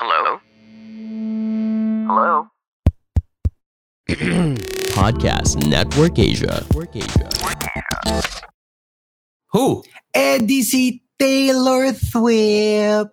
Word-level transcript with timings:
Hello? 0.00 0.40
Hello? 2.08 2.48
Podcast 4.96 5.60
Network 5.68 6.18
Asia. 6.18 6.64
Network 6.64 6.96
Asia. 6.96 7.28
Who? 9.52 9.84
Eddie 10.14 10.62
si 10.62 11.02
Taylor 11.18 11.92
Swift. 11.92 13.12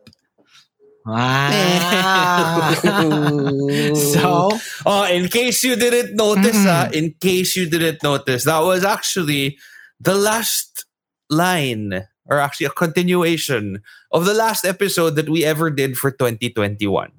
Wow. 1.05 2.71
so, 4.15 4.49
Oh, 4.85 5.03
in 5.11 5.27
case 5.27 5.63
you 5.63 5.75
didn't 5.75 6.15
notice, 6.15 6.55
Mm-mm. 6.55 6.71
ah, 6.71 6.87
in 6.91 7.13
case 7.19 7.55
you 7.55 7.69
didn't 7.69 8.01
notice, 8.03 8.45
that 8.45 8.59
was 8.63 8.83
actually 8.85 9.57
the 9.99 10.15
last 10.15 10.85
line, 11.29 12.07
or 12.29 12.39
actually 12.39 12.65
a 12.65 12.71
continuation 12.71 13.81
of 14.11 14.25
the 14.25 14.33
last 14.33 14.65
episode 14.65 15.15
that 15.15 15.29
we 15.29 15.43
ever 15.43 15.69
did 15.69 15.97
for 15.97 16.11
2021. 16.11 17.11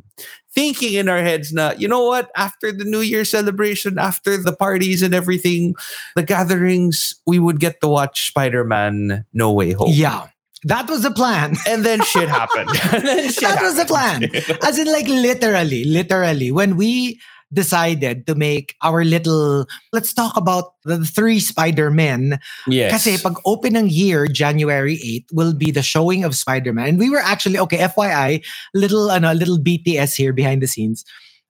Thinking 0.51 0.95
in 0.95 1.09
our 1.09 1.23
heads 1.23 1.53
na, 1.53 1.73
you 1.79 1.87
know 1.87 2.05
what, 2.05 2.31
after 2.37 2.73
the 2.73 2.85
New 2.85 3.01
Year 3.01 3.25
celebration, 3.25 3.99
after 3.99 4.37
the 4.37 4.53
parties 4.53 5.03
and 5.03 5.15
everything, 5.15 5.75
the 6.17 6.23
gatherings, 6.23 7.15
we 7.27 7.39
would 7.39 7.61
get 7.61 7.81
to 7.81 7.89
watch 7.89 8.29
Spider-Man 8.29 9.25
No 9.33 9.53
Way 9.53 9.73
Home. 9.73 9.91
yeah, 9.93 10.29
that 10.65 10.91
was 10.91 11.03
the 11.03 11.13
plan. 11.13 11.55
And 11.69 11.85
then 11.85 12.03
shit 12.03 12.29
happened. 12.29 12.71
Then 12.91 13.31
shit 13.31 13.43
that 13.43 13.63
was 13.63 13.77
the 13.77 13.85
plan. 13.85 14.25
As 14.67 14.79
in, 14.79 14.91
like, 14.91 15.07
literally, 15.07 15.85
literally, 15.85 16.51
when 16.51 16.77
we 16.77 17.21
decided 17.53 18.27
to 18.27 18.35
make 18.35 18.75
our 18.83 19.05
little, 19.05 19.67
let's 19.93 20.13
talk 20.13 20.37
about 20.37 20.75
the 20.85 21.05
three 21.05 21.41
Spider-Men. 21.41 22.39
yes. 22.67 22.93
Kasi 22.93 23.17
pag 23.23 23.37
open 23.47 23.77
ng 23.77 23.89
year, 23.89 24.27
January 24.27 25.01
8, 25.03 25.27
will 25.33 25.55
be 25.55 25.71
the 25.71 25.83
showing 25.83 26.25
of 26.25 26.37
Spider-Man. 26.37 26.89
And 26.89 26.99
we 26.99 27.09
were 27.11 27.23
actually, 27.25 27.59
okay, 27.59 27.79
FYI, 27.79 28.45
little, 28.75 29.11
ano, 29.11 29.33
little 29.33 29.59
BTS 29.59 30.15
here 30.17 30.33
behind 30.33 30.63
the 30.63 30.67
scenes. 30.69 31.05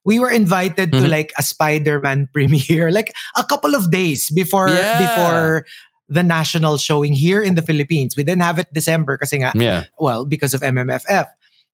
We 0.04 0.18
were 0.18 0.30
invited 0.30 0.92
to 0.92 1.04
Mhm. 1.04 1.10
like 1.10 1.32
a 1.36 1.42
Spider-Man 1.42 2.28
premiere, 2.32 2.90
like 2.90 3.12
a 3.36 3.44
couple 3.44 3.74
of 3.74 3.90
days 3.90 4.30
before 4.30 4.70
Yeah. 4.70 5.02
before 5.02 5.66
the 6.08 6.22
national 6.24 6.78
showing 6.80 7.12
here 7.12 7.42
in 7.44 7.52
the 7.54 7.60
Philippines. 7.60 8.16
We 8.16 8.24
didn't 8.24 8.40
have 8.40 8.56
it 8.58 8.72
December 8.72 9.18
kasi 9.20 9.44
nga, 9.44 9.52
yeah. 9.52 9.84
well, 10.00 10.24
because 10.24 10.54
of 10.56 10.62
MMFF. 10.64 11.28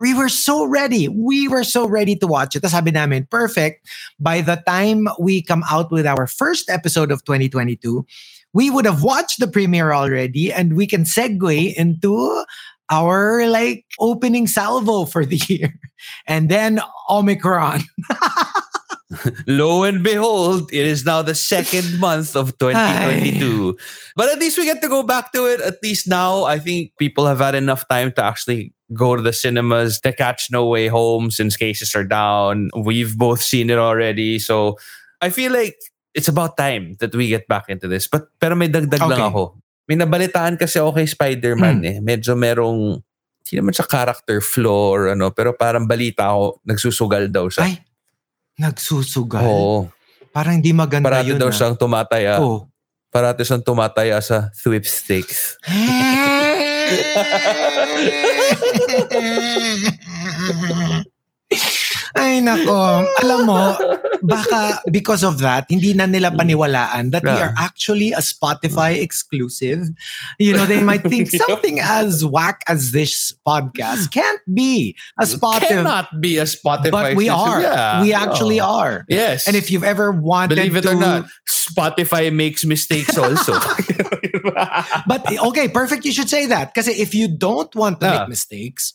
We 0.04 0.12
were 0.12 0.28
so 0.28 0.66
ready. 0.66 1.08
We 1.08 1.48
were 1.48 1.64
so 1.64 1.88
ready 1.88 2.14
to 2.20 2.26
watch 2.28 2.52
it. 2.52 2.60
Tapos 2.60 2.76
sabi 2.76 2.92
namin, 2.92 3.24
perfect. 3.24 3.88
By 4.20 4.44
the 4.44 4.60
time 4.68 5.08
we 5.16 5.40
come 5.40 5.64
out 5.64 5.88
with 5.88 6.04
our 6.04 6.28
first 6.28 6.68
episode 6.68 7.08
of 7.08 7.24
2022, 7.24 8.04
we 8.52 8.68
would 8.68 8.84
have 8.84 9.00
watched 9.00 9.40
the 9.40 9.48
premiere 9.48 9.96
already 9.96 10.52
and 10.52 10.76
we 10.76 10.84
can 10.84 11.08
segue 11.08 11.72
into 11.72 12.20
our 12.92 13.48
like 13.48 13.88
opening 13.96 14.44
salvo 14.44 15.08
for 15.08 15.24
the 15.24 15.40
year. 15.48 15.72
And 16.28 16.52
then 16.52 16.84
Omicron. 17.08 17.88
Lo 19.46 19.84
and 19.84 20.04
behold, 20.04 20.68
it 20.68 20.84
is 20.84 21.08
now 21.08 21.22
the 21.22 21.34
second 21.34 21.96
month 22.04 22.36
of 22.36 22.58
2022. 22.58 23.72
But 24.16 24.28
at 24.28 24.38
least 24.38 24.58
we 24.58 24.68
get 24.68 24.82
to 24.82 24.88
go 24.88 25.02
back 25.02 25.32
to 25.32 25.46
it. 25.46 25.64
At 25.64 25.80
least 25.82 26.08
now, 26.08 26.44
I 26.44 26.58
think 26.58 26.92
people 26.98 27.24
have 27.24 27.38
had 27.40 27.54
enough 27.54 27.88
time 27.88 28.12
to 28.20 28.24
actually 28.24 28.74
go 28.92 29.16
to 29.16 29.22
the 29.22 29.32
cinemas 29.32 29.96
to 30.04 30.12
catch 30.12 30.50
No 30.52 30.68
Way 30.68 30.88
Home 30.92 31.30
since 31.30 31.56
cases 31.56 31.94
are 31.96 32.04
down. 32.04 32.68
We've 32.76 33.16
both 33.16 33.40
seen 33.40 33.70
it 33.72 33.80
already. 33.80 34.36
So 34.38 34.76
I 35.22 35.30
feel 35.30 35.52
like 35.52 35.78
it's 36.12 36.28
about 36.28 36.56
time 36.60 37.00
that 37.00 37.14
we 37.16 37.32
get 37.32 37.48
back 37.48 37.72
into 37.72 37.88
this. 37.88 38.06
But 38.06 38.28
pero 38.36 38.52
may 38.54 38.68
dagdag 38.68 39.00
lang 39.00 39.18
Okay. 39.18 39.30
ako. 39.32 39.42
May 39.88 39.96
nabalitaan 39.96 40.56
kasi 40.56 40.80
ako 40.80 41.00
kay 41.00 41.08
Spider-Man 41.08 41.80
Hmm. 41.80 41.90
eh. 41.90 41.96
Medyo 42.00 42.36
merong 42.36 43.00
hindi 43.44 43.52
naman 43.60 43.76
siya 43.76 43.84
character 43.84 44.40
flaw 44.40 44.96
or 44.96 45.02
ano, 45.12 45.28
pero 45.28 45.52
parang 45.52 45.84
balita 45.84 46.32
ako, 46.32 46.64
nagsusugal 46.64 47.28
daw 47.28 47.48
siya. 47.52 47.68
Ay, 47.68 47.76
nagsusugal. 48.56 49.44
Oo. 49.44 49.76
Parang 50.32 50.58
hindi 50.58 50.72
maganda 50.72 51.06
Parati 51.12 51.30
yun. 51.34 51.38
daw 51.38 51.50
ah. 51.50 51.54
siyang 51.54 51.76
tumataya. 51.76 52.40
Oh. 52.40 52.66
Parati 53.14 53.46
siyang 53.46 53.62
tumataya 53.62 54.18
sa 54.18 54.50
sweepstakes. 54.50 55.62
Ay 62.14 62.38
nako, 62.38 63.02
alam 63.22 63.40
mo, 63.46 63.74
baka 64.24 64.80
because 64.90 65.22
of 65.22 65.38
that, 65.42 65.66
hindi 65.68 65.92
na 65.92 66.06
nila 66.06 66.30
mm. 66.30 66.38
paniwalaan 66.38 67.10
that 67.10 67.22
we 67.22 67.34
are 67.34 67.52
actually 67.58 68.12
a 68.14 68.22
Spotify 68.22 68.96
exclusive. 68.96 69.90
You 70.38 70.54
know, 70.54 70.64
they 70.64 70.80
might 70.80 71.02
think 71.02 71.28
something 71.48 71.80
as 71.80 72.24
whack 72.24 72.62
as 72.68 72.92
this 72.92 73.34
podcast 73.46 74.10
can't 74.14 74.40
be 74.52 74.96
a 75.18 75.24
Spotify. 75.24 75.82
Cannot 75.82 76.20
be 76.20 76.38
a 76.38 76.46
Spotify. 76.46 76.90
But 76.90 77.16
we 77.16 77.28
are. 77.28 77.60
Yeah. 77.60 78.02
We 78.02 78.14
actually 78.14 78.60
Oh. 78.60 78.78
are. 78.80 79.04
Yes. 79.08 79.46
And 79.46 79.56
if 79.56 79.70
you've 79.70 79.84
ever 79.84 80.12
wanted 80.12 80.56
to. 80.56 80.62
Believe 80.62 80.76
it 80.76 80.82
to 80.82 80.92
or 80.92 80.94
not, 80.94 81.26
Spotify 81.50 82.32
makes 82.32 82.64
mistakes 82.64 83.18
also. 83.18 83.58
But 85.06 85.26
okay, 85.26 85.68
perfect. 85.68 86.04
You 86.04 86.12
should 86.12 86.30
say 86.30 86.46
that. 86.46 86.72
Because 86.72 86.88
if 86.88 87.14
you 87.14 87.28
don't 87.28 87.74
want 87.74 88.00
to 88.00 88.06
Yeah. 88.06 88.18
make 88.20 88.28
mistakes, 88.28 88.94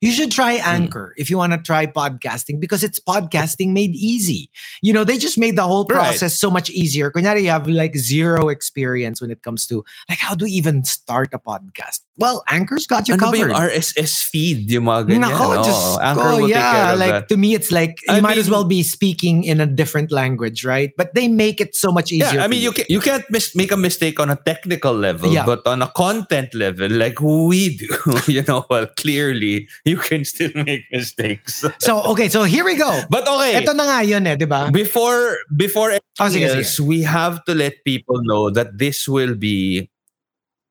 you 0.00 0.12
should 0.12 0.30
try 0.30 0.58
mm. 0.58 0.64
Anchor 0.66 1.14
if 1.16 1.30
you 1.30 1.36
want 1.38 1.52
to 1.52 1.58
try 1.58 1.86
podcasting 1.86 2.60
because 2.60 2.84
it's 2.84 3.00
podcasting 3.00 3.72
made 3.72 3.94
easy. 3.94 4.50
You 4.82 4.92
know, 4.92 5.04
they 5.04 5.18
just 5.18 5.38
made 5.38 5.56
the 5.56 5.62
whole 5.64 5.84
Right. 5.84 5.96
process 5.96 6.38
so 6.38 6.50
much 6.50 6.70
easier. 6.70 7.10
Kunyari, 7.10 7.42
you 7.42 7.50
have 7.50 7.66
like 7.68 7.96
zero 7.96 8.48
experience 8.48 9.20
when 9.20 9.30
it 9.30 9.42
comes 9.42 9.66
to 9.66 9.84
like 10.08 10.18
how 10.18 10.34
do 10.34 10.44
we 10.44 10.52
even 10.52 10.84
start 10.84 11.30
a 11.32 11.38
podcast? 11.38 12.00
Well, 12.18 12.42
Anchor's 12.50 12.90
got 12.90 13.06
you 13.06 13.14
ano 13.14 13.30
ba 13.30 13.38
covered. 13.38 13.54
yung 13.54 13.70
RSS 13.70 14.26
feed? 14.26 14.66
Yung 14.74 14.90
mga 14.90 15.06
ganyan. 15.06 15.30
Nako, 15.30 15.44
Oo, 15.54 15.62
just 15.62 15.86
Anchor 16.02 16.18
go, 16.18 16.36
will 16.42 16.50
take 16.50 16.58
care 16.58 16.74
yeah. 16.90 16.98
Like 16.98 17.14
that. 17.14 17.28
to 17.30 17.36
me, 17.38 17.54
it's 17.54 17.70
like 17.70 18.02
you 18.02 18.14
I 18.14 18.20
might 18.20 18.36
as 18.42 18.50
well 18.50 18.66
be 18.66 18.82
speaking 18.82 19.46
in 19.46 19.62
a 19.62 19.66
different 19.70 20.10
language, 20.10 20.66
right? 20.66 20.90
But 20.98 21.14
they 21.14 21.30
make 21.30 21.62
it 21.62 21.78
so 21.78 21.94
much 21.94 22.10
easier. 22.10 22.42
Yeah, 22.42 22.44
I 22.44 22.48
mean, 22.50 22.58
you, 22.60 22.72
can, 22.74 22.86
you 22.90 22.98
can't 22.98 23.22
mis- 23.30 23.54
make 23.54 23.70
a 23.70 23.78
mistake 23.78 24.18
on 24.18 24.30
a 24.30 24.36
technical 24.36 24.92
level, 24.98 25.30
Yeah. 25.30 25.46
but 25.46 25.62
on 25.64 25.80
a 25.80 25.88
content 25.94 26.54
level, 26.58 26.90
like 26.90 27.22
we 27.22 27.78
do, 27.78 27.86
you 28.26 28.42
know, 28.42 28.66
well, 28.68 28.90
clearly, 28.98 29.68
you 29.86 29.96
can 30.02 30.24
still 30.26 30.50
make 30.66 30.90
mistakes. 30.90 31.62
So 31.78 32.02
okay, 32.18 32.28
so 32.28 32.42
here 32.42 32.64
we 32.66 32.74
go. 32.74 32.90
But 33.08 33.30
okay, 33.30 33.62
Ito 33.62 33.78
na 33.78 33.86
nga 33.86 33.98
yun 34.02 34.26
eh, 34.26 34.34
di 34.34 34.44
ba? 34.44 34.74
before 34.74 35.38
before 35.54 35.94
Oh, 36.18 36.26
sige, 36.26 36.50
anything 36.50 36.66
sige. 36.66 36.82
we 36.82 37.06
have 37.06 37.44
to 37.46 37.54
let 37.54 37.78
people 37.86 38.18
know 38.26 38.50
that 38.50 38.74
this 38.74 39.06
will 39.06 39.38
be 39.38 39.86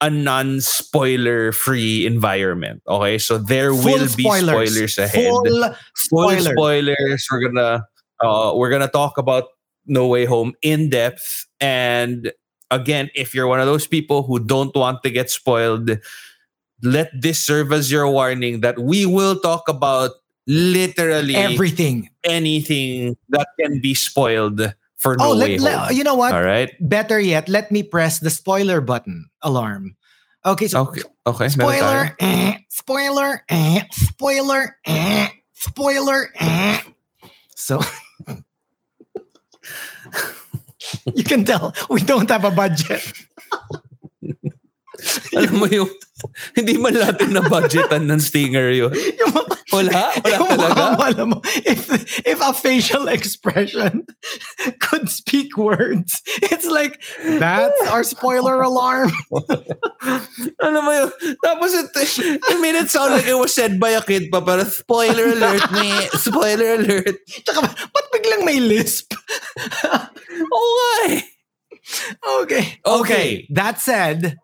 a 0.02 0.10
non-spoiler 0.10 1.52
free 1.52 2.06
environment. 2.06 2.82
Okay, 2.88 3.18
so 3.18 3.38
there 3.38 3.74
will 3.74 4.08
be 4.16 4.24
spoilers 4.24 4.98
ahead. 4.98 5.30
Full 5.30 5.44
Full 5.46 5.76
spoilers. 5.96 6.46
spoilers. 6.46 7.28
We're 7.32 7.42
gonna 7.50 7.88
uh, 8.20 8.54
we're 8.56 8.70
gonna 8.70 8.88
talk 8.88 9.18
about 9.18 9.46
No 9.86 10.08
Way 10.08 10.26
Home 10.26 10.54
in 10.62 10.90
depth. 10.90 11.48
And 11.60 12.32
again, 12.70 13.10
if 13.16 13.34
you're 13.34 13.48
one 13.48 13.60
of 13.60 13.66
those 13.66 13.88
people 13.88 14.24
who 14.24 14.40
don't 14.40 14.76
want 14.76 15.02
to 15.04 15.10
get 15.10 15.30
spoiled, 15.32 15.90
let 16.84 17.10
this 17.20 17.44
serve 17.44 17.72
as 17.74 17.92
your 17.92 18.10
warning 18.10 18.62
that 18.62 18.78
we 18.80 19.06
will 19.06 19.40
talk 19.40 19.68
about 19.68 20.12
literally 20.46 21.36
everything. 21.36 22.10
anything 22.24 23.18
that 23.30 23.48
can 23.60 23.82
be 23.82 23.94
spoiled 23.94 24.74
for 25.08 25.18
No 25.18 25.32
oh, 25.32 25.34
let, 25.34 25.96
you 25.96 26.04
know 26.04 26.16
what? 26.16 26.34
All 26.34 26.44
right. 26.44 26.70
Better 26.84 27.20
yet, 27.20 27.48
let 27.48 27.72
me 27.72 27.84
press 27.84 28.20
the 28.20 28.30
spoiler 28.30 28.82
button 28.82 29.30
alarm. 29.42 29.96
Okay, 30.46 30.68
so 30.68 30.88
Okay. 30.88 31.02
Okay. 31.26 31.50
spoiler, 31.50 32.16
eh, 32.20 32.58
spoiler, 32.70 33.44
eh, 33.50 33.84
spoiler, 33.92 34.76
eh, 34.86 35.28
spoiler. 35.54 36.30
eh. 36.40 36.80
So 37.56 37.82
you 41.16 41.24
can 41.24 41.44
tell 41.44 41.74
we 41.90 42.02
don't 42.02 42.30
have 42.30 42.46
a 42.46 42.52
budget. 42.52 43.04
Alam 45.36 45.60
mo 45.60 45.66
yung 45.68 45.90
hindi 46.58 46.78
man 46.78 46.96
natin 46.98 47.34
na 47.34 47.42
budgetan 47.46 48.10
ng 48.10 48.22
stinger 48.22 48.70
yun. 48.72 48.94
Yung 49.22 49.34
mga- 49.34 49.56
Wala? 49.68 50.16
Wala 50.24 50.38
yung 50.40 50.48
talaga? 50.48 50.84
alam 51.12 51.28
mo, 51.36 51.38
if, 51.68 51.92
if 52.24 52.40
a 52.40 52.56
facial 52.56 53.12
expression 53.12 54.08
could 54.80 55.12
speak 55.12 55.60
words, 55.60 56.24
it's 56.40 56.64
like, 56.66 57.04
that's 57.36 57.76
our 57.92 58.00
spoiler 58.08 58.64
alarm. 58.64 59.12
Alam 60.64 60.82
mo 60.88 60.92
yun? 60.96 61.12
Tapos 61.44 61.76
it, 61.76 61.92
it 61.92 62.58
made 62.64 62.80
it 62.80 62.88
sound 62.88 63.12
like 63.12 63.28
it 63.28 63.36
was 63.36 63.52
said 63.52 63.76
by 63.76 63.92
a 63.92 64.02
kid 64.02 64.32
pa. 64.32 64.40
Para 64.40 64.64
spoiler 64.64 65.36
alert, 65.36 65.68
me. 65.76 65.92
Spoiler 66.16 66.80
alert. 66.80 67.20
Tsaka, 67.44 67.68
ba't 67.68 68.08
biglang 68.16 68.48
may 68.48 68.64
lisp? 68.64 69.12
Oo 70.48 70.70
nga 70.80 70.92
eh. 71.12 71.22
Okay. 72.44 72.66
Okay. 72.88 73.28
That 73.52 73.84
said, 73.84 74.40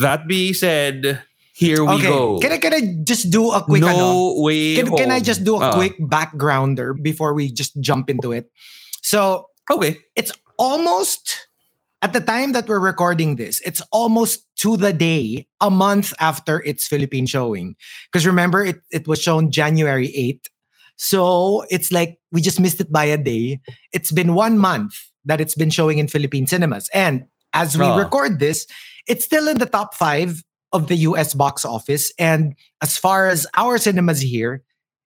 That 0.00 0.26
being 0.28 0.54
said, 0.54 1.22
here 1.54 1.84
we 1.84 1.94
okay. 1.94 2.06
go. 2.08 2.38
Can 2.38 2.52
I, 2.52 2.58
can 2.58 2.74
I 2.74 2.80
just 3.04 3.30
do 3.30 3.50
a 3.50 3.62
quick 3.62 3.80
no 3.82 3.88
ano? 3.88 4.40
way 4.42 4.76
Can, 4.76 4.94
can 4.96 5.10
I 5.10 5.20
just 5.20 5.44
do 5.44 5.56
a 5.56 5.60
Ah, 5.60 5.72
quick 5.74 5.98
backgrounder 6.00 6.94
before 7.00 7.34
we 7.34 7.50
just 7.50 7.78
jump 7.80 8.08
into 8.10 8.32
it? 8.32 8.50
So 9.02 9.46
Okay. 9.70 9.98
it's 10.16 10.32
almost 10.58 11.48
at 12.02 12.12
the 12.12 12.20
time 12.20 12.52
that 12.52 12.66
we're 12.68 12.80
recording 12.80 13.36
this, 13.36 13.60
it's 13.64 13.80
almost 13.92 14.46
to 14.58 14.76
the 14.76 14.92
day, 14.92 15.46
a 15.60 15.70
month 15.70 16.12
after 16.20 16.62
its 16.64 16.86
Philippine 16.86 17.26
showing. 17.26 17.76
Because 18.10 18.26
remember, 18.26 18.64
it, 18.64 18.80
it 18.90 19.06
was 19.06 19.20
shown 19.22 19.50
January 19.50 20.08
8th. 20.08 20.46
So 20.96 21.64
it's 21.70 21.90
like 21.92 22.18
we 22.32 22.40
just 22.40 22.60
missed 22.60 22.80
it 22.80 22.90
by 22.92 23.04
a 23.04 23.16
day. 23.18 23.60
It's 23.92 24.12
been 24.12 24.34
one 24.34 24.58
month 24.58 24.94
that 25.24 25.40
it's 25.40 25.54
been 25.54 25.70
showing 25.70 25.98
in 25.98 26.06
Philippine 26.08 26.46
cinemas. 26.46 26.88
And 26.94 27.24
as 27.54 27.76
we 27.78 27.84
Oh. 27.84 27.96
record 27.96 28.38
this, 28.40 28.66
it's 29.08 29.24
still 29.24 29.48
in 29.48 29.58
the 29.58 29.66
top 29.66 29.94
five 29.94 30.42
of 30.72 30.88
the 30.88 30.96
US 31.08 31.34
box 31.34 31.64
office. 31.64 32.12
And 32.18 32.54
as 32.82 32.96
far 32.96 33.28
as 33.28 33.46
our 33.56 33.78
cinemas 33.78 34.20
here, 34.20 34.62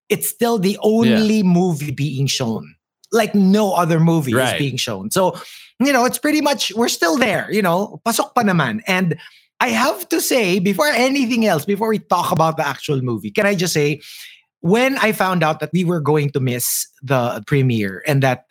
it's 0.08 0.28
still 0.28 0.58
the 0.58 0.78
only 0.82 1.43
movie 1.43 1.90
being 1.90 2.26
shown. 2.26 2.75
Like 3.12 3.34
no 3.34 3.72
other 3.72 3.98
movie 4.00 4.34
Right. 4.34 4.54
is 4.54 4.58
being 4.58 4.76
shown. 4.76 5.10
So, 5.10 5.37
you 5.81 5.93
know, 5.93 6.04
it's 6.04 6.19
pretty 6.19 6.40
much, 6.40 6.72
we're 6.75 6.88
still 6.88 7.16
there, 7.16 7.50
you 7.50 7.62
know, 7.62 8.00
pasok 8.06 8.34
pa 8.34 8.43
naman. 8.43 8.82
And 8.87 9.16
I 9.60 9.69
have 9.70 10.08
to 10.10 10.20
say, 10.20 10.58
before 10.58 10.88
anything 10.88 11.46
else, 11.46 11.64
before 11.64 11.88
we 11.88 11.99
talk 11.99 12.31
about 12.31 12.56
the 12.56 12.66
actual 12.66 13.00
movie, 13.02 13.31
can 13.31 13.46
I 13.46 13.54
just 13.54 13.72
say, 13.75 14.00
when 14.60 14.99
I 14.99 15.12
found 15.12 15.42
out 15.44 15.60
that 15.60 15.70
we 15.72 15.84
were 15.84 16.00
going 16.00 16.31
to 16.31 16.40
miss 16.40 16.87
the 17.02 17.42
premiere 17.46 18.02
and 18.06 18.22
that 18.22 18.45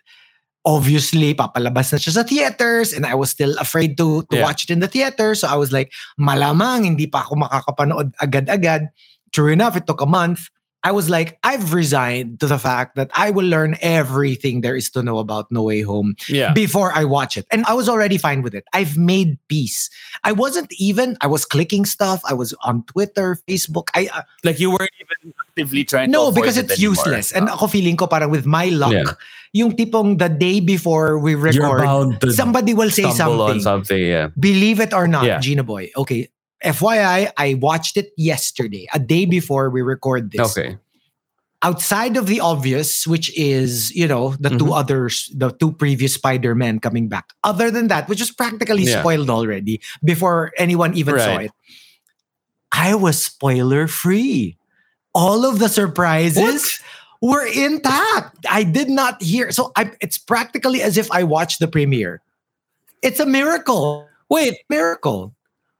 obviously 0.66 1.34
papalabas 1.38 1.94
na 1.94 2.00
siya 2.02 2.12
sa 2.18 2.24
theaters 2.26 2.92
and 2.92 3.06
I 3.06 3.14
was 3.14 3.30
still 3.30 3.54
afraid 3.62 3.98
to, 3.98 4.24
to 4.34 4.36
Yeah. 4.38 4.44
watch 4.44 4.66
it 4.66 4.74
in 4.74 4.80
the 4.82 4.90
theater. 4.90 5.36
So 5.36 5.48
I 5.48 5.56
was 5.56 5.72
like, 5.72 5.94
malamang 6.20 6.86
hindi 6.86 7.06
pa 7.08 7.22
ako 7.22 7.36
makakapanood 7.46 8.14
agad-agad. 8.20 8.90
True 9.32 9.54
enough, 9.54 9.78
it 9.78 9.86
took 9.86 10.02
a 10.02 10.10
month. 10.10 10.50
I 10.86 10.92
was 10.94 11.10
like, 11.10 11.40
I've 11.42 11.74
resigned 11.74 12.40
to 12.42 12.48
the 12.48 12.62
fact 12.62 12.94
that 12.94 13.10
I 13.18 13.32
will 13.34 13.46
learn 13.50 13.74
everything 13.82 14.62
there 14.62 14.76
is 14.78 14.86
to 14.94 15.02
know 15.02 15.18
about 15.18 15.50
No 15.50 15.64
Way 15.66 15.82
Home 15.82 16.14
Yeah. 16.30 16.54
before 16.54 16.94
I 16.94 17.06
watch 17.10 17.38
it. 17.42 17.50
And 17.50 17.66
I 17.66 17.74
was 17.74 17.90
already 17.90 18.22
fine 18.22 18.46
with 18.46 18.54
it. 18.54 18.66
I've 18.72 18.94
made 18.94 19.42
peace. 19.50 19.90
I 20.24 20.32
wasn't 20.32 20.70
even, 20.78 21.18
I 21.22 21.28
was 21.28 21.42
clicking 21.44 21.86
stuff. 21.90 22.22
I 22.30 22.34
was 22.38 22.54
on 22.62 22.86
Twitter, 22.86 23.34
Facebook. 23.50 23.90
I 23.98 24.14
uh, 24.14 24.22
Like 24.46 24.60
you 24.62 24.70
weren't 24.70 24.94
even 25.02 25.34
actively 25.50 25.86
trying 25.86 26.10
to 26.10 26.12
No, 26.14 26.30
because 26.32 26.54
it's 26.58 26.78
anymore. 26.78 26.94
useless. 26.94 27.34
And 27.34 27.50
ako 27.50 27.66
feeling 27.66 27.98
ko 27.98 28.06
parang 28.06 28.30
with 28.30 28.46
my 28.46 28.70
luck, 28.70 28.94
Yeah. 28.94 29.18
Yung 29.56 29.72
tipong 29.72 30.20
the 30.20 30.28
day 30.28 30.60
before 30.60 31.16
we 31.18 31.32
record, 31.34 31.88
somebody 32.36 32.76
will 32.76 32.92
say 32.92 33.08
something. 33.08 33.64
something. 33.64 33.98
Yeah. 34.04 34.28
Believe 34.36 34.84
it 34.84 34.92
or 34.92 35.08
not, 35.08 35.24
Yeah. 35.24 35.40
Gina 35.40 35.64
Boy. 35.64 35.96
Okay. 35.96 36.28
FYI, 36.60 37.32
I 37.38 37.54
watched 37.56 37.96
it 37.96 38.12
yesterday, 38.20 38.84
a 38.92 39.00
day 39.00 39.24
before 39.24 39.72
we 39.72 39.82
record 39.82 40.32
this. 40.36 40.52
Okay. 40.52 40.78
outside 41.64 42.14
of 42.16 42.28
the 42.28 42.38
obvious, 42.40 43.08
which 43.08 43.34
is, 43.34 43.90
you 43.96 44.06
know, 44.06 44.38
the 44.38 44.54
two 44.54 44.70
Mhm. 44.70 44.78
others, 44.78 45.34
the 45.34 45.50
two 45.50 45.72
previous 45.74 46.14
Spider-Man 46.14 46.78
coming 46.78 47.10
back. 47.10 47.34
Other 47.42 47.72
than 47.74 47.88
that, 47.90 48.06
which 48.06 48.22
is 48.22 48.30
practically 48.30 48.86
Yeah. 48.86 49.02
spoiled 49.02 49.34
already 49.34 49.82
before 50.06 50.54
anyone 50.62 50.94
even 50.94 51.18
saw 51.18 51.42
it, 51.42 51.50
I 52.70 52.94
was 52.94 53.18
spoiler 53.18 53.88
free. 53.90 54.62
All 55.18 55.42
of 55.42 55.58
the 55.58 55.66
surprises 55.72 56.78
were 57.26 57.46
intact. 57.46 58.46
I 58.50 58.64
did 58.64 58.90
not 58.90 59.22
hear. 59.22 59.52
So 59.52 59.72
I, 59.76 59.92
it's 60.02 60.18
practically 60.18 60.82
as 60.82 60.98
if 60.98 61.10
I 61.12 61.24
watched 61.24 61.60
the 61.60 61.68
premiere. 61.68 62.22
It's 63.02 63.20
a 63.20 63.26
miracle. 63.26 64.08
Wait, 64.30 64.58
Miracle. 64.70 65.34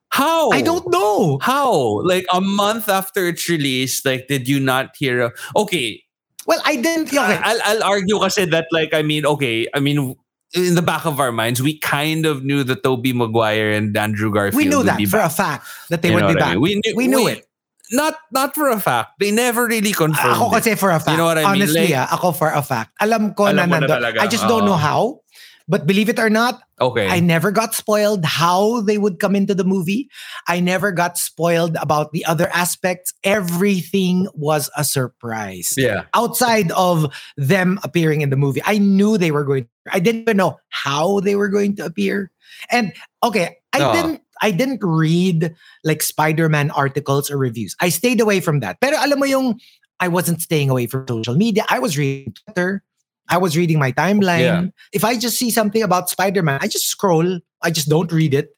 how? 0.10 0.50
I 0.52 0.62
don't 0.62 0.86
know. 0.92 1.40
How? 1.42 2.02
Like 2.06 2.26
a 2.32 2.40
month 2.42 2.90
after 2.90 3.28
its 3.28 3.50
release, 3.50 4.06
like 4.06 4.28
did 4.28 4.48
you 4.48 4.60
not 4.60 4.96
hear? 4.98 5.34
Okay, 5.56 6.02
Well, 6.46 6.62
I 6.64 6.76
didn't. 6.78 7.10
Okay. 7.10 7.18
I'll, 7.42 7.60
I'll 7.66 7.84
argue 7.84 8.20
kasi 8.22 8.46
that 8.54 8.68
like 8.72 8.94
I 8.94 9.02
mean 9.02 9.26
okay 9.26 9.66
I 9.74 9.80
mean 9.82 10.14
in 10.54 10.76
the 10.78 10.86
back 10.86 11.10
of 11.10 11.18
our 11.20 11.34
minds 11.34 11.58
we 11.60 11.82
kind 11.82 12.26
of 12.30 12.46
knew 12.46 12.62
that 12.64 12.86
Tobey 12.86 13.12
Maguire 13.18 13.74
and 13.74 13.98
Andrew 13.98 14.30
Garfield 14.32 14.62
we 14.62 14.70
knew 14.70 14.86
that 14.86 15.02
for 15.10 15.18
back. 15.18 15.32
a 15.32 15.34
fact 15.34 15.62
that 15.90 16.06
they 16.06 16.14
You 16.14 16.22
would 16.22 16.30
be 16.30 16.38
what 16.38 16.44
I 16.46 16.54
back. 16.54 16.54
mean? 16.54 16.62
We 16.62 16.76
knew, 16.86 16.94
We 16.96 17.08
knew 17.10 17.26
it. 17.28 17.50
Not 17.92 18.16
not 18.32 18.56
for 18.56 18.70
a 18.70 18.80
fact. 18.80 19.20
They 19.20 19.30
never 19.30 19.68
really 19.68 19.94
confirmed. 19.94 20.42
Ako 20.42 20.50
kasi 20.50 20.74
for 20.76 20.90
a 20.90 21.00
fact. 21.00 21.14
You 21.14 21.18
know 21.18 21.30
what 21.30 21.38
I 21.38 21.46
mean? 21.54 21.62
Honestly, 21.62 21.94
Like- 21.94 22.10
ah, 22.10 22.16
ako 22.18 22.32
for 22.34 22.50
a 22.50 22.62
fact. 22.62 22.92
Alam 23.02 23.34
ko 23.38 23.46
Alam 23.46 23.70
na 23.70 23.80
na 23.80 23.86
nando. 23.86 24.22
I 24.22 24.28
just 24.28 24.48
don't 24.48 24.66
know 24.66 24.78
how. 24.80 25.22
But 25.68 25.90
believe 25.90 26.10
it 26.10 26.22
or 26.22 26.30
not, 26.30 26.62
Okay. 26.80 27.10
I 27.10 27.20
never 27.20 27.50
got 27.50 27.74
spoiled 27.74 28.22
how 28.24 28.82
they 28.82 29.00
would 29.00 29.18
come 29.18 29.34
into 29.36 29.56
the 29.56 29.64
movie. 29.64 30.10
I 30.46 30.60
never 30.60 30.92
got 30.92 31.18
spoiled 31.18 31.76
about 31.82 32.12
the 32.14 32.24
other 32.26 32.50
aspects. 32.54 33.14
Everything 33.24 34.28
was 34.36 34.70
a 34.78 34.84
surprise. 34.84 35.74
yeah. 35.78 36.04
Outside 36.14 36.70
of 36.74 37.10
them 37.38 37.80
appearing 37.82 38.22
in 38.22 38.30
the 38.30 38.38
movie, 38.38 38.62
I 38.66 38.78
knew 38.78 39.18
they 39.18 39.32
were 39.32 39.44
going. 39.44 39.66
I 39.90 39.98
didn't 39.98 40.30
even 40.30 40.38
know 40.38 40.60
how 40.70 41.20
they 41.22 41.36
were 41.36 41.50
going 41.50 41.78
to 41.78 41.86
appear. 41.86 42.30
And 42.70 42.94
okay, 43.24 43.58
I 43.74 43.82
Oo. 43.82 43.94
didn't. 43.94 44.22
I 44.42 44.52
didn't 44.52 44.84
read 44.84 45.56
like 45.84 46.02
Spider-Man 46.04 46.72
articles 46.72 47.32
or 47.32 47.38
reviews. 47.38 47.76
I 47.80 47.90
stayed 47.90 48.22
away 48.22 48.40
from 48.40 48.60
that. 48.60 48.80
Pero 48.82 48.98
alam 48.98 49.20
mo 49.20 49.26
yung 49.26 49.60
I 50.00 50.08
wasn't 50.08 50.42
staying 50.42 50.70
away 50.70 50.88
from 50.88 51.08
social 51.08 51.36
media. 51.36 51.66
I 51.70 51.80
was 51.80 51.98
reading 51.98 52.34
Twitter. 52.46 52.84
I 53.30 53.38
was 53.38 53.58
reading 53.58 53.80
my 53.80 53.92
timeline. 53.92 54.40
Yeah. 54.40 54.66
If 54.94 55.04
I 55.04 55.18
just 55.18 55.38
see 55.38 55.50
something 55.50 55.82
about 55.82 56.10
Spider-Man, 56.10 56.60
I 56.62 56.68
just 56.68 56.88
scroll. 56.88 57.40
I 57.62 57.72
just 57.72 57.90
don't 57.90 58.12
read 58.12 58.34
it. 58.34 58.56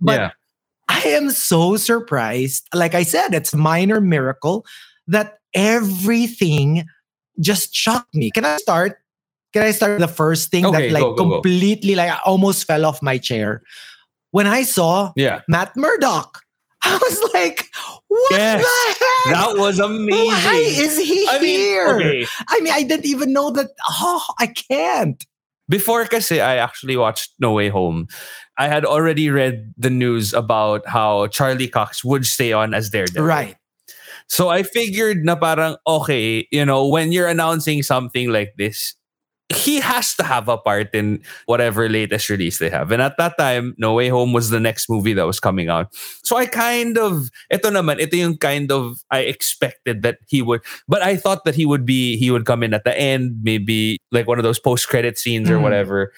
But 0.00 0.20
yeah. 0.20 0.30
I 0.88 1.00
am 1.08 1.30
so 1.30 1.76
surprised. 1.76 2.66
Like 2.74 2.94
I 2.94 3.04
said, 3.04 3.32
it's 3.32 3.54
minor 3.54 4.00
miracle 4.00 4.66
that 5.06 5.38
everything 5.54 6.84
just 7.38 7.74
shocked 7.74 8.14
me. 8.14 8.30
Can 8.30 8.44
I 8.44 8.56
start? 8.58 8.98
Can 9.52 9.62
I 9.62 9.70
start 9.70 9.98
the 9.98 10.08
first 10.08 10.50
thing 10.50 10.66
Okay, 10.66 10.88
that 10.88 10.92
like 10.92 11.02
go, 11.02 11.14
go, 11.14 11.24
go. 11.24 11.30
completely 11.40 11.94
like 11.94 12.10
I 12.10 12.18
almost 12.24 12.66
fell 12.66 12.84
off 12.84 13.02
my 13.02 13.18
chair 13.18 13.62
when 14.30 14.46
I 14.46 14.62
saw 14.62 15.12
Yeah. 15.16 15.40
Matt 15.48 15.76
Murdock. 15.76 16.40
I 16.82 16.96
was 16.96 17.20
like, 17.34 17.68
what 18.08 18.30
Yes. 18.30 18.62
the 18.64 19.04
heck? 19.04 19.34
That 19.36 19.58
was 19.60 19.78
amazing. 19.78 20.26
Why 20.32 20.64
is 20.64 20.96
he 20.98 21.28
I 21.28 21.38
mean, 21.38 21.60
here? 21.60 21.88
okay. 21.96 22.26
I 22.48 22.60
mean, 22.60 22.72
I 22.72 22.82
didn't 22.82 23.04
even 23.06 23.32
know 23.32 23.50
that. 23.50 23.68
Oh, 24.00 24.24
I 24.38 24.46
can't. 24.48 25.22
Before 25.68 26.04
kasi 26.06 26.40
I 26.40 26.56
actually 26.56 26.96
watched 26.96 27.30
No 27.38 27.52
Way 27.52 27.68
Home, 27.68 28.08
I 28.58 28.66
had 28.66 28.84
already 28.84 29.30
read 29.30 29.72
the 29.76 29.90
news 29.90 30.32
about 30.34 30.88
how 30.88 31.28
Charlie 31.28 31.68
Cox 31.68 32.02
would 32.02 32.26
stay 32.26 32.52
on 32.52 32.74
as 32.74 32.90
Daredevil. 32.90 33.22
Right. 33.22 33.56
So 34.26 34.48
I 34.48 34.62
figured 34.62 35.24
na 35.24 35.36
parang, 35.36 35.76
okay, 35.86 36.48
you 36.50 36.64
know, 36.64 36.86
when 36.88 37.12
you're 37.12 37.28
announcing 37.28 37.82
something 37.82 38.30
like 38.32 38.54
this, 38.58 38.94
he 39.50 39.80
has 39.80 40.14
to 40.14 40.22
have 40.22 40.48
a 40.48 40.56
part 40.56 40.94
in 40.94 41.20
whatever 41.46 41.88
latest 41.88 42.30
release 42.30 42.58
they 42.58 42.70
have. 42.70 42.92
And 42.92 43.02
at 43.02 43.18
that 43.18 43.36
time, 43.36 43.74
No 43.78 43.94
Way 43.94 44.08
Home 44.08 44.32
was 44.32 44.50
the 44.50 44.60
next 44.60 44.88
movie 44.88 45.12
that 45.14 45.26
was 45.26 45.40
coming 45.40 45.68
out. 45.68 45.92
So 46.22 46.36
I 46.36 46.46
kind 46.46 46.96
of, 46.96 47.30
ito 47.50 47.68
naman, 47.70 48.00
ito 48.00 48.16
yung 48.16 48.38
kind 48.38 48.70
of, 48.70 49.02
I 49.10 49.20
expected 49.20 50.02
that 50.02 50.18
he 50.28 50.40
would, 50.40 50.62
but 50.86 51.02
I 51.02 51.16
thought 51.16 51.44
that 51.44 51.56
he 51.56 51.66
would 51.66 51.84
be, 51.84 52.16
he 52.16 52.30
would 52.30 52.46
come 52.46 52.62
in 52.62 52.72
at 52.74 52.84
the 52.84 52.96
end, 52.96 53.40
maybe 53.42 53.98
like 54.12 54.28
one 54.28 54.38
of 54.38 54.44
those 54.44 54.60
post-credit 54.60 55.18
scenes 55.18 55.50
or 55.50 55.58
Mm. 55.58 55.62
whatever. 55.62 56.12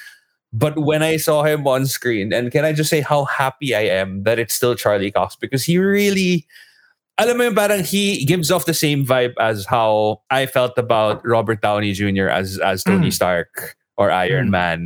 But 0.52 0.76
when 0.76 1.02
I 1.02 1.16
saw 1.16 1.42
him 1.44 1.66
on 1.66 1.86
screen, 1.86 2.32
and 2.34 2.52
can 2.52 2.66
I 2.66 2.74
just 2.74 2.90
say 2.90 3.00
how 3.00 3.24
happy 3.24 3.74
I 3.74 3.88
am 3.88 4.24
that 4.24 4.38
it's 4.38 4.52
still 4.52 4.74
Charlie 4.74 5.10
Cox 5.10 5.34
because 5.34 5.64
he 5.64 5.78
really, 5.78 6.44
alam 7.22 7.38
mo 7.38 7.42
yung 7.46 7.54
parang 7.54 7.80
he 7.86 8.24
gives 8.26 8.50
off 8.50 8.66
the 8.66 8.74
same 8.74 9.06
vibe 9.06 9.32
as 9.38 9.64
how 9.64 10.20
I 10.30 10.46
felt 10.50 10.74
about 10.76 11.22
Robert 11.22 11.62
Downey 11.62 11.94
Jr. 11.94 12.26
as 12.28 12.58
as 12.58 12.82
Tony 12.82 13.08
Mm. 13.08 13.16
Stark 13.16 13.78
or 13.96 14.10
Iron 14.10 14.48
Mm. 14.50 14.58
Man, 14.58 14.80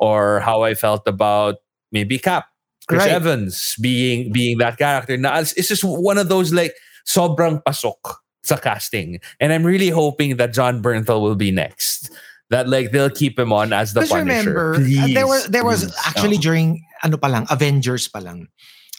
or 0.00 0.40
how 0.40 0.64
I 0.64 0.72
felt 0.72 1.04
about 1.04 1.60
maybe 1.92 2.16
Cap, 2.16 2.48
Chris 2.88 3.04
Right. 3.04 3.12
Evans 3.12 3.76
being 3.80 4.32
being 4.32 4.56
that 4.64 4.78
character. 4.80 5.16
Now 5.20 5.36
it's 5.38 5.52
just 5.54 5.84
one 5.84 6.16
of 6.16 6.32
those 6.32 6.52
like 6.56 6.72
sobrang 7.04 7.60
pasok 7.62 8.00
sa 8.42 8.56
casting, 8.58 9.20
and 9.38 9.52
I'm 9.52 9.62
really 9.62 9.90
hoping 9.92 10.36
that 10.40 10.50
Jon 10.56 10.82
Bernthal 10.82 11.20
will 11.22 11.36
be 11.38 11.52
next. 11.54 12.10
That 12.50 12.68
like 12.68 12.92
they'll 12.92 13.08
keep 13.12 13.38
him 13.38 13.48
on 13.52 13.72
as 13.72 13.94
the 13.94 14.04
Punisher. 14.04 14.76
remember, 14.76 14.76
uh, 14.76 15.08
there 15.14 15.26
was 15.26 15.42
there 15.48 15.64
was 15.64 15.88
please. 15.88 15.96
actually 16.04 16.36
Oh. 16.36 16.44
during 16.44 16.68
ano 17.02 17.16
pa 17.16 17.28
lang, 17.32 17.46
Avengers 17.48 18.08
pa 18.12 18.18
lang. 18.20 18.48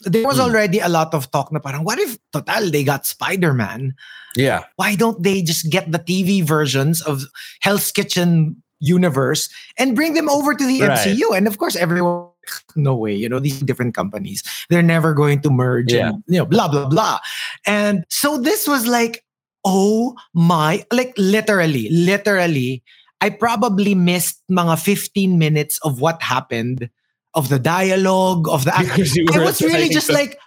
There 0.06 0.24
was 0.26 0.36
Hmm. 0.38 0.48
already 0.50 0.78
a 0.80 0.88
lot 0.88 1.14
of 1.14 1.30
talk 1.30 1.52
na 1.52 1.58
parang 1.60 1.84
what 1.84 1.98
if 1.98 2.18
total 2.32 2.70
they 2.70 2.84
got 2.84 3.06
Spider-Man? 3.06 3.94
yeah, 4.36 4.64
Why 4.76 4.94
don't 4.98 5.22
they 5.22 5.42
just 5.42 5.70
get 5.70 5.90
the 5.92 5.98
TV 6.02 6.42
versions 6.42 7.00
of 7.02 7.22
Hell's 7.60 7.92
Kitchen 7.92 8.58
universe 8.82 9.48
and 9.78 9.94
bring 9.94 10.12
them 10.14 10.28
over 10.28 10.52
to 10.54 10.64
the 10.66 10.82
Right. 10.82 10.98
MCU? 10.98 11.32
And 11.36 11.46
of 11.46 11.58
course 11.58 11.76
everyone 11.76 12.28
no 12.76 12.92
way, 12.94 13.14
you 13.14 13.28
know, 13.28 13.38
these 13.40 13.60
different 13.64 13.94
companies. 13.94 14.42
They're 14.68 14.84
never 14.84 15.14
going 15.14 15.40
to 15.42 15.50
merge 15.50 15.92
Yeah. 15.94 16.12
and 16.12 16.22
you 16.28 16.38
know, 16.38 16.44
blah 16.46 16.68
blah 16.68 16.88
blah. 16.90 17.18
And 17.64 18.04
so 18.10 18.36
this 18.36 18.68
was 18.68 18.86
like 18.86 19.24
oh 19.64 20.12
my 20.36 20.84
like 20.92 21.14
literally 21.16 21.88
literally 21.88 22.82
I 23.24 23.30
probably 23.32 23.94
missed 23.96 24.42
mga 24.52 24.76
15 24.76 25.38
minutes 25.40 25.80
of 25.80 26.02
what 26.04 26.20
happened, 26.20 26.90
of 27.34 27.48
the 27.48 27.58
dialogue, 27.58 28.48
of 28.48 28.64
the 28.64 28.74
act. 28.74 28.96
Because 28.96 29.18
I 29.34 29.44
was 29.44 29.60
really 29.62 29.88
just 29.90 30.10
like, 30.10 30.38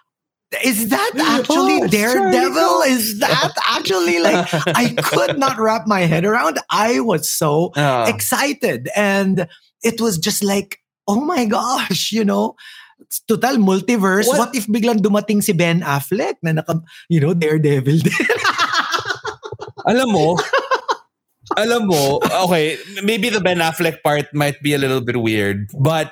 is 0.63 0.87
that 0.89 1.11
actually 1.19 1.83
Oh, 1.83 1.87
Daredevil? 1.87 2.81
Is 2.87 3.19
that 3.19 3.51
actually 3.67 4.19
like, 4.19 4.47
I 4.75 4.95
could 4.95 5.37
not 5.37 5.59
wrap 5.59 5.87
my 5.87 6.01
head 6.07 6.23
around. 6.23 6.59
I 6.71 6.99
was 7.01 7.29
so 7.29 7.71
Ah. 7.75 8.07
excited. 8.07 8.87
And 8.95 9.47
it 9.83 9.99
was 9.99 10.17
just 10.17 10.43
like, 10.43 10.79
oh 11.07 11.19
my 11.19 11.43
gosh, 11.45 12.11
you 12.11 12.23
know, 12.23 12.55
it's 12.99 13.19
total 13.27 13.57
multiverse. 13.59 14.27
What- 14.27 14.39
What, 14.39 14.55
if 14.55 14.67
biglang 14.67 15.03
dumating 15.03 15.43
si 15.43 15.51
Ben 15.51 15.81
Affleck 15.83 16.35
na 16.41 16.51
naka, 16.63 16.79
you 17.11 17.19
know, 17.19 17.33
Daredevil 17.35 17.99
din? 18.07 18.27
alam 19.87 20.09
mo, 20.11 20.35
alam 21.55 21.87
mo, 21.87 22.19
okay, 22.47 22.77
maybe 23.03 23.29
the 23.29 23.39
Ben 23.39 23.59
Affleck 23.59 24.03
part 24.03 24.27
might 24.33 24.59
be 24.61 24.73
a 24.73 24.77
little 24.79 25.01
bit 25.01 25.17
weird, 25.19 25.67
but 25.79 26.11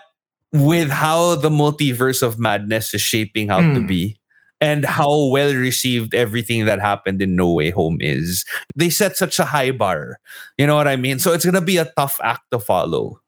with 0.53 0.89
how 0.89 1.35
the 1.35 1.49
multiverse 1.49 2.21
of 2.21 2.39
madness 2.39 2.93
is 2.93 3.01
shaping 3.01 3.49
out 3.49 3.61
to 3.75 3.81
Hmm. 3.81 3.87
be 3.87 4.17
and 4.61 4.85
how 4.85 5.27
well 5.29 5.53
received 5.53 6.15
everything 6.15 6.65
that 6.65 6.79
happened 6.79 7.21
in 7.21 7.35
No 7.35 7.51
Way 7.51 7.71
Home 7.71 7.97
is, 7.99 8.45
they 8.75 8.89
set 8.89 9.17
such 9.17 9.39
a 9.39 9.45
high 9.45 9.71
bar. 9.71 10.19
You 10.57 10.65
know 10.67 10.75
what 10.75 10.87
I 10.87 10.95
mean? 10.95 11.19
So 11.19 11.33
it's 11.33 11.43
gonna 11.45 11.61
be 11.65 11.77
a 11.77 11.91
tough 11.97 12.19
act 12.23 12.47
to 12.51 12.59
follow. 12.59 13.19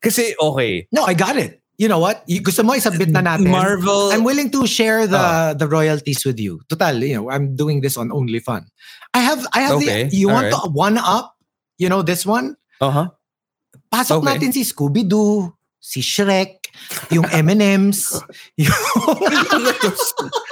Kasi, 0.00 0.34
okay, 0.40 0.86
No, 0.92 1.04
I 1.04 1.14
got 1.14 1.36
it. 1.36 1.58
You 1.80 1.88
know 1.88 1.98
what? 1.98 2.22
Gusto 2.28 2.62
mo 2.62 2.76
isabit 2.76 3.08
na 3.08 3.24
natin. 3.24 3.48
Marvel. 3.48 4.12
I'm 4.12 4.22
willing 4.22 4.52
to 4.52 4.68
share 4.68 5.08
the 5.08 5.16
Ah. 5.16 5.52
the 5.56 5.64
royalties 5.64 6.22
with 6.28 6.36
you. 6.38 6.60
Total, 6.68 6.92
you 7.00 7.16
know, 7.16 7.32
I'm 7.32 7.56
doing 7.56 7.80
this 7.80 7.96
on 7.96 8.12
OnlyFans. 8.12 8.68
I 9.16 9.20
have 9.24 9.40
I 9.56 9.64
have 9.64 9.80
Okay, 9.80 10.04
the 10.06 10.16
you 10.16 10.28
want 10.28 10.52
alright. 10.52 10.68
to 10.68 10.76
one 10.76 11.00
up, 11.00 11.34
you 11.80 11.88
know, 11.88 12.04
this 12.04 12.28
one? 12.28 12.54
uh-huh. 12.84 13.08
Pasok 13.90 14.22
Okay. 14.22 14.28
natin 14.28 14.52
si 14.52 14.62
Scooby-Doo, 14.62 15.50
si 15.80 16.04
Shrek, 16.04 16.68
yung 17.08 17.24
M&M's, 17.24 18.20
yung 18.60 18.84
ano 19.48 19.72
to? 19.80 19.90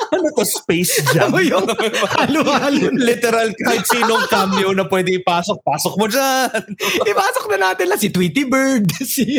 Ano 0.08 0.26
to? 0.32 0.44
Space 0.48 1.04
Jam? 1.12 1.28
Ano 1.28 1.44
yung 1.44 1.68
halo-halo. 2.16 2.88
Literal, 2.96 3.52
kahit 3.52 3.84
sinong 3.84 4.24
cameo 4.32 4.72
na 4.72 4.88
pwede 4.88 5.20
ipasok, 5.20 5.60
pasok 5.60 5.94
mo 6.00 6.08
dyan. 6.08 6.48
Ipasok 7.04 7.44
na 7.52 7.70
natin 7.70 7.92
lang 7.92 8.00
si 8.00 8.08
Tweety 8.08 8.48
Bird, 8.48 8.88
si 9.04 9.36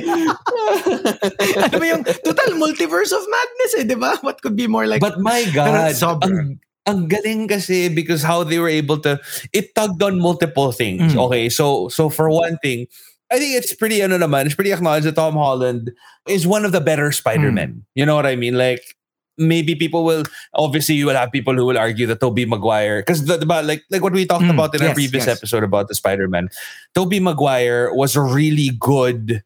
ano 1.58 1.74
ba 1.74 1.86
yung 1.90 2.06
total 2.06 2.54
multiverse 2.62 3.10
of 3.10 3.26
madness 3.26 3.74
eh, 3.82 3.86
di 3.90 3.98
ba? 3.98 4.22
What 4.22 4.46
could 4.46 4.54
be 4.56 4.70
more 4.70 4.86
like 4.86 5.02
But 5.02 5.18
my 5.18 5.50
God, 5.50 5.98
ang, 6.22 6.62
ang 6.86 7.00
galing 7.10 7.50
kasi 7.50 7.90
because 7.90 8.22
how 8.22 8.46
they 8.46 8.62
were 8.62 8.70
able 8.70 9.02
to, 9.10 9.18
it 9.58 9.74
tugged 9.74 10.06
on 10.06 10.22
multiple 10.22 10.70
things. 10.70 11.18
Mm. 11.18 11.22
Okay, 11.30 11.50
so 11.50 11.90
so 11.90 12.14
for 12.14 12.30
one 12.30 12.62
thing, 12.62 12.86
I 13.32 13.38
think 13.38 13.56
it's 13.56 13.74
pretty, 13.74 14.02
ano 14.02 14.18
naman, 14.18 14.46
it's 14.46 14.56
pretty 14.56 14.72
acknowledged 14.72 15.06
that 15.06 15.16
Tom 15.16 15.34
Holland 15.34 15.92
is 16.28 16.48
one 16.48 16.66
of 16.66 16.72
the 16.72 16.82
better 16.82 17.12
Spider-Men. 17.12 17.70
Mm. 17.74 17.82
You 17.96 18.06
know 18.06 18.16
what 18.16 18.26
I 18.26 18.36
mean? 18.36 18.58
Like, 18.58 18.96
maybe 19.38 19.76
people 19.76 20.04
will, 20.04 20.24
obviously 20.54 20.96
you 20.96 21.06
will 21.06 21.16
have 21.16 21.32
people 21.32 21.56
who 21.56 21.66
will 21.66 21.78
argue 21.78 22.06
that 22.08 22.20
Tobey 22.20 22.46
Maguire, 22.46 23.02
because 23.02 23.28
like, 23.28 23.84
like 23.90 24.02
what 24.02 24.14
we 24.14 24.26
talked 24.26 24.44
Mm, 24.44 24.54
about 24.54 24.76
in 24.76 24.82
our 24.82 24.88
yes, 24.88 24.96
previous 24.96 25.28
yes. 25.28 25.38
episode 25.38 25.64
about 25.64 25.88
the 25.88 25.96
Spider-Man, 25.96 26.50
Tobey 26.96 27.20
Maguire 27.20 27.94
was 27.94 28.16
a 28.16 28.22
really 28.22 28.72
good 28.80 29.44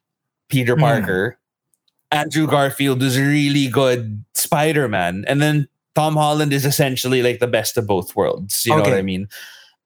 Peter 0.50 0.76
Mm. 0.76 0.80
Parker. 0.80 1.38
Andrew 2.12 2.48
Garfield 2.48 3.02
is 3.04 3.18
a 3.18 3.22
really 3.22 3.68
good 3.68 4.24
Spider-Man. 4.34 5.26
And 5.28 5.42
then 5.42 5.68
Tom 5.96 6.16
Holland 6.16 6.54
is 6.54 6.66
essentially 6.66 7.22
like 7.22 7.40
the 7.40 7.48
best 7.48 7.78
of 7.78 7.86
both 7.86 8.16
worlds. 8.16 8.66
You 8.66 8.76
know 8.76 8.82
what 8.82 8.94
I 8.94 9.02
mean? 9.02 9.28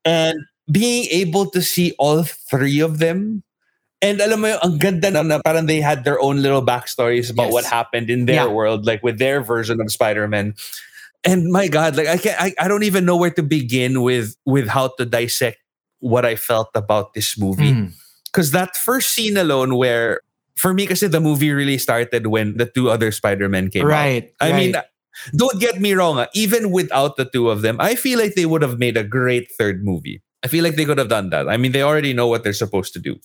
And 0.06 0.38
being 0.72 1.08
able 1.10 1.50
to 1.52 1.62
see 1.62 1.96
all 2.00 2.24
three 2.24 2.80
of 2.80 3.00
them, 3.00 3.44
and 4.02 4.22
alam 4.22 4.42
mo 4.42 4.48
yung, 4.48 4.60
ang 4.64 4.78
ganda 4.78 5.10
na, 5.12 5.22
na 5.24 5.40
parang 5.44 5.66
they 5.66 5.82
had 5.82 6.04
their 6.04 6.20
own 6.22 6.42
little 6.42 6.62
backstories 6.62 7.32
about 7.32 7.50
Yes. 7.50 7.54
what 7.54 7.66
happened 7.66 8.10
in 8.10 8.26
their 8.26 8.46
Yeah. 8.46 8.54
world, 8.54 8.86
like 8.86 9.02
with 9.02 9.18
their 9.18 9.42
version 9.42 9.82
of 9.82 9.92
Spider-Man. 9.92 10.54
And 11.26 11.52
my 11.52 11.68
God, 11.68 11.98
like 11.98 12.08
I 12.08 12.18
can't, 12.18 12.38
I, 12.40 12.54
I 12.60 12.68
don't 12.70 12.84
even 12.84 13.04
know 13.06 13.18
where 13.18 13.32
to 13.34 13.44
begin 13.44 14.02
with 14.06 14.38
with 14.46 14.68
how 14.70 14.94
to 15.02 15.06
dissect 15.06 15.58
what 16.00 16.26
I 16.26 16.36
felt 16.38 16.70
about 16.78 17.14
this 17.18 17.38
movie 17.38 17.74
Mm. 17.74 17.92
because 18.30 18.52
that 18.54 18.78
first 18.78 19.12
scene 19.18 19.36
alone 19.36 19.76
where 19.76 20.22
for 20.56 20.74
me 20.74 20.86
because 20.86 21.02
the 21.02 21.20
movie 21.20 21.52
really 21.52 21.78
started 21.82 22.28
when 22.30 22.58
the 22.58 22.66
two 22.70 22.90
other 22.90 23.10
spider-men 23.12 23.70
came 23.74 23.82
out 23.86 23.90
right. 23.90 24.34
i 24.42 24.50
right. 24.52 24.58
mean 24.58 24.74
don't 25.38 25.58
get 25.62 25.82
me 25.82 25.94
wrong 25.94 26.18
ah, 26.22 26.26
even 26.38 26.70
without 26.70 27.18
the 27.18 27.26
two 27.26 27.50
of 27.50 27.62
them 27.66 27.78
i 27.82 27.94
feel 27.98 28.18
like 28.18 28.34
they 28.38 28.46
would 28.46 28.62
have 28.62 28.78
made 28.78 28.98
a 28.98 29.04
great 29.06 29.50
third 29.58 29.82
movie 29.86 30.22
i 30.44 30.48
feel 30.48 30.64
like 30.64 30.76
they 30.76 30.86
could 30.86 30.98
have 30.98 31.10
done 31.10 31.30
that 31.30 31.48
i 31.48 31.58
mean 31.58 31.72
they 31.72 31.82
already 31.82 32.14
know 32.14 32.28
what 32.28 32.44
they're 32.44 32.54
supposed 32.54 32.94
to 32.94 33.00
do 33.00 33.16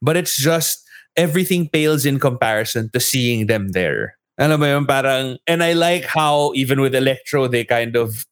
but 0.00 0.16
it's 0.16 0.36
just 0.36 0.84
everything 1.16 1.68
pales 1.68 2.06
in 2.06 2.18
comparison 2.18 2.90
to 2.90 3.00
seeing 3.00 3.46
them 3.46 3.72
there 3.72 4.16
alam 4.38 4.60
mo 4.60 4.66
yun, 4.66 4.86
parang 4.86 5.36
and 5.46 5.62
i 5.62 5.72
like 5.72 6.04
how 6.04 6.52
even 6.54 6.80
with 6.80 6.94
electro 6.94 7.46
they 7.46 7.64
kind 7.64 7.96
of 7.96 8.24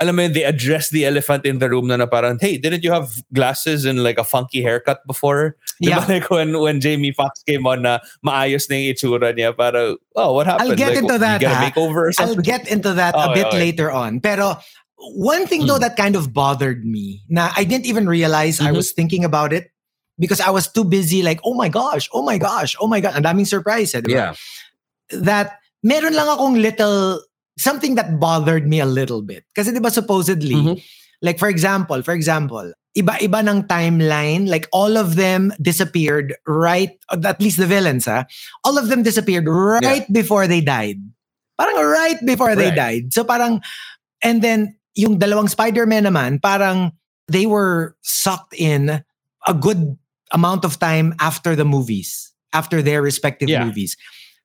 alam 0.00 0.14
mo 0.14 0.22
yun, 0.22 0.32
they 0.32 0.44
address 0.44 0.90
the 0.90 1.04
elephant 1.04 1.44
in 1.44 1.58
the 1.58 1.68
room 1.68 1.88
na, 1.88 1.96
na 1.96 2.06
parang, 2.06 2.38
hey, 2.40 2.56
didn't 2.56 2.84
you 2.84 2.92
have 2.92 3.10
glasses 3.34 3.84
and 3.84 4.02
like 4.02 4.18
a 4.18 4.24
funky 4.24 4.62
haircut 4.62 5.04
before? 5.06 5.56
Yeah. 5.80 5.98
Diba? 5.98 6.08
Like 6.18 6.30
when, 6.30 6.58
when 6.58 6.80
Jamie 6.80 7.12
Foxx 7.12 7.42
came 7.42 7.66
on 7.66 7.82
na 7.82 7.98
maayos 8.24 8.70
na 8.70 8.76
yung 8.76 8.94
itsura 8.94 9.34
niya, 9.34 9.56
para, 9.56 9.96
oh, 10.14 10.32
what 10.32 10.46
happened? 10.46 10.70
I'll 10.70 10.76
get 10.76 10.90
like, 10.90 10.98
into 10.98 11.14
you 11.14 11.18
that, 11.18 11.40
get 11.40 11.52
a 11.52 11.70
makeover 11.70 12.08
or 12.08 12.12
I'll 12.18 12.36
get 12.36 12.70
into 12.70 12.94
that 12.94 13.14
a 13.14 13.30
oh, 13.30 13.34
bit 13.34 13.46
okay. 13.46 13.56
Oh, 13.56 13.60
later 13.60 13.90
on. 13.90 14.20
Pero 14.20 14.58
one 14.98 15.46
thing 15.46 15.66
though 15.66 15.78
Mm. 15.78 15.86
that 15.86 15.96
kind 15.96 16.16
of 16.16 16.34
bothered 16.34 16.84
me, 16.84 17.22
Now 17.30 17.50
I 17.56 17.64
didn't 17.64 17.86
even 17.86 18.08
realize 18.08 18.58
I 18.60 18.70
Mhm. 18.70 18.76
was 18.82 18.92
thinking 18.92 19.24
about 19.24 19.52
it 19.52 19.70
because 20.18 20.40
I 20.42 20.50
was 20.50 20.66
too 20.66 20.82
busy 20.84 21.22
like, 21.22 21.38
oh 21.46 21.54
my 21.54 21.68
gosh, 21.70 22.10
oh 22.12 22.22
my 22.26 22.38
gosh, 22.38 22.74
oh 22.82 22.86
my 22.90 22.98
god, 23.00 23.14
ang 23.14 23.22
daming 23.22 23.46
surprise, 23.46 23.94
eh, 23.94 24.02
yeah. 24.06 24.34
That 25.10 25.58
meron 25.82 26.14
lang 26.14 26.26
akong 26.28 26.58
little 26.60 27.22
something 27.58 27.94
that 27.94 28.18
bothered 28.18 28.66
me 28.66 28.78
a 28.80 28.86
little 28.86 29.22
bit. 29.22 29.42
Kasi 29.54 29.70
di 29.74 29.78
ba 29.82 29.90
supposedly, 29.90 30.54
Mhm. 30.54 30.76
like 31.22 31.38
for 31.38 31.48
example, 31.50 32.02
for 32.02 32.14
example, 32.14 32.70
iba-iba 32.94 33.42
ng 33.46 33.66
timeline, 33.70 34.46
like 34.50 34.66
all 34.74 34.98
of 34.98 35.14
them 35.14 35.54
disappeared 35.62 36.34
right, 36.46 36.98
at 37.10 37.38
least 37.42 37.58
the 37.58 37.66
villains, 37.66 38.06
ha? 38.06 38.26
All 38.66 38.78
of 38.78 38.90
them 38.90 39.02
disappeared 39.06 39.46
right 39.46 40.06
before 40.10 40.46
they 40.50 40.58
died. 40.60 40.98
Parang 41.58 41.78
right 41.78 42.18
before 42.26 42.54
they 42.54 42.70
died. 42.74 43.10
So 43.14 43.22
parang, 43.22 43.62
and 44.22 44.42
then 44.42 44.77
yung 44.98 45.14
dalawang 45.16 45.46
Spider-Man 45.46 46.10
naman, 46.10 46.42
parang 46.42 46.90
they 47.30 47.46
were 47.46 47.94
sucked 48.02 48.50
in 48.58 48.98
a 49.46 49.54
good 49.54 49.94
amount 50.34 50.66
of 50.66 50.76
time 50.82 51.14
after 51.22 51.54
the 51.54 51.64
movies, 51.64 52.34
after 52.52 52.82
their 52.82 52.98
respective 53.00 53.46
Yeah. 53.48 53.62
movies. 53.62 53.94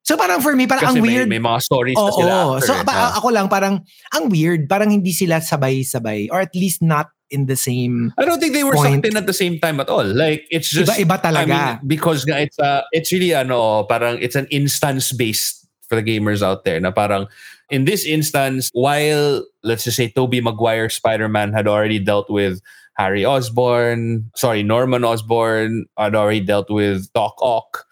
So 0.03 0.13
parang 0.19 0.43
for 0.43 0.53
me, 0.53 0.67
parang 0.67 0.93
Kasi 0.93 0.99
ang 0.99 1.03
may, 1.03 1.15
weird. 1.15 1.29
may 1.31 1.39
mga 1.39 1.59
stories 1.63 1.95
na 1.97 2.05
Oo. 2.11 2.17
sila 2.19 2.31
after. 2.59 2.67
So 2.67 2.73
eh. 2.75 2.83
pa- 2.83 3.15
ako 3.17 3.27
lang 3.33 3.47
parang 3.49 3.81
ang 4.13 4.25
weird, 4.29 4.67
parang 4.69 4.91
hindi 4.91 5.09
sila 5.15 5.39
sabay-sabay 5.39 6.27
or 6.29 6.43
at 6.43 6.51
least 6.53 6.83
not 6.83 7.07
in 7.31 7.47
the 7.47 7.55
same 7.55 8.11
I 8.19 8.27
don't 8.27 8.37
think 8.37 8.51
they 8.53 8.67
were 8.67 8.75
point. 8.75 8.99
sucked 8.99 9.07
in 9.09 9.17
at 9.17 9.25
the 9.25 9.33
same 9.33 9.57
time 9.57 9.79
at 9.79 9.87
all. 9.89 10.05
Like, 10.05 10.43
it's 10.51 10.69
just, 10.69 10.91
iba-iba 10.91 11.17
I 11.17 11.23
talaga. 11.23 11.47
mean, 11.81 11.87
because 11.87 12.27
nga 12.27 12.37
it's 12.37 12.59
uh, 12.59 12.83
it's 12.93 13.09
really 13.15 13.33
ano, 13.33 13.87
parang 13.87 14.19
it's 14.21 14.35
an 14.35 14.45
instance 14.51 15.15
based 15.15 15.65
for 15.87 15.95
the 15.95 16.03
gamers 16.03 16.43
out 16.43 16.67
there. 16.67 16.77
Na 16.83 16.91
parang 16.91 17.25
in 17.69 17.85
this 17.85 18.05
instance, 18.05 18.69
while 18.73 19.45
let's 19.63 19.83
just 19.83 19.97
say 19.97 20.09
Tobey 20.09 20.41
Maguire 20.41 20.89
Spider-Man 20.89 21.53
had 21.53 21.67
already 21.67 21.99
dealt 21.99 22.29
with 22.29 22.61
Harry 22.97 23.25
Osborn, 23.25 24.29
sorry, 24.35 24.63
Norman 24.63 25.03
Osborn 25.03 25.85
had 25.97 26.15
already 26.15 26.41
dealt 26.41 26.69
with 26.69 27.11
Doc 27.13 27.35
Ock. 27.41 27.85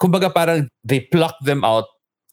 Kumbaga 0.00 0.34
parang 0.34 0.68
they 0.82 1.00
plucked 1.00 1.44
them 1.44 1.64
out 1.64 1.86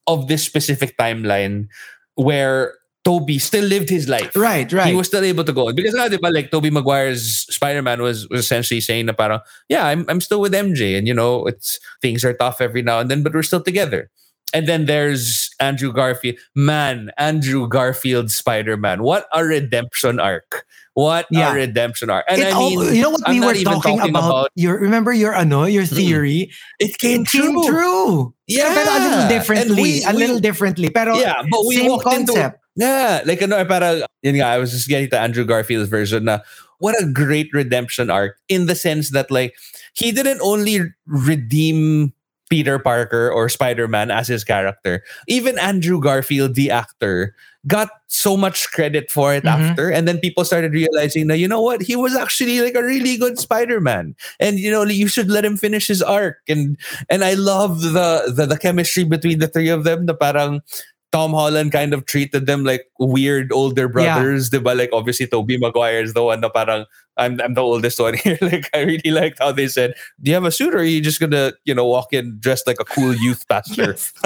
of 0.08 0.28
this 0.28 0.44
specific 0.44 0.98
timeline 0.98 1.68
where 2.16 2.74
Tobey 3.04 3.40
still 3.40 3.66
lived 3.66 3.90
his 3.90 4.08
life. 4.08 4.36
right, 4.36 4.72
right. 4.72 4.88
He 4.88 4.96
was 4.96 5.08
still 5.08 5.24
able 5.24 5.44
to 5.44 5.54
go 5.54 5.72
because 5.74 5.94
nga, 5.94 6.10
di 6.10 6.18
ba, 6.18 6.28
like 6.28 6.52
Tobey 6.52 6.70
Maguire's 6.70 7.46
Spider-Man 7.54 8.02
was, 8.02 8.28
was 8.30 8.42
essentially 8.42 8.82
saying 8.82 9.08
na 9.08 9.14
parang, 9.14 9.40
yeah, 9.70 9.86
I'm 9.88 10.06
I'm 10.08 10.22
still 10.22 10.42
with 10.42 10.54
MJ 10.54 10.98
and 10.98 11.08
you 11.08 11.14
know, 11.14 11.46
it's 11.46 11.80
things 12.02 12.24
are 12.26 12.34
tough 12.34 12.62
every 12.62 12.82
now 12.82 13.00
and 13.00 13.10
then, 13.10 13.24
but 13.24 13.34
we're 13.34 13.44
still 13.44 13.62
together. 13.64 14.10
And 14.54 14.68
then 14.68 14.86
there's 14.86 15.50
Andrew 15.62 15.94
Garfield. 15.94 16.38
Man, 16.56 17.12
Andrew 17.18 17.68
Garfield 17.70 18.32
Spider-Man. 18.32 19.04
What 19.04 19.28
a 19.34 19.46
redemption 19.46 20.20
arc. 20.20 20.66
What 20.94 21.28
Yeah. 21.32 21.52
a 21.52 21.56
redemption 21.56 22.10
arc. 22.10 22.26
And 22.28 22.42
It 22.42 22.48
I 22.48 22.52
all- 22.52 22.70
mean, 22.76 22.96
you 22.96 23.02
know 23.02 23.12
what 23.16 23.22
I'm 23.26 23.40
we 23.40 23.40
were 23.40 23.54
talking, 23.64 23.96
talking 24.02 24.10
about, 24.12 24.28
about- 24.28 24.50
your 24.56 24.76
remember 24.78 25.14
your 25.14 25.32
ano 25.34 25.64
your 25.64 25.86
theory 25.86 26.52
it 26.84 26.98
came 27.00 27.22
it 27.24 27.32
came 27.32 27.54
true. 27.56 27.64
true 27.64 28.34
Yeah. 28.48 28.74
pero 28.76 28.90
a 28.92 29.00
little 29.00 29.28
differently 29.32 29.82
we- 29.82 30.04
a 30.04 30.12
we- 30.12 30.18
little 30.20 30.40
differently 30.44 30.90
pero 30.92 31.16
Yeah, 31.16 31.40
but 31.48 31.64
we 31.64 31.78
same 31.80 31.88
walked 31.88 32.12
into 32.12 32.34
concept 32.36 32.60
Yeah, 32.76 33.20
like 33.28 33.40
ano, 33.44 33.64
para 33.68 34.04
yun 34.24 34.36
nga, 34.40 34.48
I 34.48 34.58
was 34.60 34.72
just 34.72 34.88
getting 34.92 35.08
to 35.12 35.20
Andrew 35.20 35.44
Garfield's 35.48 35.88
version 35.92 36.24
na 36.28 36.40
what 36.80 36.96
a 37.00 37.06
great 37.08 37.52
redemption 37.56 38.10
arc 38.12 38.36
in 38.52 38.68
the 38.68 38.76
sense 38.76 39.12
that 39.12 39.32
like 39.32 39.56
he 39.96 40.12
didn't 40.12 40.40
only 40.44 40.92
redeem 41.08 42.12
Peter 42.52 42.76
Parker 42.78 43.32
or 43.32 43.48
Spider-Man 43.48 44.12
as 44.12 44.28
his 44.28 44.44
character. 44.44 45.02
Even 45.32 45.56
Andrew 45.58 46.04
Garfield, 46.04 46.54
the 46.60 46.68
actor, 46.70 47.32
got 47.66 47.88
so 48.12 48.36
much 48.36 48.68
credit 48.76 49.08
for 49.10 49.32
it 49.34 49.46
Mhm. 49.48 49.72
after. 49.72 49.88
And 49.88 50.04
then 50.08 50.20
people 50.20 50.44
started 50.44 50.74
realizing 50.76 51.28
that, 51.32 51.38
you 51.40 51.48
know 51.48 51.62
what, 51.64 51.80
he 51.82 51.96
was 51.96 52.12
actually 52.18 52.60
like 52.60 52.76
a 52.76 52.84
really 52.84 53.16
good 53.16 53.40
Spider-Man. 53.40 54.20
And 54.44 54.60
you 54.60 54.68
know, 54.70 54.84
you 54.84 55.08
should 55.08 55.32
let 55.32 55.46
him 55.48 55.56
finish 55.56 55.88
his 55.88 56.04
arc. 56.04 56.44
And 56.52 56.76
and 57.08 57.24
I 57.24 57.40
love 57.40 57.80
the 57.96 58.34
the, 58.36 58.46
the 58.46 58.58
chemistry 58.60 59.06
between 59.08 59.40
the 59.40 59.48
three 59.48 59.70
of 59.72 59.86
them. 59.88 60.06
The 60.12 60.18
parang 60.18 60.60
Tom 61.12 61.32
Holland 61.38 61.72
kind 61.76 61.94
of 61.94 62.06
treated 62.08 62.48
them 62.48 62.64
like 62.64 62.88
weird 63.00 63.52
older 63.54 63.88
Yeah. 63.88 64.20
brothers. 64.20 64.50
Diba? 64.50 64.76
Like 64.76 64.90
obviously 64.92 65.28
Tobey 65.28 65.56
Maguire 65.60 66.02
is 66.02 66.14
the 66.18 66.24
one 66.24 66.42
na 66.42 66.50
parang 66.50 66.86
I'm 67.22 67.38
I'm 67.40 67.54
the 67.54 67.62
oldest 67.62 68.02
one 68.02 68.18
here. 68.24 68.42
like 68.42 68.66
I 68.74 68.82
really 68.82 69.14
liked 69.14 69.38
how 69.38 69.54
they 69.54 69.70
said, 69.70 69.94
Do 70.20 70.34
you 70.34 70.36
have 70.36 70.46
a 70.46 70.52
suit 70.52 70.74
or 70.74 70.82
are 70.82 70.84
you 70.84 71.00
just 71.06 71.22
gonna, 71.22 71.54
you 71.64 71.76
know, 71.78 71.86
walk 71.86 72.12
in 72.18 72.42
dressed 72.42 72.66
like 72.66 72.82
a 72.82 72.86
cool 72.90 73.14
youth 73.14 73.46
pastor? 73.48 73.94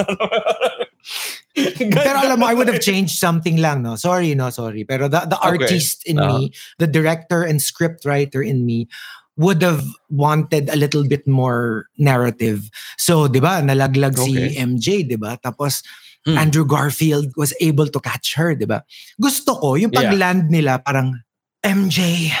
pero 1.92 2.20
alam 2.20 2.36
mo 2.40 2.46
I 2.46 2.54
would 2.54 2.68
have 2.68 2.84
changed 2.84 3.16
something 3.16 3.56
lang 3.56 3.80
no 3.80 3.96
sorry 3.96 4.34
no 4.36 4.50
sorry 4.52 4.84
pero 4.84 5.08
the 5.08 5.24
the 5.24 5.38
Okay. 5.40 5.72
artist 5.72 6.04
in 6.04 6.20
Uh-huh. 6.20 6.44
me 6.44 6.52
the 6.76 6.86
director 6.90 7.42
and 7.46 7.62
script 7.62 8.04
writer 8.04 8.42
in 8.42 8.66
me 8.66 8.88
would 9.36 9.60
have 9.62 9.84
wanted 10.08 10.68
a 10.72 10.76
little 10.80 11.04
bit 11.04 11.20
more 11.28 11.84
narrative. 12.00 12.72
So, 12.96 13.28
'di 13.28 13.44
ba, 13.44 13.60
nalaglag 13.60 14.16
Okay. 14.16 14.56
si 14.56 14.56
MJ, 14.56 15.04
'di 15.04 15.20
ba? 15.20 15.36
Tapos 15.40 15.84
Mm. 16.26 16.40
Andrew 16.42 16.66
Garfield 16.66 17.30
was 17.38 17.54
able 17.62 17.86
to 17.86 18.00
catch 18.02 18.34
her, 18.34 18.56
'di 18.56 18.66
ba? 18.66 18.82
Gusto 19.20 19.54
ko 19.62 19.76
yung 19.78 19.92
Yeah. 19.94 20.10
pag-land 20.10 20.50
nila 20.50 20.80
parang 20.82 21.20
MJ 21.62 22.32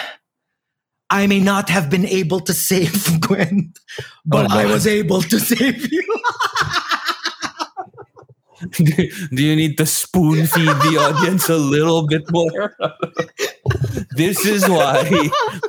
I 1.10 1.26
may 1.26 1.40
not 1.40 1.68
have 1.70 1.88
been 1.88 2.06
able 2.06 2.40
to 2.40 2.52
save 2.52 3.20
Gwen, 3.20 3.72
but 4.24 4.50
Oh, 4.50 4.54
I 4.58 4.66
was 4.66 4.86
able 4.86 5.22
to 5.22 5.38
save 5.38 5.92
you. 5.92 6.02
Do 8.72 9.42
you 9.42 9.54
need 9.56 9.76
to 9.78 9.86
spoon 9.86 10.46
feed 10.46 10.68
the 10.86 10.96
audience 10.98 11.48
a 11.48 11.56
little 11.56 12.06
bit 12.06 12.24
more? 12.30 12.74
this 14.16 14.44
is 14.46 14.68
why 14.68 15.04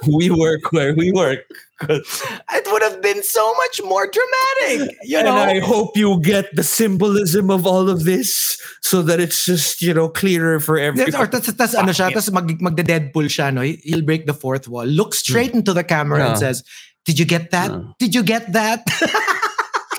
we 0.07 0.29
work 0.29 0.71
where 0.71 0.95
we 0.95 1.11
work. 1.11 1.39
it 1.81 2.65
would 2.71 2.81
have 2.81 3.01
been 3.03 3.21
so 3.21 3.53
much 3.55 3.81
more 3.83 4.09
dramatic, 4.09 4.97
you 5.03 5.17
and 5.19 5.27
know. 5.27 5.35
I 5.35 5.59
hope 5.59 5.95
you 5.95 6.19
get 6.21 6.55
the 6.55 6.63
symbolism 6.63 7.51
of 7.51 7.67
all 7.67 7.87
of 7.89 8.03
this 8.03 8.57
so 8.81 9.01
that 9.03 9.19
it's 9.19 9.45
just, 9.45 9.81
you 9.81 9.93
know, 9.93 10.09
clearer 10.09 10.59
for 10.59 10.79
everyone. 10.79 11.13
or 11.15 11.27
tas, 11.27 11.53
tas 11.53 11.75
ano 11.75 11.91
siya, 11.91 12.11
tas 12.13 12.31
mag, 12.31 12.49
magde-Deadpool 12.59 13.29
siya, 13.29 13.53
no? 13.53 13.61
He- 13.61 13.79
He'll 13.83 14.01
break 14.01 14.25
the 14.25 14.33
fourth 14.33 14.67
wall, 14.67 14.85
look 14.85 15.13
straight 15.13 15.53
into 15.53 15.73
the 15.73 15.83
camera 15.83 16.23
and 16.25 16.33
Hmm. 16.33 16.39
Says, 16.39 16.63
Did 17.05 17.19
you 17.19 17.25
get 17.25 17.51
that? 17.51 17.69
Yeah. 17.71 17.81
Did 17.99 18.15
you 18.15 18.23
get 18.23 18.51
that? 18.53 18.81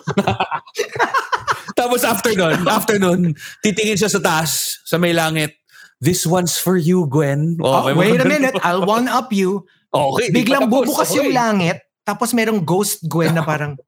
Tapos 1.79 2.03
after 2.03 2.35
nun, 2.35 2.67
after 2.77 2.99
nun, 2.99 3.39
titingin 3.63 3.95
siya 3.95 4.11
sa 4.11 4.19
taas, 4.19 4.83
sa 4.83 4.99
may 4.99 5.15
langit. 5.15 5.55
This 6.03 6.27
one's 6.27 6.59
for 6.59 6.75
you, 6.79 7.07
Gwen. 7.07 7.59
Oh, 7.63 7.87
may 7.87 7.95
wait 7.95 8.23
a 8.23 8.27
minute. 8.27 8.55
I'll 8.67 8.87
one 8.87 9.07
up 9.07 9.31
you. 9.31 9.67
Okay. 9.95 10.31
Biglang 10.35 10.67
bubukas 10.71 11.11
Okay. 11.11 11.23
yung 11.23 11.31
langit, 11.35 11.83
tapos 12.03 12.35
merong 12.35 12.63
ghost 12.67 13.07
Gwen 13.07 13.35
na 13.35 13.43
parang, 13.47 13.79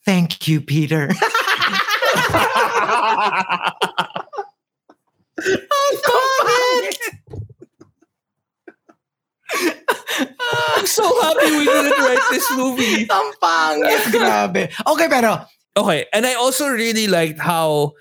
Thank 0.00 0.48
you, 0.48 0.64
Peter. 0.64 1.12
I'm 10.80 10.86
so 10.86 11.04
happy 11.20 11.52
we 11.52 11.64
didn't 11.64 11.98
write 12.00 12.26
this 12.32 12.48
movie. 12.56 13.04
Ang 13.08 13.28
pangit, 13.36 14.02
grabe. 14.08 14.72
Okay, 14.72 15.08
pero, 15.08 15.44
Okay, 15.76 16.06
and 16.12 16.26
I 16.26 16.34
also 16.34 16.68
really 16.68 17.06
liked 17.06 17.38
how 17.38 17.92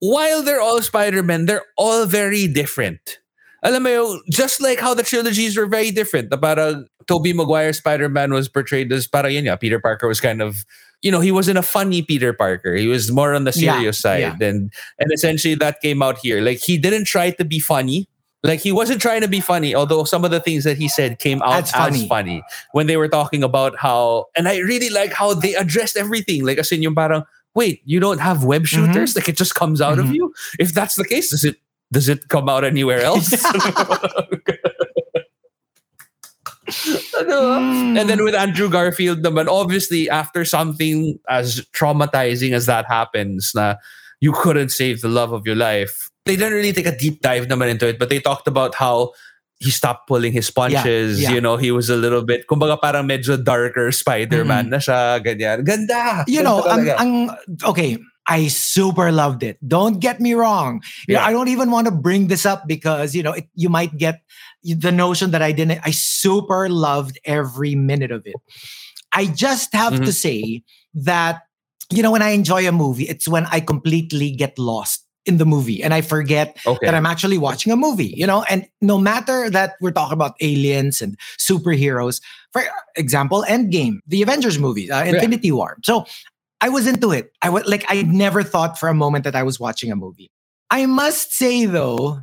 while 0.00 0.42
they're 0.42 0.60
all 0.60 0.80
Spider-Man, 0.82 1.46
they're 1.46 1.64
all 1.76 2.06
very 2.06 2.46
different. 2.46 3.20
Alam 3.62 3.82
mo 3.84 3.90
yung, 3.90 4.22
just 4.30 4.60
like 4.60 4.80
how 4.80 4.94
the 4.94 5.02
trilogies 5.02 5.56
were 5.56 5.66
very 5.66 5.90
different. 5.90 6.30
Na 6.30 6.36
parang 6.36 6.86
Tobey 7.06 7.32
Maguire 7.32 7.72
Spider-Man 7.72 8.32
was 8.32 8.48
portrayed 8.48 8.90
as 8.92 9.06
parang 9.06 9.32
yun 9.32 9.44
nga, 9.44 9.56
Peter 9.56 9.78
Parker 9.78 10.08
was 10.08 10.20
kind 10.20 10.40
of, 10.40 10.64
you 11.02 11.12
know, 11.12 11.20
he 11.20 11.30
wasn't 11.30 11.58
a 11.58 11.62
funny 11.62 12.02
Peter 12.02 12.32
Parker. 12.32 12.74
He 12.74 12.88
was 12.88 13.12
more 13.12 13.34
on 13.34 13.44
the 13.44 13.52
Yeah, 13.54 13.76
serious 13.76 14.00
side. 14.00 14.40
And 14.40 14.72
and 14.98 15.12
essentially 15.12 15.54
that 15.56 15.80
came 15.80 16.02
out 16.02 16.18
here. 16.18 16.40
Like 16.40 16.58
he 16.58 16.76
didn't 16.76 17.04
try 17.04 17.30
to 17.32 17.44
be 17.44 17.60
funny. 17.60 18.08
Like 18.42 18.60
he 18.60 18.72
wasn't 18.72 19.02
trying 19.02 19.20
to 19.20 19.28
be 19.28 19.40
funny, 19.40 19.74
although 19.74 20.04
some 20.04 20.24
of 20.24 20.30
the 20.30 20.40
things 20.40 20.64
that 20.64 20.78
he 20.78 20.88
said 20.88 21.18
came 21.18 21.42
out 21.42 21.50
That's 21.50 21.72
funny. 21.72 22.02
as 22.02 22.06
funny 22.08 22.42
when 22.72 22.86
they 22.86 22.96
were 22.96 23.08
talking 23.08 23.42
about 23.42 23.76
how, 23.76 24.26
and 24.36 24.48
I 24.48 24.58
really 24.58 24.88
like 24.88 25.12
how 25.12 25.34
they 25.34 25.54
addressed 25.54 25.96
everything. 25.96 26.44
Like, 26.46 26.56
as 26.58 26.72
in 26.72 26.80
yung 26.82 26.94
parang, 26.94 27.24
wait, 27.54 27.82
you 27.84 28.00
don't 28.00 28.18
have 28.20 28.44
web 28.44 28.62
Mm-hmm. 28.62 28.86
shooters? 28.92 29.14
Like, 29.14 29.28
it 29.28 29.36
just 29.36 29.54
comes 29.54 29.80
out 29.82 29.98
of 29.98 30.06
Mhm. 30.06 30.14
you? 30.14 30.32
If 30.58 30.72
that's 30.72 30.94
the 30.96 31.04
case, 31.04 31.28
does 31.30 31.44
it 31.44 31.56
does 31.92 32.08
it 32.08 32.28
come 32.28 32.48
out 32.48 32.64
anywhere 32.64 33.00
else? 33.10 33.28
Mm, 36.70 37.98
And 37.98 38.08
then 38.08 38.22
with 38.24 38.34
Andrew 38.34 38.68
Garfield 38.70 39.22
naman, 39.22 39.48
obviously 39.48 40.08
after 40.08 40.44
something 40.44 41.18
as 41.28 41.66
traumatizing 41.72 42.52
as 42.52 42.66
that 42.66 42.86
happens, 42.86 43.52
na 43.54 43.74
you 44.20 44.32
couldn't 44.32 44.68
save 44.70 45.00
the 45.00 45.08
love 45.08 45.32
of 45.32 45.46
your 45.46 45.56
life. 45.56 46.09
They 46.26 46.36
didn't 46.36 46.52
really 46.54 46.72
take 46.72 46.86
a 46.86 46.96
deep 46.96 47.20
dive 47.22 47.46
naman 47.48 47.70
into 47.70 47.88
it, 47.88 47.98
but 47.98 48.08
they 48.08 48.20
talked 48.20 48.46
about 48.46 48.74
how 48.74 49.12
he 49.58 49.70
stopped 49.70 50.08
pulling 50.08 50.32
his 50.32 50.50
punches. 50.50 51.20
yeah. 51.20 51.30
You 51.32 51.40
know, 51.40 51.56
he 51.56 51.70
was 51.70 51.88
a 51.90 51.96
little 51.96 52.22
bit, 52.24 52.46
kumbaga 52.48 52.80
parang 52.80 53.08
medyo 53.08 53.36
darker 53.42 53.92
Spider-Man 53.92 54.70
na 54.70 54.78
siya, 54.78 55.20
ganyan. 55.24 55.64
Ganda! 55.64 56.24
you 56.26 56.42
know, 56.42 56.64
ang, 56.64 56.88
ang, 56.96 57.12
okay, 57.64 57.98
I 58.26 58.48
super 58.48 59.12
loved 59.12 59.42
it. 59.42 59.56
Don't 59.66 59.98
get 60.00 60.20
me 60.20 60.32
wrong. 60.34 60.80
You 61.08 61.14
know, 61.16 61.20
Yeah. 61.20 61.26
I 61.26 61.32
don't 61.32 61.48
even 61.48 61.70
want 61.70 61.88
to 61.88 61.92
bring 61.92 62.28
this 62.28 62.46
up 62.46 62.64
because, 62.68 63.14
you 63.14 63.22
know, 63.22 63.32
it, 63.32 63.48
you 63.54 63.68
might 63.68 63.96
get 63.98 64.20
the 64.62 64.92
notion 64.92 65.30
that 65.32 65.42
I 65.42 65.52
didn't. 65.52 65.80
I 65.84 65.90
super 65.90 66.68
loved 66.68 67.18
every 67.24 67.74
minute 67.74 68.12
of 68.12 68.22
it. 68.24 68.36
I 69.12 69.26
just 69.26 69.74
have 69.74 69.94
Mm-hmm. 69.94 70.04
to 70.04 70.12
say 70.12 70.62
that, 70.94 71.42
you 71.90 72.02
know, 72.04 72.12
when 72.12 72.22
I 72.22 72.30
enjoy 72.30 72.68
a 72.68 72.72
movie, 72.72 73.04
it's 73.08 73.26
when 73.26 73.44
I 73.50 73.60
completely 73.60 74.30
get 74.30 74.56
lost 74.58 75.04
in 75.26 75.36
the 75.36 75.44
movie 75.44 75.82
and 75.82 75.92
I 75.92 76.00
forget 76.00 76.56
okay. 76.66 76.86
that 76.86 76.94
I'm 76.94 77.06
actually 77.06 77.38
watching 77.38 77.72
a 77.72 77.76
movie, 77.76 78.14
you 78.16 78.26
know? 78.26 78.42
And 78.48 78.66
no 78.80 78.98
matter 78.98 79.50
that 79.50 79.74
we're 79.80 79.90
talking 79.90 80.14
about 80.14 80.34
aliens 80.40 81.02
and 81.02 81.16
superheroes, 81.38 82.20
for 82.52 82.62
example, 82.96 83.44
Endgame, 83.48 83.98
the 84.06 84.22
Avengers 84.22 84.58
movies, 84.58 84.90
uh, 84.90 85.04
Infinity 85.06 85.52
War. 85.52 85.76
So 85.84 86.06
I 86.60 86.68
was 86.68 86.86
into 86.86 87.12
it. 87.12 87.32
I 87.42 87.50
was 87.50 87.66
like, 87.66 87.84
I 87.88 88.02
never 88.02 88.42
thought 88.42 88.78
for 88.78 88.88
a 88.88 88.94
moment 88.94 89.24
that 89.24 89.36
I 89.36 89.42
was 89.42 89.60
watching 89.60 89.92
a 89.92 89.96
movie. 89.96 90.30
I 90.70 90.86
must 90.86 91.32
say 91.32 91.66
though, 91.66 92.22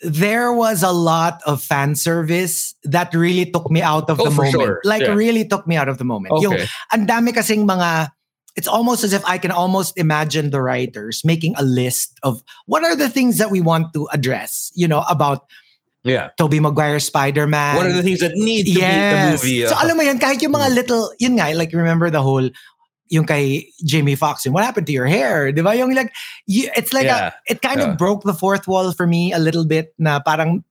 there 0.00 0.52
was 0.52 0.82
a 0.82 0.92
lot 0.92 1.40
of 1.46 1.62
fan 1.62 1.94
service 1.94 2.74
that 2.82 3.14
really 3.14 3.50
took 3.50 3.70
me 3.70 3.80
out 3.80 4.10
of 4.10 4.20
Oh, 4.20 4.24
the 4.24 4.30
moment. 4.30 4.52
sure. 4.52 4.80
Like 4.84 5.02
Yeah. 5.02 5.14
really 5.14 5.46
took 5.46 5.66
me 5.66 5.76
out 5.76 5.88
of 5.88 5.98
the 5.98 6.04
moment. 6.04 6.32
Okay. 6.32 6.42
Yung 6.42 6.58
ang 6.92 7.06
dami 7.06 7.32
kasing 7.32 7.64
mga 7.64 8.10
it's 8.56 8.68
almost 8.68 9.02
as 9.04 9.12
if 9.12 9.24
I 9.26 9.38
can 9.38 9.50
almost 9.50 9.98
imagine 9.98 10.50
the 10.50 10.62
writers 10.62 11.24
making 11.24 11.54
a 11.56 11.62
list 11.62 12.18
of 12.22 12.42
what 12.66 12.84
are 12.84 12.94
the 12.94 13.08
things 13.08 13.38
that 13.38 13.50
we 13.50 13.60
want 13.60 13.92
to 13.94 14.08
address, 14.12 14.70
you 14.74 14.88
know, 14.88 15.02
about 15.08 15.46
Yeah. 16.04 16.36
Tobey 16.36 16.60
Maguire 16.60 17.00
Spider-Man. 17.00 17.76
What 17.76 17.86
are 17.86 17.92
the 17.96 18.04
things 18.04 18.20
that 18.20 18.36
need 18.36 18.68
to 18.68 18.76
yes. 18.76 18.84
be 18.84 18.92
in 18.92 19.08
the 19.08 19.20
movie? 19.32 19.60
So 19.66 19.74
uh, 19.74 19.82
alam 19.88 19.96
mo 19.96 20.02
yun, 20.04 20.20
kahit 20.20 20.36
yung 20.44 20.52
mga 20.52 20.76
little, 20.76 21.08
yun 21.18 21.40
nga, 21.40 21.48
like 21.56 21.72
remember 21.72 22.12
the 22.12 22.20
whole, 22.20 22.44
yung 23.08 23.24
kay 23.24 23.72
Jamie 23.84 24.14
Foxx, 24.14 24.44
yung 24.44 24.52
what 24.52 24.64
happened 24.68 24.86
to 24.86 24.92
your 24.92 25.08
hair? 25.08 25.50
Di 25.50 25.64
ba? 25.64 25.72
Yung 25.74 25.96
like, 25.96 26.12
you, 26.46 26.68
it's 26.76 26.92
like, 26.92 27.08
Yeah. 27.08 27.32
a, 27.32 27.52
it 27.56 27.64
kind 27.64 27.80
Yeah. 27.80 27.96
of 27.96 27.98
broke 27.98 28.22
the 28.22 28.36
fourth 28.36 28.68
wall 28.68 28.92
for 28.92 29.08
me 29.08 29.32
a 29.32 29.40
little 29.40 29.64
bit 29.64 29.96
na 29.98 30.20
parang 30.20 30.62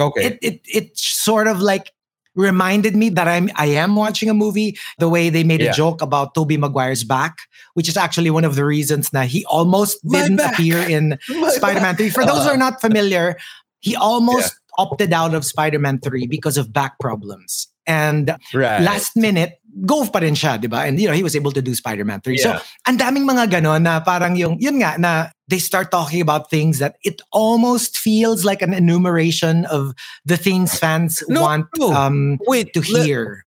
okay. 0.00 0.32
it 0.32 0.34
it 0.42 0.58
it 0.64 0.86
sort 0.98 1.46
of 1.46 1.60
like 1.60 1.93
reminded 2.34 2.96
me 2.96 3.08
that 3.10 3.28
I'm 3.28 3.50
I 3.56 3.66
am 3.66 3.96
watching 3.96 4.28
a 4.28 4.34
movie. 4.34 4.76
The 4.98 5.08
way 5.08 5.30
they 5.30 5.44
made 5.44 5.60
Yeah. 5.60 5.70
a 5.70 5.74
joke 5.74 6.02
about 6.02 6.34
Tobey 6.34 6.56
Maguire's 6.56 7.04
back, 7.04 7.38
which 7.74 7.88
is 7.88 7.96
actually 7.96 8.30
one 8.30 8.44
of 8.44 8.54
the 8.56 8.64
reasons 8.64 9.10
that 9.10 9.28
he 9.28 9.44
almost 9.46 9.98
My 10.04 10.22
didn't 10.22 10.36
back. 10.38 10.54
appear 10.54 10.78
in 10.78 11.18
My 11.28 11.50
Spider-Man 11.50 11.96
3. 11.96 12.10
For 12.10 12.24
those 12.26 12.44
who 12.44 12.50
are 12.50 12.56
not 12.56 12.74
uh, 12.74 12.78
familiar, 12.78 13.36
he 13.80 13.94
almost 13.96 14.54
opted 14.78 15.12
out 15.12 15.34
of 15.34 15.44
Spider-Man 15.44 16.00
3 16.00 16.26
because 16.26 16.56
of 16.56 16.72
back 16.72 16.98
problems. 16.98 17.68
And 17.86 18.34
right. 18.54 18.80
last 18.80 19.16
minute, 19.16 19.60
go 19.84 20.06
pa 20.06 20.20
rin 20.20 20.34
siya, 20.34 20.60
di 20.60 20.68
ba? 20.68 20.86
And 20.86 20.98
you 21.00 21.08
know, 21.08 21.14
he 21.14 21.22
was 21.22 21.36
able 21.36 21.52
to 21.52 21.60
do 21.60 21.74
Spider-Man 21.74 22.20
3. 22.22 22.38
So, 22.38 22.50
Yeah. 22.56 22.60
ang 22.86 22.96
daming 22.96 23.28
mga 23.28 23.50
ganon 23.60 23.82
na 23.82 24.00
parang 24.00 24.36
yung, 24.36 24.56
yun 24.60 24.78
nga, 24.80 24.96
na 24.98 25.28
they 25.48 25.58
start 25.58 25.90
talking 25.90 26.20
about 26.22 26.48
things 26.48 26.78
that 26.78 26.96
it 27.04 27.20
almost 27.32 27.98
feels 27.98 28.44
like 28.44 28.62
an 28.62 28.72
enumeration 28.72 29.66
of 29.66 29.92
the 30.24 30.36
things 30.38 30.78
fans 30.78 31.22
No, 31.28 31.42
want 31.42 31.66
no. 31.76 31.92
um, 31.92 32.38
Wait, 32.46 32.72
to 32.72 32.80
let- 32.92 33.04
hear. 33.04 33.44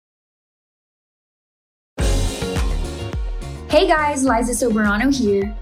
Hey 3.69 3.85
guys, 3.87 4.23
Liza 4.23 4.53
Soberano 4.55 5.11
here. 5.13 5.53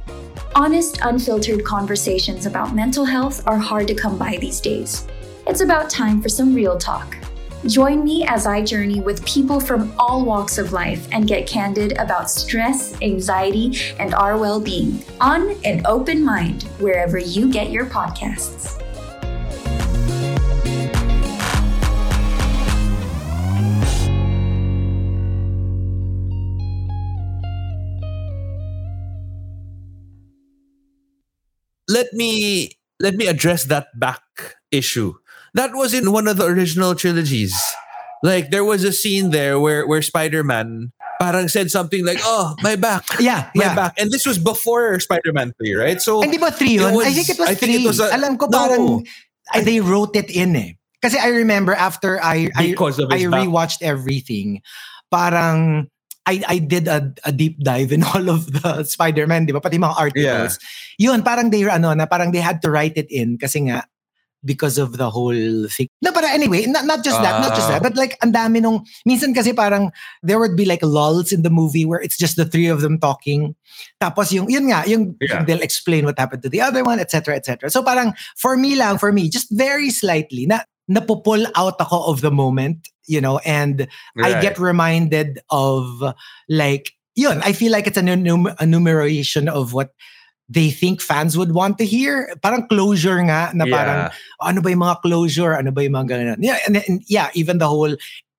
Honest, 0.56 1.00
unfiltered 1.02 1.66
conversations 1.66 2.46
about 2.46 2.74
mental 2.76 3.04
health 3.04 3.42
are 3.48 3.58
hard 3.58 3.88
to 3.90 3.96
come 3.96 4.18
by 4.18 4.38
these 4.40 4.62
days. 4.62 5.06
It's 5.48 5.60
about 5.62 5.90
time 5.90 6.22
for 6.22 6.30
some 6.30 6.54
real 6.54 6.78
talk. 6.78 7.18
Join 7.68 8.04
me 8.04 8.24
as 8.28 8.46
I 8.46 8.62
journey 8.62 9.02
with 9.02 9.26
people 9.26 9.60
from 9.60 9.94
all 9.98 10.24
walks 10.24 10.58
of 10.58 10.72
life 10.72 11.08
and 11.12 11.28
get 11.28 11.48
candid 11.48 11.94
about 11.98 12.30
stress, 12.30 13.00
anxiety, 13.02 13.96
and 14.00 14.14
our 14.14 14.38
well 14.38 14.60
being 14.60 15.04
on 15.20 15.56
an 15.66 15.82
open 15.86 16.24
mind 16.24 16.64
wherever 16.80 17.18
you 17.18 17.52
get 17.52 17.72
your 17.72 17.86
podcasts. 17.86 18.82
let 31.88 32.12
me 32.14 32.72
let 33.00 33.16
me 33.16 33.28
address 33.28 33.64
that 33.66 33.88
back 33.96 34.22
issue. 34.72 35.14
That 35.56 35.72
was 35.74 35.96
in 35.96 36.12
one 36.12 36.28
of 36.28 36.36
the 36.38 36.46
original 36.46 36.94
trilogies. 36.96 37.56
Like 38.24 38.52
there 38.52 38.64
was 38.68 38.84
a 38.84 38.92
scene 38.92 39.32
there 39.32 39.60
where 39.60 39.88
where 39.88 40.02
Spider-Man 40.02 40.92
parang 41.20 41.48
said 41.48 41.72
something 41.72 42.04
like, 42.04 42.20
"Oh, 42.28 42.56
my 42.60 42.76
back." 42.76 43.08
Yeah, 43.24 43.48
My 43.56 43.72
yeah. 43.72 43.76
back. 43.76 43.94
And 43.96 44.12
this 44.12 44.26
was 44.28 44.36
before 44.36 45.00
Spider-Man 45.00 45.54
3, 45.62 45.74
right? 45.80 46.00
So 46.02 46.20
Hindi 46.20 46.38
ba 46.42 46.52
three 46.52 46.76
yun? 46.82 46.92
Was- 46.94 47.08
I 47.08 47.14
think 47.16 47.30
it 47.32 47.40
was 47.40 47.48
I 47.50 47.56
think 47.56 47.72
it 47.72 47.86
was 47.88 48.00
a- 48.04 48.12
Alam 48.12 48.36
ko 48.36 48.52
No. 48.52 48.56
parang 48.58 48.84
ay, 49.56 49.62
they 49.64 49.80
wrote 49.80 50.16
it 50.20 50.28
in 50.28 50.56
eh. 50.60 50.72
Kasi 51.00 51.16
I 51.22 51.30
remember 51.38 51.72
after 51.78 52.18
I 52.20 52.50
I, 52.58 52.74
because 52.76 52.98
of 53.00 53.08
his 53.14 53.24
I 53.24 53.30
back. 53.32 53.46
rewatched 53.46 53.80
everything. 53.86 54.60
parang 55.14 55.88
I 56.26 56.42
I 56.50 56.58
did 56.58 56.90
a, 56.90 57.14
a 57.24 57.32
deep 57.32 57.62
dive 57.62 57.94
in 57.94 58.02
all 58.10 58.28
of 58.28 58.50
the 58.50 58.84
Spider-Man, 58.84 59.46
di 59.46 59.54
ba? 59.54 59.62
Pati 59.62 59.78
mga 59.78 59.96
articles. 59.96 60.58
Yeah. 60.98 61.14
Yun, 61.14 61.22
parang 61.22 61.54
they 61.54 61.62
ano 61.70 61.94
na 61.94 62.10
parang 62.10 62.34
they 62.34 62.42
had 62.42 62.60
to 62.66 62.74
write 62.74 62.98
it 62.98 63.08
in 63.14 63.38
kasi 63.38 63.70
nga 63.70 63.86
because 64.46 64.78
of 64.78 64.98
the 65.02 65.10
whole 65.10 65.68
thing. 65.68 65.90
No, 66.02 66.14
but 66.14 66.24
anyway, 66.24 66.66
not, 66.70 66.86
not 66.86 67.04
just 67.04 67.18
that, 67.22 67.42
not 67.42 67.58
just 67.58 67.68
that, 67.68 67.82
Ah. 67.82 67.84
but 67.84 67.98
like 67.98 68.16
ang 68.22 68.32
dami 68.32 68.62
nung 68.62 68.86
minsan 69.04 69.34
kasi 69.34 69.52
parang 69.52 69.90
there 70.22 70.38
would 70.40 70.56
be 70.56 70.64
like 70.66 70.86
lulls 70.86 71.34
in 71.34 71.42
the 71.42 71.50
movie 71.50 71.84
where 71.84 72.00
it's 72.00 72.18
just 72.18 72.38
the 72.38 72.46
three 72.46 72.68
of 72.70 72.82
them 72.86 73.00
talking. 73.02 73.56
Tapos 74.00 74.32
yung 74.32 74.46
yun 74.50 74.70
nga, 74.70 74.86
yung 74.86 75.18
Yeah. 75.20 75.44
they'll 75.44 75.66
explain 75.66 76.06
what 76.06 76.20
happened 76.22 76.46
to 76.46 76.50
the 76.54 76.62
other 76.62 76.86
one, 76.86 77.02
etc., 77.02 77.36
etc. 77.36 77.68
So 77.74 77.82
parang 77.82 78.14
for 78.38 78.56
me 78.56 78.78
lang, 78.78 79.02
for 79.02 79.12
me, 79.12 79.28
just 79.28 79.50
very 79.50 79.90
slightly 79.90 80.46
na 80.46 80.62
napupull 80.86 81.50
out 81.58 81.82
ako 81.82 82.14
of 82.14 82.22
the 82.22 82.30
moment, 82.30 82.88
you 83.10 83.18
know, 83.20 83.42
and 83.42 83.90
I 84.22 84.38
get 84.38 84.62
reminded 84.62 85.42
of 85.50 86.14
like 86.48 86.94
yun. 87.18 87.42
I 87.42 87.54
feel 87.58 87.72
like 87.72 87.88
it's 87.88 87.98
an 87.98 88.06
enum- 88.12 88.54
enumeration 88.62 89.48
of 89.50 89.74
what 89.74 89.96
they 90.48 90.70
think 90.70 91.02
fans 91.02 91.38
would 91.38 91.54
want 91.54 91.78
to 91.80 91.86
hear. 91.86 92.30
Parang 92.42 92.68
closure 92.68 93.18
nga 93.26 93.50
na 93.54 93.66
parang 93.66 94.12
ano 94.42 94.62
ba 94.62 94.70
yung 94.70 94.86
mga 94.86 95.02
closure, 95.02 95.54
ano 95.58 95.72
ba 95.72 95.82
yung 95.82 95.94
mga 95.94 96.08
ganun. 96.10 96.38
Yeah, 96.40 96.58
and, 96.68 96.78
and 96.88 97.02
yeah, 97.08 97.30
even 97.34 97.58
the 97.58 97.68
whole 97.68 97.96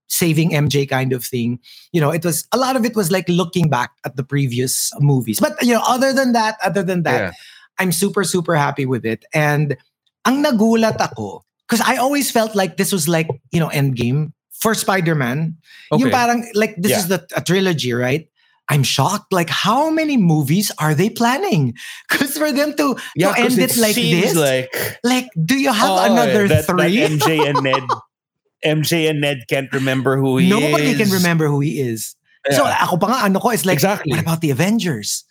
saving 0.07 0.51
MJ 0.51 0.89
kind 0.89 1.13
of 1.13 1.25
thing. 1.25 1.59
You 1.91 2.01
know, 2.01 2.11
it 2.15 2.25
was 2.25 2.47
a 2.53 2.57
lot 2.57 2.77
of 2.77 2.85
it 2.85 2.95
was 2.95 3.11
like 3.11 3.29
looking 3.29 3.69
back 3.69 3.91
at 4.05 4.15
the 4.15 4.23
previous 4.23 4.93
movies. 5.01 5.41
But 5.41 5.59
you 5.63 5.75
know, 5.75 5.83
other 5.87 6.13
than 6.13 6.33
that, 6.33 6.57
other 6.63 6.83
than 6.83 7.03
that, 7.03 7.21
Yeah. 7.21 7.31
I'm 7.79 7.91
super 7.93 8.23
super 8.25 8.55
happy 8.55 8.87
with 8.87 9.05
it. 9.05 9.27
And 9.35 9.77
ang 10.25 10.43
nagulat 10.47 10.97
ako 11.03 11.43
because 11.67 11.83
I 11.83 11.97
always 11.99 12.31
felt 12.31 12.55
like 12.55 12.79
this 12.79 12.93
was 12.93 13.09
like, 13.09 13.27
you 13.51 13.59
know, 13.59 13.69
Endgame 13.69 14.33
for 14.55 14.73
Spider-Man. 14.73 15.59
Yung 15.93 16.09
Okay. 16.09 16.11
parang 16.15 16.47
like 16.55 16.79
this 16.79 16.95
Yeah. 16.95 16.99
is 17.03 17.09
the 17.11 17.27
a 17.37 17.43
trilogy, 17.43 17.93
right? 17.93 18.31
I'm 18.69 18.83
shocked. 18.83 19.33
Like, 19.33 19.49
how 19.51 19.91
many 19.91 20.17
movies 20.17 20.73
are 20.79 20.95
they 20.95 21.09
planning? 21.11 21.75
Because 22.11 22.37
for 22.37 22.51
them 22.51 22.75
to, 22.77 22.97
Yeah, 23.15 23.33
to 23.35 23.41
end 23.41 23.55
'cause 23.55 23.59
it 23.59 23.77
like 23.79 23.95
this, 23.95 24.35
like 24.35 24.75
like, 25.05 25.29
do 25.45 25.55
you 25.59 25.73
have 25.73 25.91
Oh, 25.91 26.13
another 26.13 26.49
that, 26.49 26.67
that 26.67 26.71
three? 26.71 26.99
MJ 26.99 27.47
and 27.49 27.63
Ned, 27.63 27.83
MJ 28.65 29.09
and 29.11 29.21
Ned 29.21 29.47
can't 29.49 29.71
remember 29.73 30.17
who 30.19 30.39
he 30.39 30.49
Nobody 30.51 30.67
is. 30.67 30.73
Nobody 30.73 30.95
can 30.99 31.11
remember 31.15 31.47
who 31.47 31.61
he 31.61 31.79
is. 31.81 32.17
So 32.51 32.63
ako 32.67 32.97
pa 32.99 33.07
nga, 33.11 33.19
ano 33.27 33.39
ko, 33.41 33.51
is 33.51 33.67
like, 33.67 33.75
Exactly. 33.75 34.11
what 34.11 34.21
about 34.21 34.41
the 34.41 34.51
Avengers? 34.51 35.25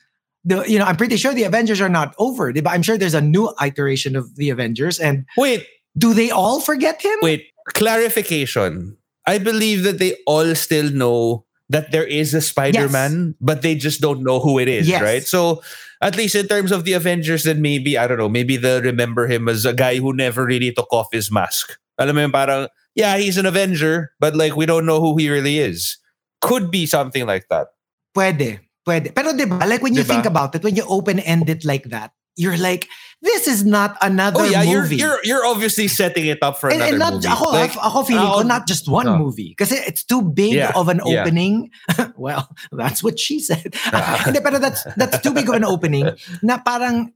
The, 0.44 0.64
you 0.68 0.78
know, 0.78 0.86
I'm 0.86 0.96
pretty 1.00 1.16
sure 1.18 1.34
the 1.34 1.44
Avengers 1.48 1.80
are 1.82 1.90
not 1.90 2.14
over. 2.20 2.52
But 2.54 2.68
I'm 2.68 2.84
sure 2.84 2.98
there's 3.00 3.16
a 3.16 3.22
new 3.24 3.50
iteration 3.64 4.16
of 4.16 4.36
the 4.36 4.50
Avengers. 4.52 5.00
And 5.00 5.26
Wait, 5.38 5.66
do 5.98 6.14
they 6.14 6.30
all 6.30 6.60
forget 6.60 7.02
him? 7.02 7.18
wait. 7.24 7.48
Clarification. 7.74 8.98
I 9.26 9.38
believe 9.40 9.84
that 9.84 9.98
they 9.98 10.18
all 10.28 10.54
still 10.56 10.92
know 10.92 11.45
that 11.70 11.92
there 11.92 12.06
is 12.06 12.34
a 12.34 12.42
Spider-Man, 12.42 13.36
but 13.42 13.62
they 13.62 13.76
just 13.76 14.02
don't 14.02 14.22
know 14.24 14.40
who 14.40 14.60
it 14.60 14.68
is, 14.68 14.88
Yes. 14.88 15.02
right? 15.02 15.24
So 15.26 15.62
at 16.02 16.16
least 16.16 16.36
in 16.36 16.48
terms 16.48 16.72
of 16.72 16.86
the 16.86 16.94
Avengers, 16.94 17.44
then 17.44 17.62
maybe, 17.62 17.98
I 17.98 18.06
don't 18.06 18.18
know, 18.18 18.30
maybe 18.30 18.58
they'll 18.58 18.82
remember 18.82 19.26
him 19.28 19.50
as 19.50 19.66
a 19.66 19.74
guy 19.74 19.98
who 19.98 20.14
never 20.14 20.46
really 20.46 20.72
took 20.72 20.92
off 20.94 21.08
his 21.12 21.32
mask. 21.32 21.78
Alam 21.98 22.16
mo 22.18 22.30
parang, 22.30 22.68
yeah, 22.94 23.18
he's 23.18 23.38
an 23.38 23.46
Avenger, 23.48 24.12
but 24.20 24.36
like 24.36 24.56
we 24.56 24.66
don't 24.66 24.86
know 24.86 25.00
who 25.02 25.18
he 25.18 25.30
really 25.30 25.58
is. 25.60 25.98
Could 26.42 26.70
be 26.70 26.86
something 26.86 27.26
like 27.26 27.48
that. 27.50 27.74
Pwede. 28.16 28.60
Pwede. 28.86 29.16
Pero 29.16 29.34
di 29.34 29.46
ba, 29.50 29.66
like 29.66 29.82
when 29.82 29.96
you 29.96 30.04
Diba? 30.04 30.14
think 30.22 30.26
about 30.30 30.54
it, 30.54 30.62
when 30.64 30.76
you 30.76 30.86
open-end 30.86 31.50
it 31.50 31.66
like 31.66 31.90
that, 31.90 32.12
you're 32.36 32.58
like, 32.58 32.88
this 33.22 33.48
is 33.48 33.66
not 33.66 33.98
another 34.02 34.42
Oh 34.42 34.44
yeah, 34.44 34.62
you're, 34.62 34.86
you're 34.92 35.20
you're 35.24 35.46
obviously 35.46 35.88
setting 35.88 36.28
it 36.28 36.40
up 36.44 36.58
for 36.60 36.70
and, 36.70 36.78
another 36.84 36.92
and 36.92 37.00
not 37.00 37.14
movie. 37.14 37.28
ako, 37.28 37.46
Like, 37.52 37.76
ako 37.78 38.04
feeling 38.04 38.28
ko 38.28 38.40
ako- 38.40 38.48
not 38.48 38.68
just 38.68 38.88
one 38.88 39.06
No. 39.08 39.18
movie 39.18 39.56
kasi 39.58 39.76
it's 39.82 40.04
too 40.04 40.22
big 40.22 40.54
Yeah, 40.54 40.72
of 40.76 40.90
an 40.90 41.02
yeah. 41.06 41.22
opening. 41.24 41.72
well, 42.18 42.48
that's 42.72 43.02
what 43.02 43.18
she 43.18 43.40
said. 43.40 43.74
Hindi, 44.28 44.40
pero 44.44 44.60
that's 44.60 44.84
that's 45.00 45.20
too 45.24 45.34
big 45.34 45.50
of 45.50 45.56
an 45.56 45.64
opening 45.66 46.12
na 46.44 46.60
parang 46.62 47.14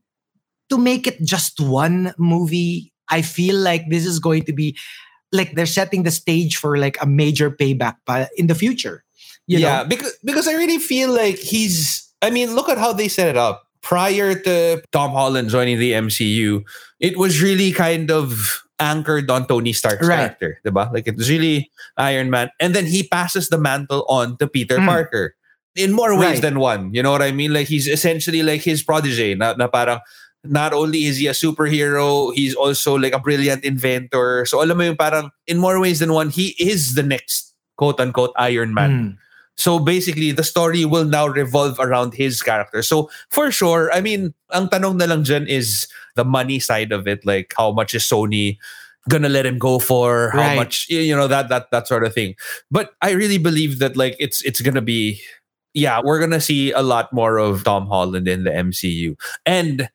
to 0.70 0.78
make 0.78 1.06
it 1.06 1.20
just 1.22 1.60
one 1.60 2.14
movie, 2.18 2.92
I 3.10 3.22
feel 3.22 3.54
like 3.58 3.90
this 3.90 4.06
is 4.06 4.18
going 4.18 4.44
to 4.46 4.52
be 4.54 4.74
like 5.30 5.54
they're 5.54 5.66
setting 5.68 6.02
the 6.02 6.10
stage 6.10 6.56
for 6.56 6.78
like 6.78 6.98
a 7.02 7.06
major 7.06 7.50
payback 7.54 8.02
pa 8.06 8.26
in 8.34 8.46
the 8.48 8.54
future. 8.58 9.04
You 9.46 9.58
yeah, 9.62 9.82
know? 9.82 9.88
because 9.90 10.14
because 10.24 10.46
I 10.48 10.54
really 10.54 10.78
feel 10.78 11.10
like 11.14 11.38
he's. 11.38 12.06
I 12.22 12.30
mean, 12.30 12.54
look 12.54 12.68
at 12.68 12.78
how 12.78 12.92
they 12.92 13.08
set 13.08 13.28
it 13.28 13.36
up. 13.38 13.69
Prior 13.82 14.34
to 14.34 14.82
Tom 14.92 15.10
Holland 15.12 15.48
joining 15.48 15.78
the 15.78 15.92
MCU, 15.92 16.62
it 17.00 17.16
was 17.16 17.40
really 17.40 17.72
kind 17.72 18.10
of 18.10 18.62
anchored 18.78 19.30
on 19.30 19.46
Tony 19.46 19.72
Stark's 19.72 20.06
Right. 20.06 20.16
character, 20.36 20.60
diba? 20.64 20.92
Like 20.92 21.06
it 21.08 21.16
was 21.16 21.28
really 21.28 21.70
Iron 21.96 22.28
Man, 22.30 22.50
and 22.60 22.74
then 22.74 22.86
he 22.86 23.02
passes 23.08 23.48
the 23.48 23.58
mantle 23.58 24.04
on 24.08 24.36
to 24.38 24.46
Peter 24.48 24.78
Mm. 24.78 24.86
Parker 24.86 25.34
in 25.76 25.92
more 25.92 26.12
ways 26.16 26.40
Right. 26.40 26.42
than 26.42 26.58
one. 26.60 26.92
You 26.92 27.02
know 27.02 27.10
what 27.12 27.22
I 27.22 27.32
mean? 27.32 27.52
Like 27.52 27.68
he's 27.68 27.88
essentially 27.88 28.42
like 28.42 28.60
his 28.62 28.82
protege. 28.82 29.34
Na, 29.34 29.54
na 29.56 29.68
parang 29.68 30.00
not 30.44 30.72
only 30.72 31.04
is 31.04 31.16
he 31.20 31.26
a 31.28 31.36
superhero, 31.36 32.32
he's 32.34 32.54
also 32.56 32.96
like 32.96 33.12
a 33.12 33.20
brilliant 33.20 33.64
inventor. 33.64 34.44
So 34.48 34.64
alam 34.64 34.76
mo 34.80 34.84
yung 34.84 34.96
parang 34.96 35.30
in 35.46 35.56
more 35.60 35.80
ways 35.80 36.00
than 36.00 36.12
one, 36.12 36.28
he 36.32 36.56
is 36.60 36.96
the 36.96 37.04
next 37.04 37.52
quote 37.76 38.00
unquote 38.00 38.32
Iron 38.36 38.72
Man. 38.72 38.90
Mm. 38.92 39.10
So 39.56 39.78
basically, 39.78 40.32
the 40.32 40.44
story 40.44 40.84
will 40.84 41.04
now 41.04 41.26
revolve 41.28 41.78
around 41.78 42.14
his 42.14 42.40
character. 42.42 42.82
So 42.82 43.10
for 43.30 43.50
sure, 43.50 43.92
I 43.92 44.00
mean, 44.00 44.32
ang 44.52 44.68
tanong 44.68 44.96
na 44.96 45.04
lang 45.04 45.22
dyan 45.24 45.46
is 45.46 45.86
the 46.16 46.24
money 46.24 46.58
side 46.60 46.92
of 46.92 47.06
it. 47.06 47.26
Like, 47.26 47.52
how 47.56 47.70
much 47.72 47.94
is 47.94 48.04
Sony 48.04 48.56
gonna 49.08 49.28
let 49.28 49.44
him 49.46 49.58
go 49.58 49.78
for? 49.78 50.30
How 50.32 50.38
Right. 50.38 50.56
much, 50.56 50.88
you 50.88 51.14
know, 51.14 51.28
that 51.28 51.48
that 51.48 51.70
that 51.72 51.88
sort 51.88 52.04
of 52.04 52.14
thing. 52.14 52.36
But 52.70 52.92
I 53.02 53.12
really 53.12 53.38
believe 53.38 53.80
that 53.80 53.96
like 53.96 54.16
it's 54.18 54.40
it's 54.44 54.60
gonna 54.60 54.80
be, 54.84 55.20
yeah, 55.74 56.00
we're 56.02 56.20
gonna 56.20 56.40
see 56.40 56.72
a 56.72 56.80
lot 56.82 57.12
more 57.12 57.36
of 57.38 57.64
Tom 57.64 57.86
Holland 57.86 58.28
in 58.28 58.44
the 58.44 58.50
MCU. 58.54 59.16
And 59.44 59.88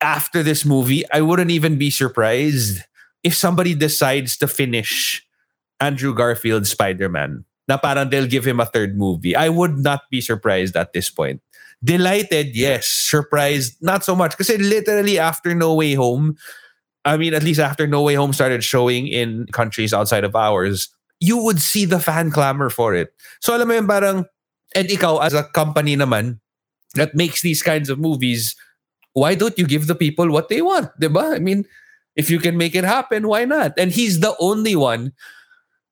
after 0.00 0.42
this 0.42 0.64
movie, 0.64 1.04
I 1.10 1.20
wouldn't 1.22 1.50
even 1.50 1.78
be 1.78 1.90
surprised 1.90 2.82
if 3.22 3.34
somebody 3.34 3.74
decides 3.74 4.36
to 4.38 4.46
finish 4.48 5.22
Andrew 5.80 6.14
Garfield's 6.14 6.70
Spider-Man. 6.70 7.44
Na 7.68 7.76
parang 7.76 8.10
they'll 8.10 8.30
give 8.30 8.46
him 8.46 8.60
a 8.60 8.66
third 8.66 8.96
movie. 8.96 9.34
I 9.34 9.48
would 9.48 9.78
not 9.78 10.02
be 10.10 10.20
surprised 10.20 10.76
at 10.76 10.92
this 10.92 11.10
point. 11.10 11.42
Delighted, 11.82 12.56
yes. 12.56 12.86
Surprised, 12.88 13.76
not 13.82 14.04
so 14.04 14.14
much. 14.14 14.36
Because 14.36 14.50
literally 14.58 15.18
after 15.18 15.54
No 15.54 15.74
Way 15.74 15.94
Home, 15.94 16.36
I 17.04 17.16
mean, 17.16 17.34
at 17.34 17.42
least 17.42 17.60
after 17.60 17.86
No 17.86 18.02
Way 18.02 18.14
Home 18.14 18.32
started 18.32 18.64
showing 18.64 19.06
in 19.06 19.46
countries 19.52 19.92
outside 19.92 20.24
of 20.24 20.34
ours, 20.34 20.88
you 21.20 21.36
would 21.38 21.60
see 21.60 21.84
the 21.84 22.00
fan 22.00 22.30
clamor 22.30 22.70
for 22.70 22.94
it. 22.94 23.14
So 23.40 23.56
alam 23.56 23.68
mo 23.68 23.74
yun, 23.74 23.86
parang, 23.86 24.26
and 24.74 24.88
ikaw 24.88 25.22
as 25.22 25.34
a 25.34 25.44
company 25.44 25.96
naman 25.96 26.40
that 26.94 27.14
makes 27.14 27.42
these 27.42 27.62
kinds 27.62 27.88
of 27.90 27.98
movies, 27.98 28.54
why 29.12 29.34
don't 29.34 29.58
you 29.58 29.66
give 29.66 29.86
the 29.86 29.94
people 29.94 30.30
what 30.30 30.48
they 30.48 30.62
want? 30.62 30.90
Diba? 31.00 31.34
I 31.34 31.38
mean, 31.38 31.64
if 32.16 32.30
you 32.30 32.38
can 32.38 32.56
make 32.56 32.74
it 32.74 32.84
happen, 32.84 33.28
why 33.28 33.44
not? 33.44 33.72
And 33.78 33.92
he's 33.92 34.20
the 34.20 34.34
only 34.40 34.76
one 34.76 35.12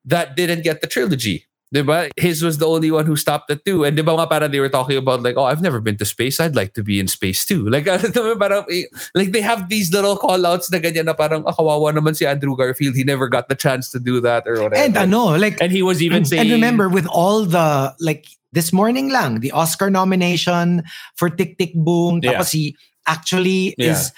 that 0.05 0.37
didn't 0.37 0.63
get 0.63 0.81
the 0.81 0.87
trilogy. 0.87 1.47
Diba? 1.75 2.09
His 2.17 2.43
was 2.43 2.59
the 2.59 2.69
only 2.69 2.91
one 2.91 3.05
who 3.05 3.17
stopped 3.17 3.51
at 3.51 3.65
two. 3.65 3.83
And 3.83 3.99
diba 3.99 4.15
nga 4.15 4.31
parang 4.31 4.51
they 4.53 4.61
were 4.61 4.69
talking 4.71 4.97
about 4.97 5.23
like, 5.27 5.37
oh, 5.37 5.45
I've 5.51 5.61
never 5.61 5.81
been 5.81 5.97
to 5.99 6.05
space. 6.05 6.39
I'd 6.39 6.55
like 6.55 6.75
to 6.75 6.85
be 6.85 7.01
in 7.01 7.09
space 7.09 7.45
too. 7.45 7.67
Like, 7.75 7.87
diba, 7.91 8.39
parang, 8.39 8.63
eh, 8.71 8.85
like 9.15 9.33
they 9.33 9.41
have 9.43 9.69
these 9.69 9.91
little 9.93 10.17
call 10.17 10.47
outs 10.47 10.71
na 10.71 10.79
ganyan 10.79 11.07
na 11.11 11.15
parang, 11.19 11.43
ah, 11.47 11.53
kawawa 11.53 11.91
naman 11.91 12.15
si 12.15 12.25
Andrew 12.25 12.55
Garfield. 12.57 12.95
He 12.95 13.03
never 13.03 13.27
got 13.27 13.49
the 13.51 13.59
chance 13.59 13.91
to 13.91 13.99
do 13.99 14.21
that 14.23 14.47
or 14.47 14.63
whatever. 14.63 14.79
And 14.79 14.97
ano, 14.97 15.35
like 15.35 15.59
And 15.61 15.73
he 15.73 15.83
was 15.83 15.99
even 16.01 16.25
saying, 16.25 16.43
and 16.47 16.51
remember 16.55 16.89
with 16.89 17.07
all 17.11 17.43
the 17.45 17.91
like 17.99 18.31
this 18.55 18.73
morning 18.73 19.11
lang 19.11 19.41
the 19.43 19.51
Oscar 19.51 19.91
nomination 19.91 20.85
for 21.19 21.27
Tick 21.29 21.59
Tick 21.59 21.75
Boom 21.75 22.21
Yeah. 22.23 22.39
tapos 22.39 22.55
he 22.55 22.79
actually 23.11 23.75
Yeah. 23.77 23.99
is 23.99 24.13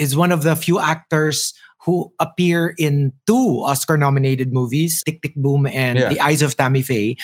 is 0.00 0.16
one 0.16 0.32
of 0.32 0.42
the 0.48 0.56
few 0.56 0.80
actors 0.80 1.52
who 1.84 2.12
appear 2.20 2.74
in 2.78 3.12
two 3.26 3.60
Oscar 3.66 3.96
nominated 3.98 4.52
movies 4.52 5.02
Tick 5.04 5.20
Tick 5.22 5.34
Boom 5.34 5.66
and 5.66 5.98
Yeah. 5.98 6.08
The 6.10 6.20
Eyes 6.20 6.42
of 6.42 6.56
Tammy 6.56 6.82
Faye 6.82 7.16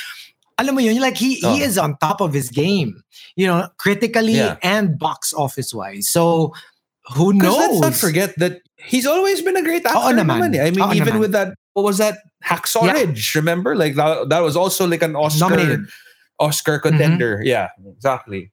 alam 0.58 0.74
mo 0.74 0.82
yun 0.82 0.98
like 0.98 1.14
he 1.16 1.38
Oh. 1.46 1.54
he 1.54 1.62
is 1.62 1.78
on 1.78 1.94
top 2.02 2.18
of 2.20 2.34
his 2.34 2.50
game 2.50 2.98
you 3.38 3.46
know 3.46 3.70
critically 3.78 4.34
Yeah. 4.42 4.58
and 4.62 4.98
box 4.98 5.30
office 5.32 5.70
wise 5.72 6.08
so 6.10 6.50
who 7.14 7.32
knows 7.32 7.56
let's 7.56 7.80
not 7.80 7.94
forget 7.94 8.34
that 8.42 8.60
he's 8.76 9.06
always 9.06 9.40
been 9.40 9.56
a 9.56 9.62
great 9.62 9.86
actor. 9.86 9.96
Oo 9.96 10.12
naman. 10.12 10.52
naman 10.52 10.58
eh. 10.58 10.66
I 10.66 10.70
mean, 10.70 10.84
Oo 10.84 10.92
even 10.92 11.14
naman. 11.16 11.20
with 11.24 11.32
that, 11.32 11.54
what 11.72 11.82
was 11.82 11.96
that? 11.98 12.18
Hacksaw 12.44 12.84
Yeah. 12.84 12.92
Ridge, 13.00 13.34
remember? 13.34 13.74
Like 13.74 13.96
that, 13.96 14.28
that 14.28 14.38
was 14.44 14.54
also 14.60 14.86
like 14.86 15.00
an 15.02 15.16
Oscar 15.16 15.50
Nominated. 15.50 15.88
Oscar 16.38 16.78
contender. 16.78 17.40
Yeah, 17.42 17.72
exactly. 17.88 18.52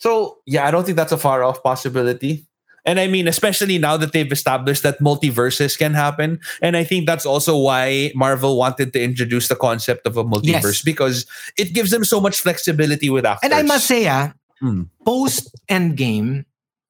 So 0.00 0.40
yeah, 0.48 0.64
I 0.66 0.72
don't 0.72 0.82
think 0.88 0.96
that's 0.96 1.12
a 1.12 1.20
far 1.20 1.44
off 1.44 1.62
possibility. 1.62 2.48
And 2.84 2.98
I 3.00 3.06
mean, 3.06 3.28
especially 3.28 3.78
now 3.78 3.96
that 3.96 4.12
they've 4.12 4.30
established 4.30 4.82
that 4.82 5.00
multiverses 5.00 5.76
can 5.78 5.94
happen. 5.94 6.40
And 6.62 6.76
I 6.76 6.84
think 6.84 7.06
that's 7.06 7.26
also 7.26 7.56
why 7.58 8.12
Marvel 8.14 8.56
wanted 8.56 8.92
to 8.94 9.02
introduce 9.02 9.48
the 9.48 9.56
concept 9.56 10.06
of 10.06 10.16
a 10.16 10.24
multiverse 10.24 10.80
Yes. 10.80 10.82
because 10.82 11.26
it 11.56 11.72
gives 11.74 11.90
them 11.90 12.04
so 12.04 12.20
much 12.20 12.40
flexibility 12.40 13.10
with 13.10 13.24
actors. 13.26 13.44
And 13.50 13.54
I 13.54 13.62
must 13.62 13.86
say, 13.86 14.08
ah, 14.08 14.32
Hmm. 14.60 14.82
post 15.06 15.48
Endgame, 15.70 16.44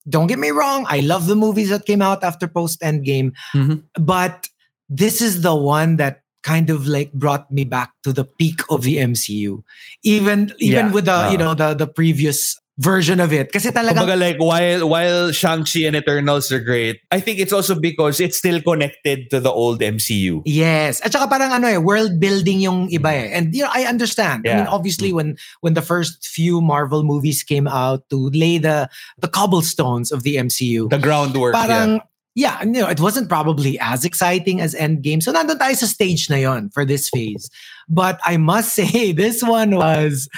don't 0.09 0.27
get 0.27 0.39
me 0.39 0.51
wrong, 0.51 0.87
I 0.89 1.01
love 1.01 1.27
the 1.27 1.37
movies 1.37 1.69
that 1.71 1.87
came 1.87 2.03
out 2.03 2.25
after 2.25 2.49
post 2.49 2.81
Endgame, 2.81 3.31
Mhm. 3.55 3.83
but 3.95 4.49
this 4.89 5.21
is 5.23 5.43
the 5.43 5.55
one 5.55 5.97
that 5.97 6.23
kind 6.43 6.71
of 6.71 6.87
like 6.89 7.13
brought 7.13 7.51
me 7.53 7.63
back 7.65 7.93
to 8.03 8.13
the 8.13 8.25
peak 8.25 8.61
of 8.71 8.83
the 8.83 8.97
MCU. 8.99 9.63
Even 10.03 10.53
even 10.59 10.87
Yeah. 10.87 10.91
with 10.91 11.05
the 11.05 11.29
you 11.31 11.39
Uh. 11.39 11.45
know 11.45 11.55
the 11.55 11.75
the 11.75 11.87
previous 11.87 12.59
version 12.79 13.21
of 13.21 13.33
it. 13.33 13.53
Kasi 13.53 13.71
talagang 13.71 14.07
Kumbaga 14.07 14.19
like 14.19 14.39
while 14.39 14.89
while 14.89 15.33
Shang-Chi 15.33 15.85
and 15.85 15.97
Eternals 15.97 16.53
are 16.53 16.61
great, 16.61 17.01
I 17.11 17.21
think 17.21 17.39
it's 17.39 17.53
also 17.53 17.75
because 17.75 18.21
it's 18.21 18.39
still 18.39 18.61
connected 18.63 19.31
to 19.31 19.41
the 19.41 19.51
old 19.51 19.81
MCU. 19.81 20.43
Yes. 20.47 21.01
At 21.03 21.13
saka 21.13 21.29
parang 21.29 21.53
ano 21.53 21.69
eh, 21.69 21.77
world 21.77 22.21
building 22.21 22.61
yung 22.61 22.89
iba 22.89 23.13
eh. 23.13 23.37
And 23.37 23.55
you 23.55 23.65
know, 23.65 23.71
I 23.73 23.85
understand. 23.85 24.47
I 24.49 24.57
mean, 24.57 24.67
obviously 24.67 25.13
when 25.13 25.37
when 25.61 25.75
the 25.75 25.83
first 25.83 26.25
few 26.27 26.61
Marvel 26.61 27.03
movies 27.03 27.43
came 27.43 27.69
out 27.69 28.09
to 28.11 28.31
lay 28.33 28.59
the 28.59 28.89
the 29.19 29.29
cobblestones 29.29 30.13
of 30.13 30.23
the 30.23 30.37
MCU, 30.37 30.89
The 30.89 30.99
groundwork. 30.99 31.55
parang 31.55 32.01
yeah. 32.35 32.63
you 32.63 32.71
know, 32.71 32.89
it 32.89 33.01
wasn't 33.01 33.29
probably 33.29 33.79
as 33.81 34.05
exciting 34.05 34.61
as 34.61 34.75
Endgame. 34.75 35.23
So 35.23 35.33
nandun 35.33 35.59
tayo 35.59 35.77
sa 35.77 35.87
stage 35.87 36.31
na 36.31 36.37
yon 36.37 36.71
for 36.71 36.85
this 36.85 37.09
phase. 37.11 37.51
But 37.89 38.21
I 38.25 38.37
must 38.37 38.73
say, 38.79 39.13
this 39.13 39.43
one 39.43 39.75
was 39.77 40.29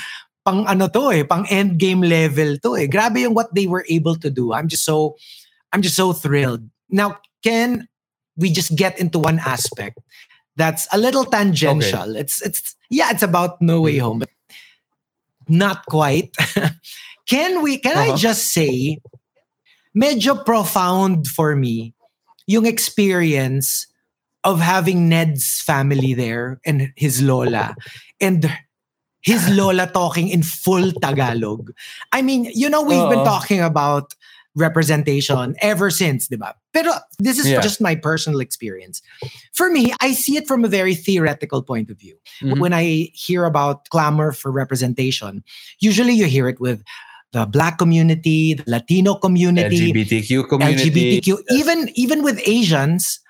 pang 0.45 0.67
ano 0.67 0.89
to 0.89 1.11
eh, 1.11 1.23
pang 1.25 1.45
Endgame 1.47 2.03
level 2.09 2.59
to 2.59 2.77
eh. 2.77 2.87
Grabe 2.87 3.23
yung 3.23 3.35
what 3.35 3.55
they 3.55 3.67
were 3.67 3.85
able 3.89 4.17
to 4.17 4.31
do. 4.31 4.53
I'm 4.53 4.69
just 4.69 4.85
so, 4.85 5.17
I'm 5.73 5.83
just 5.83 5.97
so 5.97 6.13
thrilled. 6.13 6.69
Now, 6.91 7.19
can 7.43 7.89
we 8.37 8.51
just 8.51 8.75
get 8.77 8.99
into 8.99 9.19
one 9.19 9.39
aspect 9.39 9.99
that's 10.57 10.89
a 10.93 10.99
little 10.99 11.25
tangential? 11.25 12.17
It's, 12.17 12.43
it's, 12.43 12.75
yeah, 12.91 13.11
it's 13.11 13.23
about 13.23 13.61
No 13.63 13.81
Way 13.83 13.99
Home, 13.99 14.19
but 14.21 14.31
not 15.49 15.87
quite. 15.87 16.35
can 17.29 17.63
we, 17.63 17.79
can 17.79 17.97
I 17.97 18.09
Uh-huh. 18.09 18.17
just 18.17 18.53
say, 18.53 18.99
medyo 19.97 20.45
profound 20.45 21.27
for 21.29 21.55
me 21.57 21.95
yung 22.47 22.67
experience 22.67 23.87
of 24.45 24.59
having 24.61 25.09
Ned's 25.09 25.61
family 25.63 26.15
there 26.15 26.59
and 26.67 26.91
his 26.97 27.23
lola 27.23 27.77
and 28.21 28.51
his 29.23 29.49
lola 29.51 29.87
talking 29.87 30.29
in 30.29 30.43
full 30.43 30.93
Tagalog. 30.93 31.73
I 32.13 32.23
mean, 32.23 32.51
you 32.53 32.69
know, 32.69 32.83
we've 32.83 33.09
been 33.09 33.25
talking 33.25 33.61
about 33.61 34.15
representation 34.55 35.57
ever 35.61 35.89
since, 35.91 36.29
di 36.29 36.37
ba? 36.37 36.55
Pero 36.75 36.93
this 37.19 37.39
is 37.39 37.49
Yeah. 37.49 37.61
just 37.61 37.81
my 37.81 37.95
personal 37.95 38.41
experience. 38.41 39.01
For 39.53 39.71
me, 39.71 39.95
I 40.01 40.13
see 40.13 40.37
it 40.37 40.47
from 40.47 40.65
a 40.65 40.69
very 40.69 40.95
theoretical 40.95 41.63
point 41.63 41.89
of 41.89 41.99
view. 41.99 42.17
Mhm. 42.43 42.61
When 42.61 42.73
I 42.75 43.09
hear 43.15 43.45
about 43.45 43.89
clamor 43.89 44.33
for 44.33 44.53
representation, 44.53 45.43
usually 45.81 46.13
you 46.13 46.27
hear 46.27 46.49
it 46.49 46.61
with 46.61 46.83
the 47.33 47.47
black 47.47 47.79
community, 47.79 48.53
the 48.55 48.65
Latino 48.69 49.15
community, 49.15 49.89
LGBTQ 49.89 50.45
community. 50.45 50.91
LGBTQ, 51.25 51.41
even 51.49 51.89
even 51.95 52.21
with 52.21 52.37
Asians, 52.45 53.22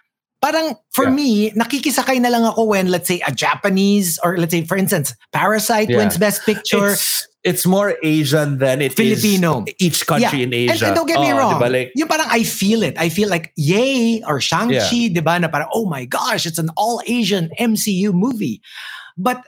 parang 0.43 0.75
for 0.91 1.07
Yeah. 1.07 1.15
me, 1.15 1.29
nakikisakay 1.55 2.19
na 2.21 2.29
lang 2.29 2.43
ako 2.45 2.75
when 2.75 2.91
let's 2.91 3.07
say 3.07 3.23
a 3.23 3.31
Japanese 3.31 4.19
or 4.27 4.37
let's 4.37 4.51
say 4.51 4.67
for 4.67 4.77
instance, 4.77 5.15
Parasite 5.31 5.89
Yeah. 5.89 6.03
wins 6.03 6.19
Best 6.19 6.43
Picture, 6.43 6.99
It's, 6.99 7.29
it's 7.47 7.65
more 7.67 7.95
Asian 8.03 8.59
than 8.59 8.83
it 8.83 8.93
is 8.93 9.23
Filipino. 9.23 9.65
each 9.79 10.03
country 10.07 10.43
in 10.43 10.51
Asia. 10.53 10.91
And, 10.91 10.97
don't 10.99 11.07
get 11.07 11.23
me 11.23 11.31
Oo, 11.33 11.39
wrong. 11.39 11.63
diba? 11.63 11.71
Like, 11.71 11.91
yung 11.95 12.09
parang 12.11 12.27
I 12.29 12.43
feel 12.43 12.83
it. 12.83 12.99
I 12.99 13.09
feel 13.09 13.31
like 13.31 13.55
yay 13.55 14.23
or 14.27 14.41
Shang-Chi, 14.43 15.15
di 15.15 15.23
ba? 15.23 15.39
Na 15.39 15.47
parang, 15.47 15.71
oh 15.73 15.87
my 15.87 16.05
gosh, 16.05 16.45
it's 16.47 16.59
an 16.59 16.71
all-Asian 16.77 17.51
MCU 17.59 18.11
movie. 18.13 18.59
But 19.17 19.47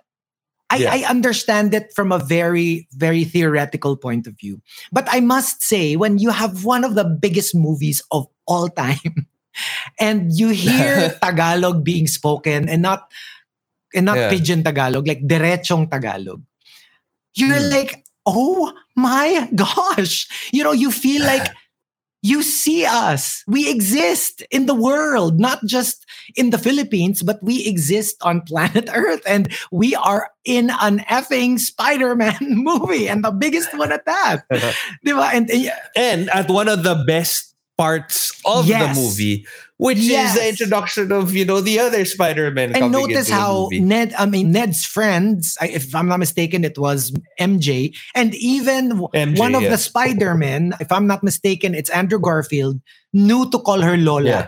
I, 0.70 0.78
Yeah. 0.78 0.90
I 0.94 0.98
understand 1.10 1.74
it 1.74 1.92
from 1.94 2.10
a 2.10 2.18
very, 2.18 2.88
very 2.94 3.22
theoretical 3.22 3.94
point 3.98 4.26
of 4.26 4.34
view. 4.38 4.58
But 4.90 5.06
I 5.10 5.20
must 5.20 5.62
say, 5.62 5.94
when 5.94 6.18
you 6.18 6.30
have 6.30 6.64
one 6.64 6.82
of 6.82 6.94
the 6.96 7.04
biggest 7.04 7.54
movies 7.54 8.02
of 8.10 8.26
all 8.46 8.66
time, 8.74 9.28
and 10.00 10.32
you 10.32 10.48
hear 10.50 11.10
Tagalog 11.22 11.84
being 11.84 12.06
spoken 12.06 12.68
and 12.68 12.82
not 12.82 13.10
and 13.94 14.06
not 14.06 14.16
Yeah. 14.16 14.28
pidgin 14.30 14.64
Tagalog, 14.64 15.06
like 15.06 15.22
derechong 15.26 15.90
Tagalog, 15.90 16.42
you're 17.34 17.60
Hmm. 17.60 17.70
like, 17.70 18.04
oh 18.26 18.72
my 18.96 19.48
gosh. 19.54 20.26
You 20.52 20.64
know, 20.64 20.72
you 20.72 20.90
feel 20.90 21.22
like 21.26 21.46
you 22.22 22.42
see 22.42 22.86
us. 22.86 23.44
We 23.46 23.68
exist 23.68 24.42
in 24.50 24.64
the 24.66 24.74
world, 24.74 25.38
not 25.38 25.60
just 25.66 26.06
in 26.36 26.50
the 26.50 26.58
Philippines, 26.58 27.22
but 27.22 27.36
we 27.42 27.66
exist 27.66 28.16
on 28.22 28.40
planet 28.40 28.88
Earth. 28.94 29.20
And 29.26 29.52
we 29.70 29.94
are 29.94 30.30
in 30.44 30.70
an 30.80 31.00
effing 31.10 31.58
Spider 31.60 32.16
Man 32.16 32.38
movie 32.40 33.08
and 33.08 33.22
the 33.22 33.30
biggest 33.30 33.76
one 33.76 33.92
at 33.92 34.06
that. 34.06 34.44
And, 35.04 35.50
and 35.50 35.72
and 35.94 36.30
at 36.30 36.48
one 36.48 36.68
of 36.68 36.82
the 36.82 37.04
best 37.06 37.54
parts 37.76 38.32
of 38.46 38.66
the 38.66 38.88
movie, 38.94 39.44
which 39.76 39.98
Yes. 39.98 40.34
is 40.34 40.40
the 40.40 40.48
introduction 40.48 41.12
of 41.12 41.34
you 41.34 41.44
know 41.44 41.60
the 41.60 41.78
other 41.78 42.04
Spider-Man. 42.04 42.76
and 42.76 42.92
notice 42.92 43.28
how. 43.28 43.68
Ned, 43.72 44.14
I 44.18 44.26
mean, 44.26 44.52
Ned's 44.52 44.84
friends, 44.84 45.58
if 45.60 45.94
I'm 45.94 46.08
not 46.08 46.18
mistaken, 46.18 46.64
it 46.64 46.78
was 46.78 47.12
MJ, 47.40 47.94
and 48.14 48.34
even 48.36 48.92
MJ, 49.14 49.38
one 49.38 49.54
of 49.54 49.62
yeah. 49.62 49.70
the 49.70 49.78
Spider-Men, 49.78 50.74
if 50.80 50.92
I'm 50.92 51.06
not 51.06 51.22
mistaken, 51.22 51.74
it's 51.74 51.90
Andrew 51.90 52.20
Garfield, 52.20 52.80
knew 53.12 53.50
to 53.50 53.58
call 53.58 53.80
her 53.80 53.96
Lola. 53.96 54.24
Yeah. 54.24 54.46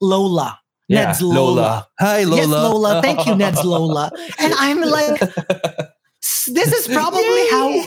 Lola. 0.00 0.58
Yeah, 0.88 1.04
Ned's 1.04 1.22
Lola. 1.22 1.86
Hi, 2.00 2.24
Lola. 2.24 2.36
Yes, 2.36 2.48
Lola. 2.48 3.02
Thank 3.02 3.26
you, 3.26 3.36
Ned's 3.36 3.64
Lola. 3.64 4.10
And 4.40 4.52
I'm 4.56 4.80
like, 4.80 5.20
this 5.20 6.72
is 6.72 6.88
probably 6.88 7.48
how 7.50 7.84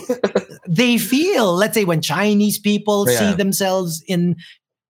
they 0.67 0.97
feel. 0.97 1.53
Let's 1.53 1.73
say 1.73 1.83
when 1.83 2.01
Chinese 2.01 2.59
people 2.59 3.05
see 3.07 3.33
themselves 3.33 4.01
in 4.07 4.37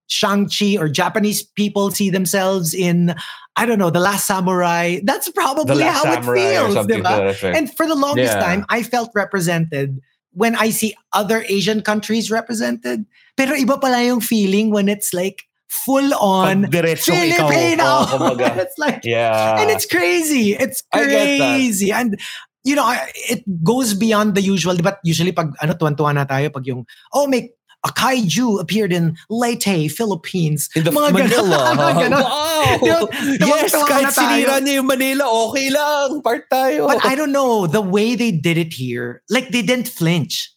Shang-Chi 0.08 0.78
or 0.78 0.90
Japanese 0.90 1.44
people 1.44 1.92
see 1.92 2.10
themselves 2.10 2.74
in, 2.74 3.16
I 3.56 3.66
don't 3.66 3.80
know, 3.80 3.90
The 3.90 4.00
Last 4.00 4.26
Samurai. 4.28 5.00
That's 5.04 5.30
probably 5.32 5.84
how 5.84 6.04
it 6.12 6.24
feels. 6.26 6.74
something. 6.74 6.98
to 6.98 7.04
diba? 7.04 7.18
that 7.18 7.28
effect. 7.28 7.58
And 7.58 7.66
for 7.76 7.88
the 7.88 7.96
longest 7.96 8.34
Yeah. 8.34 8.44
time, 8.44 8.66
I 8.70 8.84
felt 8.84 9.12
represented 9.16 10.00
when 10.34 10.56
I 10.56 10.70
see 10.70 10.96
other 11.14 11.46
Asian 11.48 11.82
countries 11.82 12.30
represented. 12.32 13.06
Pero 13.38 13.56
iba 13.56 13.80
pala 13.80 14.04
yung 14.04 14.22
feeling 14.22 14.70
when 14.72 14.90
it's 14.90 15.14
like 15.14 15.44
full 15.70 16.14
on 16.22 16.70
Pag 16.70 16.72
diretsong 16.86 17.18
ikaw, 17.34 17.50
Filipino. 17.50 17.86
oh, 18.14 18.38
it's 18.62 18.78
like 18.78 19.02
yeah. 19.02 19.58
and 19.58 19.70
it's 19.74 19.86
crazy. 19.90 20.54
It's 20.54 20.84
I 20.94 21.06
get 21.06 21.38
that. 21.42 21.58
crazy. 21.58 21.90
And 21.92 22.20
you 22.64 22.76
know, 22.78 22.86
it 23.30 23.42
goes 23.64 23.94
beyond 23.94 24.36
the 24.36 24.42
usual. 24.42 24.78
But 24.78 25.00
usually 25.04 25.32
pag 25.34 25.50
ano 25.62 25.74
tuwan-tuwa 25.74 26.14
na 26.14 26.26
tayo 26.30 26.54
pag 26.54 26.66
yung 26.70 26.86
oh 27.14 27.26
may 27.26 27.50
a 27.84 27.90
kaiju 27.92 28.62
appeared 28.62 28.94
in 28.94 29.18
Leyte, 29.30 29.92
Philippines. 29.92 30.70
in 30.76 30.84
the 30.86 30.92
Mga. 30.92 31.12
Manila. 31.14 31.60
Mga 31.76 31.94
ganon. 32.00 32.24
wow. 32.24 33.08
Yes, 33.44 33.76
kahit 33.76 34.08
na 34.08 34.12
sinira 34.16 34.56
niya 34.64 34.80
yung 34.80 34.88
Manila, 34.88 35.28
okay 35.52 35.68
lang. 35.70 36.22
Part 36.24 36.48
tayo. 36.50 36.88
But 36.88 37.04
I 37.04 37.16
don't 37.20 37.32
know 37.36 37.68
the 37.68 37.82
way 37.82 38.16
they 38.16 38.32
did 38.32 38.58
it 38.58 38.72
here. 38.74 39.22
Like 39.30 39.50
they 39.52 39.62
didn't 39.62 39.88
flinch. 39.92 40.50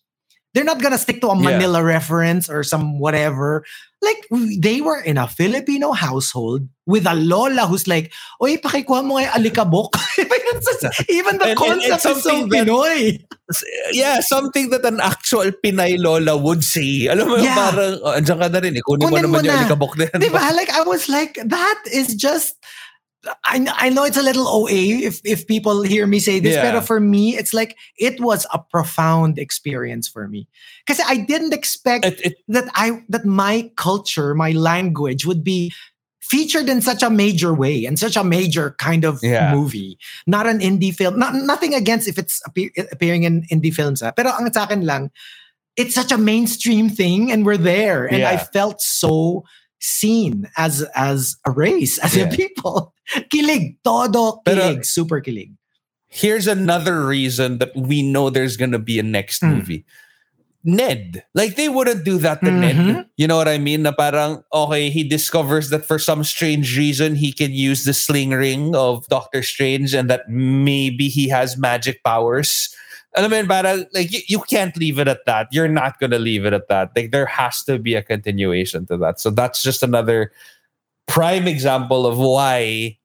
They're 0.55 0.65
not 0.65 0.81
gonna 0.81 0.97
stick 0.97 1.21
to 1.21 1.29
a 1.29 1.37
Yeah. 1.37 1.59
Manila 1.59 1.83
reference 1.85 2.49
or 2.49 2.63
some 2.63 2.99
whatever. 2.99 3.67
Like 4.03 4.21
they 4.61 4.81
were 4.85 5.01
in 5.01 5.17
a 5.17 5.27
Filipino 5.27 5.91
household 5.93 6.69
with 6.85 7.07
a 7.09 7.15
lola 7.17 7.67
who's 7.67 7.89
like, 7.89 8.13
"Oy, 8.45 8.57
pakikuha 8.61 9.01
mo 9.03 9.17
nga 9.17 9.33
yung 9.33 9.35
alikabok." 9.41 9.97
Even 11.09 11.39
the 11.39 11.57
And- 11.57 11.59
and 11.59 11.59
concept 11.59 12.05
it's 12.05 12.05
is 12.05 12.23
so 12.23 12.47
that- 12.47 12.67
Pinoy. 12.69 13.25
yeah, 13.93 14.21
something 14.21 14.71
that 14.71 14.85
an 14.85 15.01
actual 15.01 15.51
Pinay 15.65 15.97
Lola 15.99 16.37
would 16.37 16.63
say. 16.63 17.07
Alam 17.09 17.29
mo, 17.29 17.37
Yeah. 17.39 17.55
parang, 17.57 17.99
oh, 18.03 18.15
andyan 18.19 18.39
ka 18.43 18.49
na 18.51 18.59
rin. 18.59 18.77
Eh. 18.77 18.83
Kunin 18.83 19.07
mo 19.11 19.17
naman 19.17 19.47
yung 19.47 19.55
na. 19.55 19.63
alikabok 19.65 19.95
din. 19.97 20.11
Diba? 20.19 20.43
Like 20.55 20.71
I 20.71 20.83
was 20.83 21.09
like, 21.09 21.39
that 21.45 21.81
is 21.91 22.15
just. 22.15 22.59
I, 23.45 23.67
I 23.75 23.89
know 23.91 24.05
it's 24.05 24.17
a 24.17 24.23
little 24.23 24.47
OA 24.47 24.71
if, 25.03 25.21
if 25.25 25.47
people 25.47 25.83
hear 25.83 26.07
me 26.07 26.19
say 26.21 26.39
this, 26.39 26.55
Yeah. 26.55 26.73
but 26.73 26.83
for 26.87 27.01
me, 27.01 27.37
it's 27.37 27.53
like 27.53 27.77
it 27.99 28.21
was 28.21 28.47
a 28.53 28.59
profound 28.59 29.39
experience 29.39 30.07
for 30.07 30.29
me. 30.29 30.47
Because 30.87 31.03
I 31.05 31.17
didn't 31.19 31.53
expect 31.53 32.05
It, 32.05 32.21
it, 32.21 32.35
that 32.49 32.71
I 32.75 33.03
that 33.09 33.25
my 33.25 33.71
culture, 33.77 34.35
my 34.35 34.53
language 34.53 35.27
would 35.27 35.43
be 35.43 35.73
featured 36.23 36.69
in 36.69 36.83
such 36.83 37.03
a 37.03 37.11
major 37.11 37.55
way 37.55 37.85
and 37.85 37.99
such 37.99 38.17
a 38.17 38.23
major 38.25 38.75
kind 38.79 39.05
of 39.05 39.19
Yeah. 39.23 39.55
movie. 39.55 39.99
Not 40.27 40.47
an 40.47 40.59
indie 40.61 40.95
film. 40.95 41.19
Not, 41.19 41.35
nothing 41.35 41.75
against 41.75 42.07
if 42.09 42.19
it's 42.19 42.43
appear, 42.47 42.71
appearing 42.93 43.23
in 43.25 43.43
indie 43.51 43.73
films. 43.75 44.03
ah. 44.03 44.11
Pero 44.11 44.31
ang 44.31 44.53
sa 44.53 44.65
akin 44.65 44.83
lang, 44.87 45.11
it's 45.77 45.95
such 45.95 46.11
a 46.13 46.19
mainstream 46.19 46.91
thing 46.91 47.31
and 47.31 47.45
we're 47.47 47.57
there. 47.59 48.07
And 48.07 48.23
I 48.25 48.39
felt 48.39 48.81
so 48.83 49.45
seen 49.81 50.49
as 50.57 50.83
as 50.95 51.37
a 51.47 51.51
race, 51.51 51.99
as 51.99 52.17
Yeah. 52.17 52.25
a 52.25 52.31
people. 52.35 52.95
Kilig. 53.33 53.77
Todo 53.85 54.41
Pero- 54.45 54.83
super 54.83 55.21
kilig. 55.21 55.53
here's 56.09 56.47
another 56.47 57.05
reason 57.05 57.59
that 57.59 57.75
we 57.77 58.01
know 58.01 58.31
there's 58.31 58.57
gonna 58.57 58.79
be 58.79 58.99
a 58.99 59.03
next 59.03 59.43
Mm. 59.43 59.57
movie. 59.57 59.85
Ned. 60.65 61.23
Like 61.35 61.55
they 61.55 61.69
wouldn't 61.69 62.05
do 62.05 62.19
that 62.19 62.41
to 62.43 62.51
Mhm. 62.51 62.59
Ned. 62.61 63.07
You 63.17 63.29
know 63.29 63.37
what 63.37 63.47
I 63.47 63.59
mean? 63.59 63.83
Na 63.83 63.93
parang, 63.93 64.43
okay, 64.53 64.91
he 64.91 65.05
discovers 65.07 65.71
that 65.71 65.87
for 65.87 65.99
some 65.99 66.25
strange 66.25 66.77
reason 66.77 67.15
he 67.15 67.31
can 67.33 67.53
use 67.53 67.85
the 67.85 67.95
sling 67.95 68.31
ring 68.31 68.75
of 68.75 69.07
Doctor 69.07 69.43
Strange 69.47 69.95
and 69.95 70.11
that 70.11 70.27
maybe 70.29 71.07
he 71.09 71.29
has 71.29 71.57
magic 71.57 72.03
powers. 72.03 72.71
Alam 73.17 73.31
mo 73.31 73.37
yun, 73.37 73.49
parang, 73.49 73.85
like, 73.95 74.13
you, 74.13 74.21
you 74.29 74.41
can't 74.45 74.77
leave 74.77 74.99
it 74.99 75.09
at 75.09 75.25
that. 75.25 75.49
You're 75.51 75.73
not 75.73 75.99
gonna 75.99 76.19
leave 76.19 76.45
it 76.45 76.53
at 76.53 76.69
that. 76.69 76.93
Like, 76.95 77.13
there 77.13 77.27
has 77.27 77.65
to 77.65 77.79
be 77.79 77.95
a 77.95 78.03
continuation 78.03 78.85
to 78.87 78.97
that. 78.99 79.21
So 79.21 79.31
that's 79.31 79.63
just 79.63 79.83
another 79.83 80.33
prime 81.09 81.49
example 81.49 82.07
of 82.07 82.19
why 82.19 82.99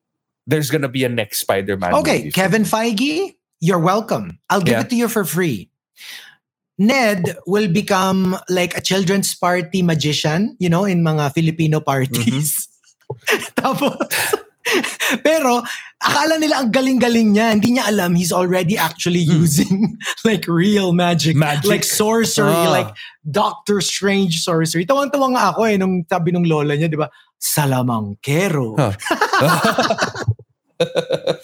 there's 0.47 0.69
gonna 0.69 0.89
be 0.89 1.03
a 1.05 1.09
next 1.09 1.39
Spider-Man. 1.39 1.93
Okay. 1.95 2.29
Kevin 2.31 2.63
Feige, 2.63 3.35
you're 3.61 3.79
welcome. 3.79 4.39
I'll 4.49 4.59
give 4.61 4.73
Yeah. 4.73 4.81
it 4.81 4.89
to 4.89 4.95
you 4.95 5.07
for 5.07 5.23
free. 5.23 5.69
Ned 6.77 7.37
will 7.45 7.71
become 7.71 8.35
like 8.49 8.75
a 8.75 8.81
children's 8.81 9.35
party 9.35 9.81
magician, 9.83 10.57
you 10.59 10.67
know, 10.67 10.83
in 10.83 11.03
mga 11.03 11.33
Filipino 11.33 11.79
parties. 11.79 12.67
Mm-hmm. 13.05 13.53
Tapos, 13.61 13.95
pero 15.23 15.61
akala 16.01 16.41
nila 16.41 16.65
ang 16.65 16.73
galing-galing 16.73 17.37
niya. 17.37 17.53
Hindi 17.53 17.77
niya 17.77 17.87
alam 17.93 18.17
he's 18.17 18.33
already 18.33 18.77
actually 18.77 19.21
using 19.21 19.97
like 20.27 20.49
real 20.49 20.91
magic. 20.93 21.37
Magic. 21.37 21.69
Like 21.69 21.85
sorcery, 21.85 22.49
Ah. 22.51 22.69
like 22.73 22.89
Doctor 23.29 23.81
Strange 23.81 24.41
sorcery. 24.41 24.85
Tawang-tawa 24.85 25.27
nga 25.37 25.43
ako 25.53 25.69
eh 25.69 25.77
nung 25.77 26.01
sabi 26.09 26.33
nung 26.33 26.45
lola 26.49 26.73
niya, 26.73 26.89
di 26.89 26.97
ba? 26.97 27.07
Salamangkero. 27.37 28.75
Huh. 30.81 31.37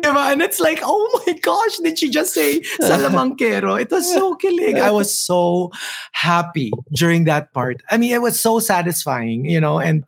Diba? 0.00 0.32
And 0.32 0.40
it's 0.40 0.60
like, 0.60 0.80
oh 0.82 1.22
my 1.26 1.36
gosh, 1.44 1.76
did 1.84 1.98
she 1.98 2.08
just 2.08 2.32
say 2.32 2.60
salamangkero? 2.80 3.76
It 3.80 3.90
was 3.90 4.08
so 4.08 4.34
killing. 4.36 4.80
I 4.80 4.90
was 4.90 5.12
so 5.12 5.70
happy 6.12 6.72
during 6.96 7.24
that 7.24 7.52
part. 7.52 7.82
I 7.90 7.98
mean, 8.00 8.12
it 8.16 8.22
was 8.22 8.40
so 8.40 8.58
satisfying, 8.60 9.44
you 9.44 9.60
know, 9.60 9.78
and 9.78 10.04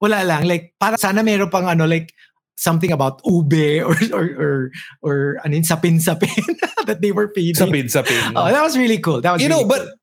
wala 0.00 0.24
lang. 0.24 0.48
Like, 0.48 0.72
para 0.80 0.96
sana 0.96 1.22
meron 1.22 1.50
pang 1.50 1.68
ano, 1.68 1.84
like, 1.84 2.14
something 2.58 2.90
about 2.90 3.22
ube 3.24 3.80
or, 3.86 3.96
or, 4.12 4.26
or, 4.34 4.70
or 5.00 5.16
ano 5.46 5.54
yun, 5.54 5.64
sapin-sapin 5.64 6.58
that 6.90 7.00
they 7.00 7.12
were 7.14 7.30
feeding. 7.32 7.54
Sapin, 7.54 7.88
sapin. 7.88 8.18
Oh, 8.36 8.50
that 8.50 8.62
was 8.62 8.76
really 8.76 8.98
cool. 8.98 9.22
That 9.22 9.32
was 9.32 9.42
you 9.42 9.48
really 9.48 9.62
know, 9.62 9.68
but 9.68 9.86
cool. 9.86 9.94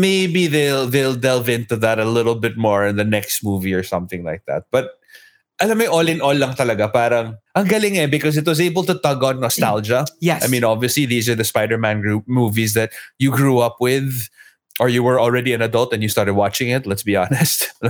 maybe 0.00 0.46
they'll 0.46 0.86
they'll 0.86 1.18
delve 1.18 1.50
into 1.50 1.76
that 1.82 1.98
a 1.98 2.06
little 2.06 2.38
bit 2.38 2.56
more 2.56 2.86
in 2.86 2.96
the 2.96 3.04
next 3.04 3.44
movie 3.44 3.74
or 3.74 3.82
something 3.82 4.24
like 4.24 4.46
that. 4.46 4.70
But 4.70 4.94
alam 5.60 5.78
mo, 5.78 5.86
all 5.88 6.06
in 6.06 6.20
all 6.20 6.36
lang 6.36 6.54
talaga, 6.54 6.92
parang 6.92 7.36
ang 7.56 7.66
galing 7.66 7.96
eh 7.96 8.06
because 8.06 8.36
it 8.36 8.46
was 8.46 8.60
able 8.60 8.84
to 8.84 8.94
tug 9.00 9.24
on 9.24 9.40
nostalgia. 9.40 10.06
yes. 10.20 10.44
I 10.44 10.48
mean, 10.48 10.64
obviously, 10.64 11.06
these 11.06 11.28
are 11.28 11.34
the 11.34 11.48
Spider-Man 11.48 12.00
group 12.00 12.28
movies 12.28 12.74
that 12.74 12.92
you 13.18 13.32
grew 13.32 13.58
up 13.58 13.76
with, 13.80 14.28
or 14.78 14.88
you 14.88 15.02
were 15.02 15.18
already 15.18 15.52
an 15.52 15.62
adult 15.62 15.92
and 15.92 16.02
you 16.02 16.08
started 16.08 16.34
watching 16.34 16.68
it. 16.68 16.86
Let's 16.86 17.02
be 17.02 17.16
honest. 17.16 17.72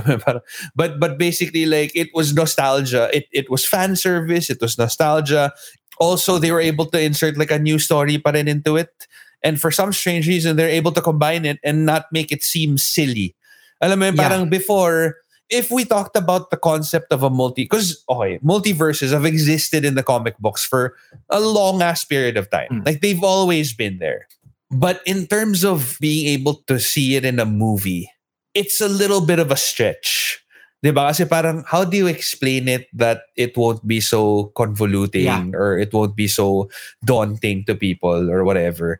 but 0.75 0.99
but 0.99 1.17
basically, 1.17 1.65
like 1.65 1.91
it 1.95 2.09
was 2.13 2.33
nostalgia. 2.33 3.09
It 3.15 3.27
it 3.31 3.49
was 3.49 3.65
fan 3.65 3.95
service. 3.95 4.49
It 4.49 4.61
was 4.61 4.77
nostalgia. 4.77 5.51
Also, 5.99 6.37
they 6.37 6.51
were 6.51 6.61
able 6.61 6.85
to 6.85 7.01
insert 7.01 7.37
like 7.37 7.51
a 7.51 7.59
new 7.59 7.79
story 7.79 8.21
rin 8.23 8.47
into 8.47 8.77
it. 8.77 9.07
And 9.43 9.59
for 9.61 9.71
some 9.71 9.93
strange 9.93 10.27
reason, 10.27 10.55
they're 10.55 10.69
able 10.69 10.91
to 10.93 11.01
combine 11.01 11.45
it 11.45 11.59
and 11.63 11.85
not 11.85 12.05
make 12.11 12.31
it 12.31 12.43
seem 12.43 12.77
silly. 12.77 13.35
Alam 13.81 13.99
mo, 13.99 14.05
Yeah. 14.09 14.29
parang 14.29 14.49
before, 14.49 15.17
if 15.49 15.69
we 15.71 15.85
talked 15.85 16.17
about 16.17 16.49
the 16.49 16.57
concept 16.57 17.13
of 17.13 17.23
a 17.23 17.29
multi, 17.29 17.63
because 17.63 18.03
okay, 18.09 18.39
multiverses 18.39 19.11
have 19.11 19.25
existed 19.25 19.85
in 19.85 19.95
the 19.95 20.03
comic 20.03 20.37
books 20.39 20.65
for 20.65 20.95
a 21.29 21.39
long 21.39 21.81
ass 21.81 22.03
period 22.03 22.37
of 22.37 22.49
time. 22.49 22.81
Mm. 22.81 22.85
Like 22.85 23.01
they've 23.01 23.23
always 23.23 23.73
been 23.73 23.99
there. 23.99 24.27
But 24.69 25.01
in 25.05 25.27
terms 25.27 25.63
of 25.63 25.97
being 26.01 26.27
able 26.27 26.55
to 26.67 26.79
see 26.79 27.15
it 27.15 27.23
in 27.23 27.39
a 27.39 27.45
movie, 27.45 28.11
it's 28.53 28.81
a 28.81 28.89
little 28.89 29.21
bit 29.21 29.39
of 29.39 29.51
a 29.51 29.55
stretch. 29.55 30.39
Diba? 30.83 31.07
Kasi 31.09 31.25
parang, 31.25 31.63
how 31.65 31.83
do 31.83 31.97
you 31.97 32.05
explain 32.07 32.67
it 32.67 32.85
that 32.93 33.21
it 33.35 33.55
won't 33.57 33.81
be 33.87 33.99
so 33.99 34.51
convoluting 34.55 35.25
Yeah. 35.25 35.47
or 35.57 35.79
it 35.79 35.93
won't 35.93 36.15
be 36.15 36.27
so 36.27 36.69
daunting 37.03 37.63
to 37.65 37.73
people 37.75 38.29
or 38.29 38.43
whatever? 38.43 38.99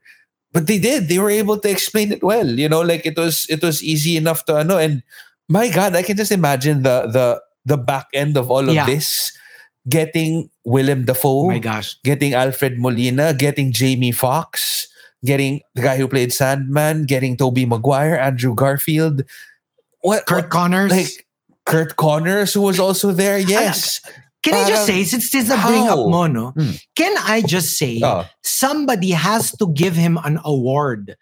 But 0.54 0.66
they 0.66 0.80
did. 0.80 1.06
They 1.12 1.20
were 1.20 1.30
able 1.30 1.60
to 1.60 1.70
explain 1.70 2.12
it 2.12 2.24
well. 2.24 2.48
You 2.48 2.70
know, 2.70 2.82
like 2.82 3.06
it 3.06 3.18
was 3.20 3.46
it 3.52 3.62
was 3.62 3.84
easy 3.84 4.16
enough 4.18 4.46
to 4.48 4.64
know. 4.64 4.80
And 4.80 5.04
my 5.52 5.70
God, 5.70 5.94
I 5.94 6.02
can 6.02 6.18
just 6.18 6.32
imagine 6.32 6.82
the 6.82 7.06
the 7.12 7.28
the 7.68 7.78
back 7.78 8.08
end 8.16 8.38
of 8.40 8.50
all 8.50 8.64
of 8.66 8.74
Yeah. 8.74 8.88
this 8.88 9.36
getting 9.88 10.50
Willem 10.66 11.04
oh 11.04 11.14
Dafoe 11.14 11.48
my 11.52 11.60
gosh. 11.60 12.00
getting 12.04 12.34
Alfred 12.34 12.80
Molina, 12.80 13.36
getting 13.38 13.72
Jamie 13.72 14.12
Foxx, 14.16 14.88
getting 15.26 15.62
the 15.76 15.82
guy 15.82 15.98
who 15.98 16.08
played 16.08 16.32
Sandman, 16.34 17.06
getting 17.06 17.38
Tobey 17.38 17.66
Maguire, 17.66 18.16
Andrew 18.18 18.54
Garfield, 18.56 19.24
what 20.02 20.26
Curt 20.26 20.50
Connors. 20.50 20.92
like 20.92 21.28
Curt 21.66 21.96
Connors 21.96 22.54
who 22.54 22.62
was 22.62 22.80
also 22.80 23.12
there. 23.12 23.38
Yes. 23.38 24.00
Can 24.44 24.54
I 24.54 24.70
just 24.70 24.86
say, 24.86 25.04
since 25.04 25.32
this 25.32 25.46
is 25.46 25.50
a 25.50 25.58
bring 25.58 25.88
up 25.88 25.98
How? 25.98 26.08
mo, 26.08 26.28
no? 26.28 26.52
Hmm. 26.52 26.72
Can 26.96 27.18
I 27.18 27.42
just 27.42 27.78
say, 27.78 28.00
Oh, 28.04 28.26
somebody 28.44 29.12
has 29.12 29.52
to 29.58 29.74
give 29.74 29.96
him 29.96 30.18
an 30.24 30.40
award. 30.46 31.18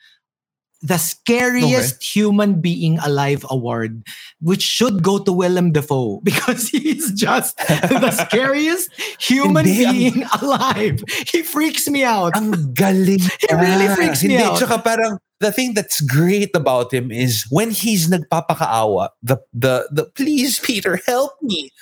The 0.86 1.02
scariest 1.02 1.98
human 2.06 2.62
being 2.62 3.00
alive 3.02 3.42
award, 3.50 4.06
which 4.40 4.62
should 4.62 5.02
go 5.02 5.18
to 5.18 5.34
Willem 5.34 5.74
Dafoe 5.74 6.22
because 6.24 6.70
he's 6.70 7.10
just 7.18 7.58
the 7.58 8.12
scariest 8.30 8.94
human 9.18 9.66
Hindi, 9.66 9.86
ang- 9.86 9.94
being 9.98 10.20
alive. 10.42 11.02
He 11.26 11.42
freaks 11.42 11.90
me 11.90 12.04
out. 12.06 12.38
ang 12.38 12.54
galing. 12.78 13.26
He 13.42 13.50
really 13.50 13.90
freaks 13.98 14.22
me 14.22 14.38
Hindi, 14.38 14.46
out. 14.46 14.58
tsaka 14.62 14.78
parang 14.86 15.18
the 15.42 15.52
thing 15.52 15.74
that's 15.74 16.00
great 16.06 16.54
about 16.56 16.94
him 16.94 17.10
is 17.10 17.46
when 17.50 17.72
he's 17.74 18.06
nagpapakaawa, 18.08 19.10
the 19.26 19.42
the 19.58 19.90
the 19.90 20.06
please 20.14 20.60
Peter 20.62 21.02
help 21.10 21.34
me. 21.42 21.74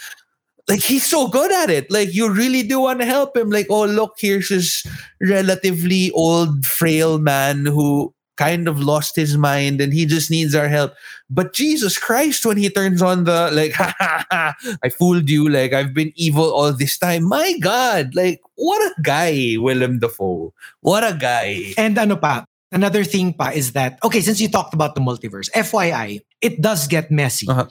Like 0.72 0.80
he's 0.80 1.04
so 1.04 1.28
good 1.28 1.52
at 1.52 1.68
it. 1.70 1.92
Like 1.92 2.16
you 2.16 2.32
really 2.32 2.64
do 2.64 2.80
want 2.88 3.04
to 3.04 3.06
help 3.06 3.36
him. 3.36 3.52
Like 3.52 3.68
oh 3.70 3.84
look, 3.84 4.16
here's 4.16 4.48
this 4.48 4.88
relatively 5.20 6.08
old 6.16 6.64
frail 6.66 7.20
man 7.20 7.66
who 7.68 8.13
kind 8.38 8.68
of 8.68 8.80
lost 8.80 9.16
his 9.16 9.38
mind 9.38 9.82
and 9.82 9.94
he 9.94 10.06
just 10.06 10.32
needs 10.32 10.56
our 10.56 10.68
help. 10.68 10.94
But 11.30 11.54
Jesus 11.54 11.98
Christ, 11.98 12.46
when 12.46 12.58
he 12.58 12.70
turns 12.70 13.02
on 13.02 13.24
the 13.26 13.50
like, 13.52 13.74
ha, 13.74 13.94
ha, 13.98 14.26
ha, 14.30 14.54
I 14.84 14.90
fooled 14.90 15.30
you. 15.30 15.50
Like 15.50 15.74
I've 15.74 15.94
been 15.94 16.12
evil 16.16 16.52
all 16.54 16.74
this 16.74 16.98
time. 16.98 17.24
My 17.24 17.58
God, 17.60 18.16
like 18.16 18.42
what 18.56 18.82
a 18.82 19.02
guy, 19.02 19.56
Willem 19.58 20.00
Dafoe. 20.00 20.54
What 20.82 21.04
a 21.04 21.18
guy. 21.20 21.74
And 21.78 21.98
ano 21.98 22.16
pa, 22.16 22.46
another 22.72 23.04
thing 23.04 23.34
pa 23.34 23.50
is 23.50 23.74
that, 23.74 24.00
okay, 24.04 24.22
since 24.22 24.40
you 24.42 24.50
talked 24.50 24.74
about 24.74 24.96
the 24.96 25.02
multiverse, 25.02 25.50
FYI, 25.52 26.22
it 26.42 26.62
does 26.62 26.88
get 26.88 27.12
messy. 27.12 27.48
Uh-huh. 27.48 27.68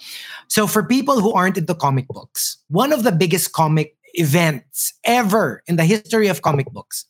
So 0.49 0.67
for 0.67 0.83
people 0.83 1.21
who 1.21 1.33
aren't 1.33 1.59
into 1.59 1.75
comic 1.75 2.09
books, 2.09 2.59
one 2.69 2.93
of 2.93 3.03
the 3.03 3.13
biggest 3.13 3.53
comic 3.53 3.97
events 4.15 4.93
ever 5.05 5.63
in 5.67 5.77
the 5.77 5.85
history 5.85 6.29
of 6.29 6.43
comic 6.43 6.67
books 6.67 7.07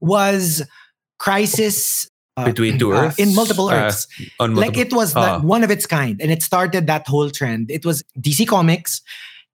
was 0.00 0.62
Crisis 1.18 2.08
Between 2.44 2.78
two 2.78 2.92
uh, 2.92 3.06
Earths? 3.08 3.18
in 3.18 3.34
multiple 3.34 3.68
Uh, 3.70 3.88
Earths. 3.88 4.06
On 4.40 4.54
like 4.54 4.76
it 4.76 4.92
was 4.92 5.14
the, 5.14 5.20
Ah. 5.20 5.40
one 5.40 5.64
of 5.64 5.70
its 5.70 5.86
kind, 5.86 6.20
and 6.20 6.30
it 6.30 6.42
started 6.42 6.86
that 6.86 7.06
whole 7.08 7.30
trend. 7.30 7.70
It 7.70 7.84
was 7.86 8.04
DC 8.20 8.44
Comics. 8.46 9.00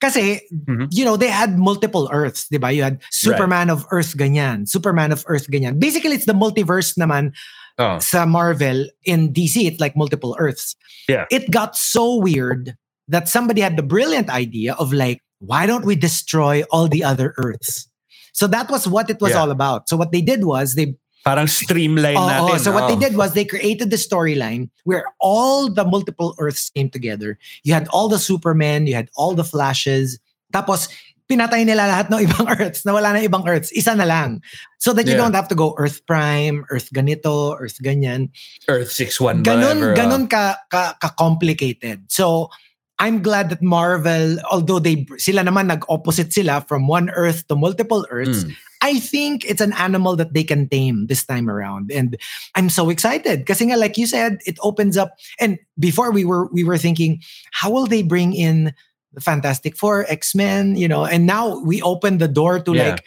Kasi, 0.00 0.40
Mhm. 0.66 0.88
you 0.90 1.04
know, 1.04 1.16
they 1.16 1.30
had 1.30 1.58
multiple 1.62 2.10
Earths, 2.10 2.48
di 2.50 2.58
ba? 2.58 2.72
You 2.74 2.82
had 2.82 2.98
Superman 3.14 3.70
of 3.70 3.86
Earth 3.92 4.16
ganyan, 4.18 4.66
Superman 4.68 5.12
of 5.12 5.22
Earth 5.28 5.46
ganyan. 5.46 5.78
Basically, 5.78 6.10
it's 6.18 6.26
the 6.26 6.34
multiverse 6.34 6.98
naman 6.98 7.30
Oh. 7.78 8.00
sa 8.02 8.26
Marvel 8.26 8.90
in 9.06 9.30
DC. 9.32 9.68
It's 9.70 9.78
like 9.78 9.94
multiple 9.94 10.34
Earths. 10.42 10.74
Yeah. 11.08 11.26
It 11.30 11.52
got 11.54 11.76
so 11.78 12.16
weird 12.18 12.74
that 13.06 13.28
somebody 13.30 13.60
had 13.62 13.76
the 13.78 13.86
brilliant 13.86 14.26
idea 14.28 14.74
of 14.74 14.92
like, 14.92 15.22
why 15.38 15.66
don't 15.66 15.86
we 15.86 15.94
destroy 15.94 16.64
all 16.74 16.88
the 16.88 17.04
other 17.06 17.32
Earths? 17.38 17.86
So 18.34 18.48
that 18.48 18.70
was 18.74 18.88
what 18.88 19.06
it 19.08 19.20
was 19.22 19.38
Yeah. 19.38 19.46
all 19.46 19.50
about. 19.54 19.88
So 19.88 19.94
what 19.96 20.10
they 20.10 20.20
did 20.22 20.42
was 20.42 20.74
they 20.74 20.96
Parang 21.22 21.46
streamline 21.46 22.18
natin. 22.18 22.58
so 22.58 22.74
what 22.74 22.90
they 22.90 22.98
oh. 22.98 23.02
did 23.02 23.14
was 23.14 23.32
they 23.32 23.46
created 23.46 23.90
the 23.90 23.96
storyline 24.00 24.68
where 24.82 25.06
all 25.22 25.70
the 25.70 25.84
multiple 25.86 26.34
Earths 26.38 26.70
came 26.70 26.90
together. 26.90 27.38
You 27.62 27.74
had 27.74 27.86
all 27.94 28.10
the 28.10 28.18
Supermen, 28.18 28.86
you 28.90 28.94
had 28.98 29.08
all 29.14 29.34
the 29.34 29.46
Flashes. 29.46 30.18
Tapos, 30.52 30.90
pinatay 31.30 31.64
nila 31.64 31.86
lahat 31.88 32.10
ng 32.10 32.26
ibang 32.26 32.46
Earths 32.58 32.84
na 32.84 32.92
wala 32.92 33.14
na 33.14 33.22
ibang 33.22 33.46
Earths. 33.46 33.70
Isa 33.72 33.94
na 33.94 34.04
lang. 34.04 34.42
So 34.82 34.92
that 34.92 35.06
you 35.06 35.14
Yeah. 35.14 35.22
don't 35.22 35.38
have 35.38 35.48
to 35.48 35.56
go 35.56 35.78
Earth 35.78 36.02
Prime, 36.04 36.66
Earth 36.68 36.90
ganito, 36.90 37.54
Earth 37.54 37.78
ganyan. 37.78 38.28
Earth 38.66 38.90
6-1 38.90 39.46
Ganon, 39.46 39.78
whatever, 39.80 39.94
ah. 39.94 39.96
ganon 39.96 40.24
ka, 40.28 40.58
ka, 40.68 40.98
ka-complicated. 41.00 42.10
So, 42.10 42.50
I'm 42.98 43.22
glad 43.22 43.50
that 43.50 43.62
Marvel, 43.62 44.38
although 44.50 44.78
they 44.78 45.06
sila 45.18 45.42
naman 45.42 45.66
nag-opposite 45.70 46.30
sila 46.30 46.62
from 46.66 46.86
one 46.86 47.10
Earth 47.10 47.46
to 47.48 47.56
multiple 47.58 48.06
Earths, 48.10 48.44
Mm. 48.46 48.54
I 48.82 48.98
think 48.98 49.46
it's 49.46 49.62
an 49.62 49.72
animal 49.78 50.16
that 50.16 50.34
they 50.34 50.42
can 50.42 50.66
tame 50.68 51.06
this 51.06 51.24
time 51.24 51.48
around. 51.48 51.92
And 51.94 52.18
I'm 52.58 52.68
so 52.68 52.90
excited. 52.90 53.46
Kasi 53.46 53.70
nga, 53.70 53.78
like 53.78 53.96
you 53.96 54.06
said, 54.10 54.42
it 54.44 54.58
opens 54.60 54.98
up. 54.98 55.14
And 55.38 55.56
before 55.78 56.10
we 56.10 56.26
were 56.26 56.50
we 56.50 56.64
were 56.66 56.76
thinking, 56.76 57.22
how 57.54 57.70
will 57.70 57.86
they 57.86 58.02
bring 58.02 58.34
in 58.34 58.74
the 59.14 59.20
Fantastic 59.22 59.76
Four, 59.78 60.04
X-Men, 60.10 60.74
you 60.74 60.88
know, 60.88 61.04
and 61.06 61.26
now 61.26 61.62
we 61.62 61.80
open 61.82 62.18
the 62.18 62.26
door 62.28 62.58
to 62.58 62.74
Yeah. 62.74 62.98
like 62.98 63.04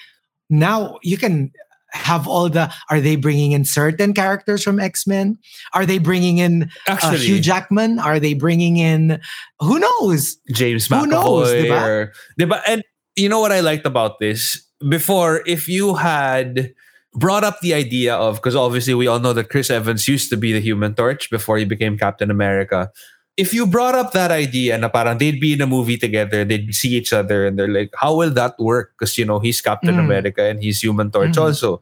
now 0.49 0.95
you 1.03 1.17
can 1.17 1.51
have 1.91 2.27
all 2.27 2.49
the 2.49 2.67
are 2.91 2.99
they 2.99 3.15
bringing 3.15 3.51
in 3.51 3.63
certain 3.65 4.13
characters 4.13 4.63
from 4.63 4.79
X-Men? 4.79 5.39
Are 5.73 5.85
they 5.85 5.97
bringing 5.97 6.39
in 6.39 6.69
uh, 6.87 7.15
Hugh 7.15 7.39
Jackman? 7.39 7.99
Are 7.99 8.19
they 8.19 8.33
bringing 8.35 8.77
in 8.77 9.19
who 9.59 9.79
knows? 9.79 10.37
James 10.51 10.87
Who 10.87 10.95
McAvoy. 10.95 11.09
knows, 11.09 11.47
diba? 11.51 11.81
Or, 11.83 12.13
diba? 12.39 12.61
And 12.67 12.83
you 13.15 13.29
know 13.29 13.39
what 13.39 13.51
I 13.51 13.61
liked 13.61 13.85
about 13.87 14.19
this? 14.19 14.61
Before, 14.83 15.41
if 15.45 15.67
you 15.67 15.95
had 15.95 16.73
brought 17.13 17.43
up 17.43 17.61
the 17.61 17.73
idea 17.73 18.13
of, 18.15 18.35
because 18.37 18.55
obviously 18.55 18.93
we 18.93 19.07
all 19.07 19.19
know 19.19 19.31
that 19.33 19.49
Chris 19.49 19.69
Evans 19.69 20.07
used 20.07 20.29
to 20.31 20.37
be 20.37 20.51
the 20.51 20.59
Human 20.59 20.95
Torch 20.95 21.29
before 21.29 21.57
he 21.57 21.63
became 21.65 21.97
Captain 21.97 22.29
America. 22.29 22.91
if 23.37 23.51
you 23.53 23.67
brought 23.67 23.95
up 23.95 24.13
that 24.15 24.31
idea 24.31 24.77
na 24.79 24.87
parang 24.87 25.17
they'd 25.19 25.41
be 25.43 25.51
in 25.51 25.59
a 25.59 25.67
movie 25.67 25.97
together, 25.99 26.45
they'd 26.47 26.71
see 26.73 26.95
each 26.95 27.11
other 27.11 27.45
and 27.45 27.59
they're 27.59 27.67
like, 27.67 27.91
how 27.99 28.15
will 28.15 28.31
that 28.31 28.55
work? 28.59 28.95
Because, 28.95 29.17
you 29.17 29.25
know, 29.27 29.39
he's 29.43 29.59
Captain 29.59 29.95
Mm. 29.95 30.07
America 30.07 30.39
and 30.43 30.63
he's 30.63 30.79
Human 30.79 31.11
Torch 31.11 31.35
Mhm. 31.35 31.41
also. 31.51 31.81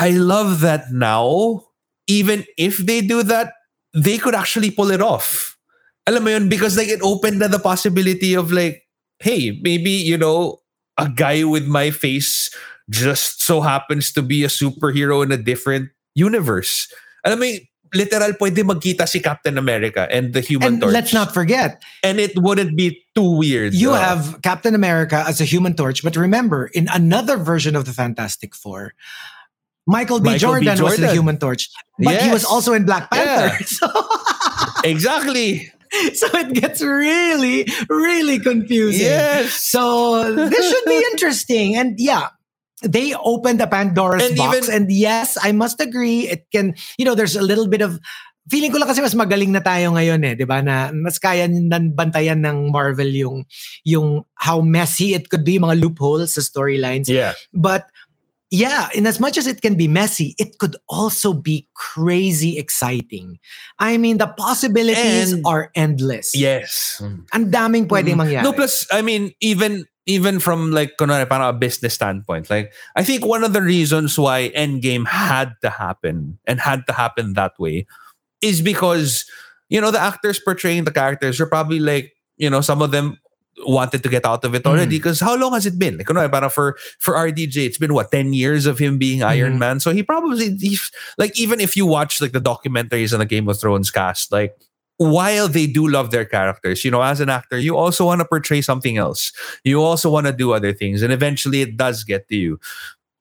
I 0.00 0.16
love 0.16 0.60
that 0.64 0.88
now, 0.90 1.68
even 2.08 2.46
if 2.56 2.78
they 2.80 3.02
do 3.04 3.20
that, 3.22 3.52
they 3.92 4.16
could 4.16 4.32
actually 4.34 4.70
pull 4.72 4.88
it 4.90 5.04
off. 5.04 5.56
Alam 6.08 6.24
mo 6.24 6.30
yun? 6.32 6.48
Because 6.48 6.80
like 6.80 6.88
it 6.88 7.04
opened 7.04 7.44
the 7.44 7.60
possibility 7.60 8.32
of 8.32 8.48
like, 8.48 8.88
hey, 9.20 9.60
maybe, 9.60 9.92
you 9.92 10.16
know, 10.16 10.64
a 10.98 11.08
guy 11.08 11.44
with 11.44 11.66
my 11.66 11.90
face 11.90 12.50
just 12.90 13.42
so 13.42 13.60
happens 13.60 14.12
to 14.12 14.22
be 14.22 14.44
a 14.44 14.48
superhero 14.48 15.22
in 15.22 15.30
a 15.32 15.36
different 15.36 15.90
universe. 16.14 16.90
Alam 17.24 17.38
mo 17.40 17.44
yun, 17.46 17.60
literal 17.94 18.32
pwede 18.36 18.60
magkita 18.64 19.08
si 19.08 19.20
Captain 19.20 19.56
America 19.56 20.08
and 20.10 20.32
the 20.34 20.40
Human 20.40 20.74
And 20.74 20.80
Torch. 20.82 20.92
let's 20.92 21.12
not 21.12 21.32
forget, 21.32 21.80
and 22.02 22.18
it 22.20 22.32
wouldn't 22.36 22.76
be 22.76 23.00
too 23.14 23.36
weird. 23.38 23.72
you 23.74 23.92
Uh, 23.92 24.00
have 24.00 24.42
Captain 24.42 24.74
America 24.74 25.24
as 25.26 25.40
a 25.40 25.44
human 25.44 25.74
torch, 25.74 26.02
but 26.02 26.16
remember, 26.16 26.68
in 26.74 26.88
another 26.92 27.36
version 27.36 27.76
of 27.76 27.84
the 27.86 27.92
Fantastic 27.92 28.54
Four, 28.54 28.92
Michael 29.86 30.20
B. 30.20 30.36
Michael 30.36 30.60
B. 30.60 30.64
Jordan, 30.68 30.84
was 30.84 30.96
the 31.00 31.12
human 31.12 31.38
torch, 31.38 31.68
but 31.98 32.20
he 32.20 32.28
was 32.30 32.44
also 32.44 32.72
in 32.76 32.84
Black 32.84 33.08
Panther. 33.10 33.56
Yeah. 33.56 33.64
So, 33.64 33.88
exactly. 34.84 35.72
so 36.14 36.26
it 36.38 36.52
gets 36.54 36.82
really, 36.82 37.66
really 37.88 38.38
confusing. 38.38 39.06
Yes. 39.06 39.54
So 39.64 40.22
this 40.34 40.64
should 40.70 40.84
be 40.86 41.00
interesting. 41.12 41.76
And 41.76 41.94
yeah, 41.98 42.28
they 42.82 43.14
opened 43.14 43.60
the 43.60 43.66
Pandora's 43.66 44.22
And 44.28 44.36
box. 44.36 44.56
even- 44.56 44.70
and 44.74 44.84
yes, 44.92 45.36
I 45.40 45.52
must 45.52 45.80
agree, 45.80 46.28
it 46.28 46.46
can, 46.52 46.74
you 46.98 47.04
know, 47.04 47.14
there's 47.14 47.36
a 47.36 47.42
little 47.42 47.66
bit 47.68 47.82
of 47.82 47.98
feeling 48.48 48.72
ko 48.72 48.80
lang 48.80 48.88
kasi 48.88 49.04
mas 49.04 49.12
magaling 49.12 49.52
na 49.52 49.60
tayo 49.60 49.92
ngayon 49.92 50.24
eh, 50.24 50.32
'di 50.32 50.48
ba? 50.48 50.64
Na 50.64 50.88
mas 50.88 51.20
kaya 51.20 51.44
nan 51.52 51.92
bantayan 51.92 52.40
ng 52.40 52.72
Marvel 52.72 53.12
yung 53.12 53.44
yung 53.84 54.24
how 54.40 54.64
messy 54.64 55.12
it 55.12 55.28
could 55.28 55.44
be, 55.44 55.60
mga 55.60 55.76
loopholes 55.76 56.32
sa 56.32 56.40
storylines. 56.40 57.12
Yeah. 57.12 57.36
But 57.52 57.92
yeah, 58.50 58.88
in 58.94 59.06
as 59.06 59.20
much 59.20 59.36
as 59.36 59.46
it 59.46 59.60
can 59.60 59.74
be 59.76 59.88
messy, 59.88 60.34
it 60.38 60.58
could 60.58 60.76
also 60.88 61.32
be 61.32 61.68
crazy 61.74 62.58
exciting. 62.58 63.38
I 63.78 63.96
mean, 63.98 64.18
the 64.18 64.26
possibilities 64.26 65.32
And- 65.32 65.46
are 65.46 65.70
endless. 65.74 66.34
Yes. 66.34 67.02
Ang 67.32 67.50
daming 67.50 67.88
pwedeng 67.88 68.16
mm. 68.16 68.24
mangyari. 68.24 68.42
No, 68.42 68.52
plus, 68.52 68.86
I 68.90 69.02
mean, 69.02 69.32
even 69.40 69.84
even 70.08 70.40
from 70.40 70.72
like 70.72 70.96
kunwari, 70.96 71.28
parang 71.28 71.52
a 71.52 71.52
business 71.52 71.92
standpoint, 71.92 72.48
like 72.48 72.72
I 72.96 73.04
think 73.04 73.26
one 73.26 73.44
of 73.44 73.52
the 73.52 73.60
reasons 73.60 74.18
why 74.18 74.48
Endgame 74.56 75.06
had 75.06 75.52
to 75.60 75.68
happen 75.68 76.40
and 76.48 76.58
had 76.58 76.88
to 76.88 76.94
happen 76.96 77.34
that 77.34 77.52
way 77.60 77.86
is 78.40 78.62
because 78.62 79.28
you 79.68 79.80
know 79.80 79.90
the 79.90 80.00
actors 80.00 80.40
portraying 80.40 80.84
the 80.84 80.96
characters 80.96 81.40
are 81.40 81.46
probably 81.46 81.78
like 81.78 82.16
you 82.38 82.48
know 82.48 82.62
some 82.62 82.80
of 82.80 82.90
them 82.90 83.20
wanted 83.66 84.02
to 84.02 84.08
get 84.08 84.24
out 84.26 84.44
of 84.44 84.54
it 84.54 84.66
already 84.66 84.96
Mm. 84.96 85.00
because 85.02 85.20
how 85.20 85.34
long 85.36 85.52
has 85.52 85.66
it 85.66 85.78
been? 85.78 85.98
Like, 85.98 86.06
kunwari, 86.06 86.52
for 86.52 86.76
for 86.98 87.14
RDJ, 87.14 87.66
it's 87.66 87.78
been 87.78 87.94
what 87.94 88.10
ten 88.10 88.32
years 88.32 88.66
of 88.66 88.78
him 88.78 88.98
being 88.98 89.22
Iron 89.22 89.54
Mhm. 89.54 89.58
Man. 89.58 89.80
So 89.80 89.90
he 89.92 90.02
probably 90.02 90.56
he's, 90.56 90.90
like 91.18 91.38
even 91.38 91.60
if 91.60 91.76
you 91.76 91.86
watch 91.86 92.20
like 92.20 92.32
the 92.32 92.40
documentaries 92.40 93.12
on 93.12 93.18
the 93.18 93.26
Game 93.26 93.48
of 93.48 93.58
Thrones 93.60 93.90
cast, 93.90 94.30
like 94.32 94.54
while 94.98 95.46
they 95.46 95.66
do 95.66 95.86
love 95.86 96.10
their 96.10 96.24
characters, 96.24 96.84
you 96.84 96.90
know, 96.90 97.02
as 97.02 97.20
an 97.20 97.28
actor, 97.30 97.58
you 97.58 97.76
also 97.76 98.04
want 98.06 98.20
to 98.20 98.24
portray 98.24 98.60
something 98.60 98.96
else. 98.98 99.32
You 99.62 99.80
also 99.82 100.10
want 100.10 100.26
to 100.26 100.32
do 100.32 100.52
other 100.52 100.72
things, 100.72 101.02
and 101.02 101.12
eventually 101.12 101.62
it 101.62 101.76
does 101.76 102.02
get 102.04 102.28
to 102.28 102.36
you. 102.36 102.58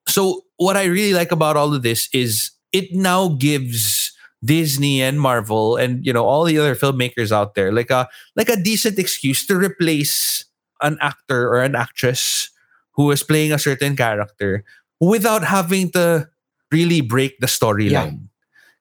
So 0.08 0.46
what 0.58 0.76
I 0.78 0.86
really 0.86 1.14
like 1.14 1.32
about 1.32 1.56
all 1.58 1.74
of 1.74 1.84
this 1.84 2.10
is 2.14 2.52
it 2.74 2.94
now 2.94 3.30
gives 3.38 4.12
Disney 4.44 5.02
and 5.02 5.20
Marvel 5.20 5.76
and 5.76 6.06
you 6.06 6.14
know 6.14 6.26
all 6.26 6.44
the 6.46 6.58
other 6.58 6.76
filmmakers 6.76 7.32
out 7.32 7.56
there 7.56 7.72
like 7.72 7.90
a 7.90 8.08
like 8.36 8.50
a 8.50 8.56
decent 8.56 9.00
excuse 9.00 9.46
to 9.48 9.58
replace 9.58 10.46
an 10.82 10.98
actor 11.02 11.50
or 11.50 11.64
an 11.64 11.76
actress 11.76 12.50
who 12.94 13.10
is 13.12 13.24
playing 13.24 13.52
a 13.52 13.60
certain 13.60 13.96
character 13.96 14.64
without 15.00 15.44
having 15.44 15.90
to 15.92 16.30
really 16.72 17.02
break 17.02 17.40
the 17.40 17.48
storyline. 17.48 18.30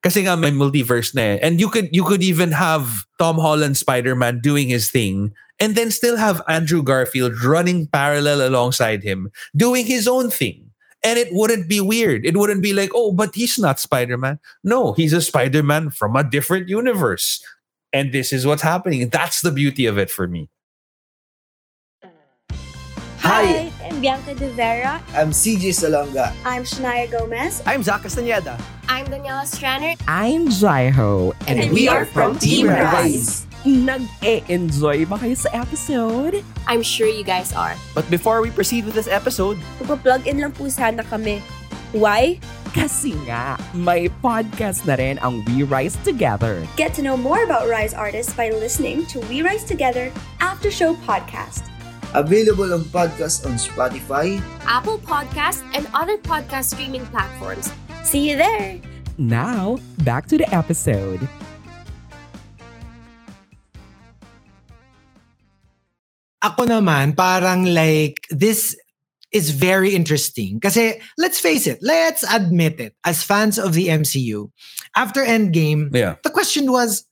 Kasi 0.02 0.22
nga 0.22 0.36
may 0.36 0.52
multiverse 0.52 1.14
na 1.14 1.36
eh. 1.36 1.38
And 1.42 1.58
you 1.60 1.68
could 1.68 1.88
you 1.90 2.04
could 2.04 2.22
even 2.22 2.52
have 2.52 3.04
Tom 3.18 3.40
Holland 3.40 3.76
Spider-Man 3.76 4.40
doing 4.40 4.68
his 4.68 4.90
thing 4.90 5.34
and 5.58 5.74
then 5.74 5.90
still 5.90 6.16
have 6.16 6.44
Andrew 6.46 6.82
Garfield 6.82 7.34
running 7.42 7.88
parallel 7.88 8.44
alongside 8.44 9.02
him 9.02 9.32
doing 9.56 9.86
his 9.86 10.06
own 10.06 10.30
thing. 10.30 10.65
And 11.06 11.20
it 11.20 11.28
wouldn't 11.30 11.68
be 11.68 11.80
weird. 11.80 12.26
It 12.26 12.36
wouldn't 12.36 12.62
be 12.62 12.72
like, 12.72 12.90
oh, 12.92 13.12
but 13.12 13.32
he's 13.32 13.60
not 13.60 13.78
Spider-Man. 13.78 14.40
No, 14.64 14.92
he's 14.92 15.12
a 15.12 15.20
Spider-Man 15.20 15.90
from 15.90 16.16
a 16.16 16.24
different 16.24 16.68
universe. 16.68 17.44
And 17.92 18.10
this 18.10 18.32
is 18.32 18.44
what's 18.44 18.62
happening. 18.62 19.08
That's 19.08 19.40
the 19.40 19.52
beauty 19.52 19.86
of 19.86 19.98
it 19.98 20.10
for 20.10 20.26
me. 20.26 20.50
Hi, 23.20 23.70
I'm 23.84 24.00
Bianca 24.00 24.34
De 24.34 24.50
Vera. 24.50 25.00
I'm 25.14 25.30
CJ 25.30 25.78
Salonga. 25.78 26.34
I'm 26.44 26.64
Shania 26.64 27.08
Gomez. 27.08 27.62
I'm 27.66 27.84
Zach 27.84 28.02
Castaneda. 28.02 28.58
I'm 28.88 29.06
Daniela 29.06 29.46
Stranner. 29.46 29.94
I'm 30.08 30.48
Jaiho. 30.48 31.36
And 31.46 31.72
we 31.72 31.86
are 31.86 32.04
from 32.04 32.36
Team 32.36 32.66
Rise. 32.66 33.46
Nag-e-enjoy 33.64 35.08
ba 35.08 35.16
kayo 35.16 35.38
sa 35.38 35.48
episode? 35.56 36.44
I'm 36.68 36.82
sure 36.84 37.08
you 37.08 37.24
guys 37.24 37.54
are. 37.56 37.78
But 37.96 38.04
before 38.12 38.44
we 38.44 38.52
proceed 38.52 38.84
with 38.84 38.98
this 38.98 39.08
episode, 39.08 39.56
Magpa-plug 39.80 40.26
in 40.26 40.42
lang 40.42 40.52
po 40.52 40.68
sana 40.68 41.06
kami. 41.06 41.40
Why? 41.96 42.42
Kasi 42.76 43.16
nga, 43.24 43.56
may 43.72 44.12
podcast 44.20 44.84
na 44.84 45.00
rin 45.00 45.16
ang 45.24 45.40
We 45.48 45.64
Rise 45.64 45.96
Together. 46.04 46.60
Get 46.76 46.92
to 46.98 47.02
know 47.02 47.16
more 47.16 47.40
about 47.40 47.70
Rise 47.72 47.96
artists 47.96 48.36
by 48.36 48.52
listening 48.52 49.08
to 49.08 49.22
We 49.32 49.40
Rise 49.40 49.64
Together 49.64 50.12
After 50.44 50.68
Show 50.68 50.92
Podcast. 51.08 51.64
Available 52.12 52.68
ang 52.76 52.84
podcast 52.92 53.48
on 53.48 53.56
Spotify. 53.56 54.36
Apple 54.68 55.00
Podcast 55.00 55.64
and 55.72 55.88
other 55.96 56.20
podcast 56.20 56.76
streaming 56.76 57.08
platforms. 57.08 57.72
See 58.04 58.28
you 58.28 58.36
there! 58.36 58.76
Now, 59.16 59.80
back 60.04 60.28
to 60.28 60.36
the 60.36 60.48
episode. 60.52 61.24
Ako 66.46 66.62
naman, 66.70 67.16
parang 67.16 67.66
like, 67.66 68.22
this 68.30 68.76
is 69.34 69.50
very 69.50 69.94
interesting. 69.94 70.60
Kasi, 70.62 71.00
let's 71.18 71.40
face 71.42 71.66
it, 71.66 71.82
let's 71.82 72.22
admit 72.22 72.78
it, 72.78 72.94
as 73.04 73.22
fans 73.22 73.58
of 73.58 73.74
the 73.74 73.88
MCU, 73.90 74.46
after 74.94 75.24
Endgame, 75.26 75.90
Yeah. 75.90 76.14
the 76.22 76.30
question 76.30 76.70
was, 76.70 77.02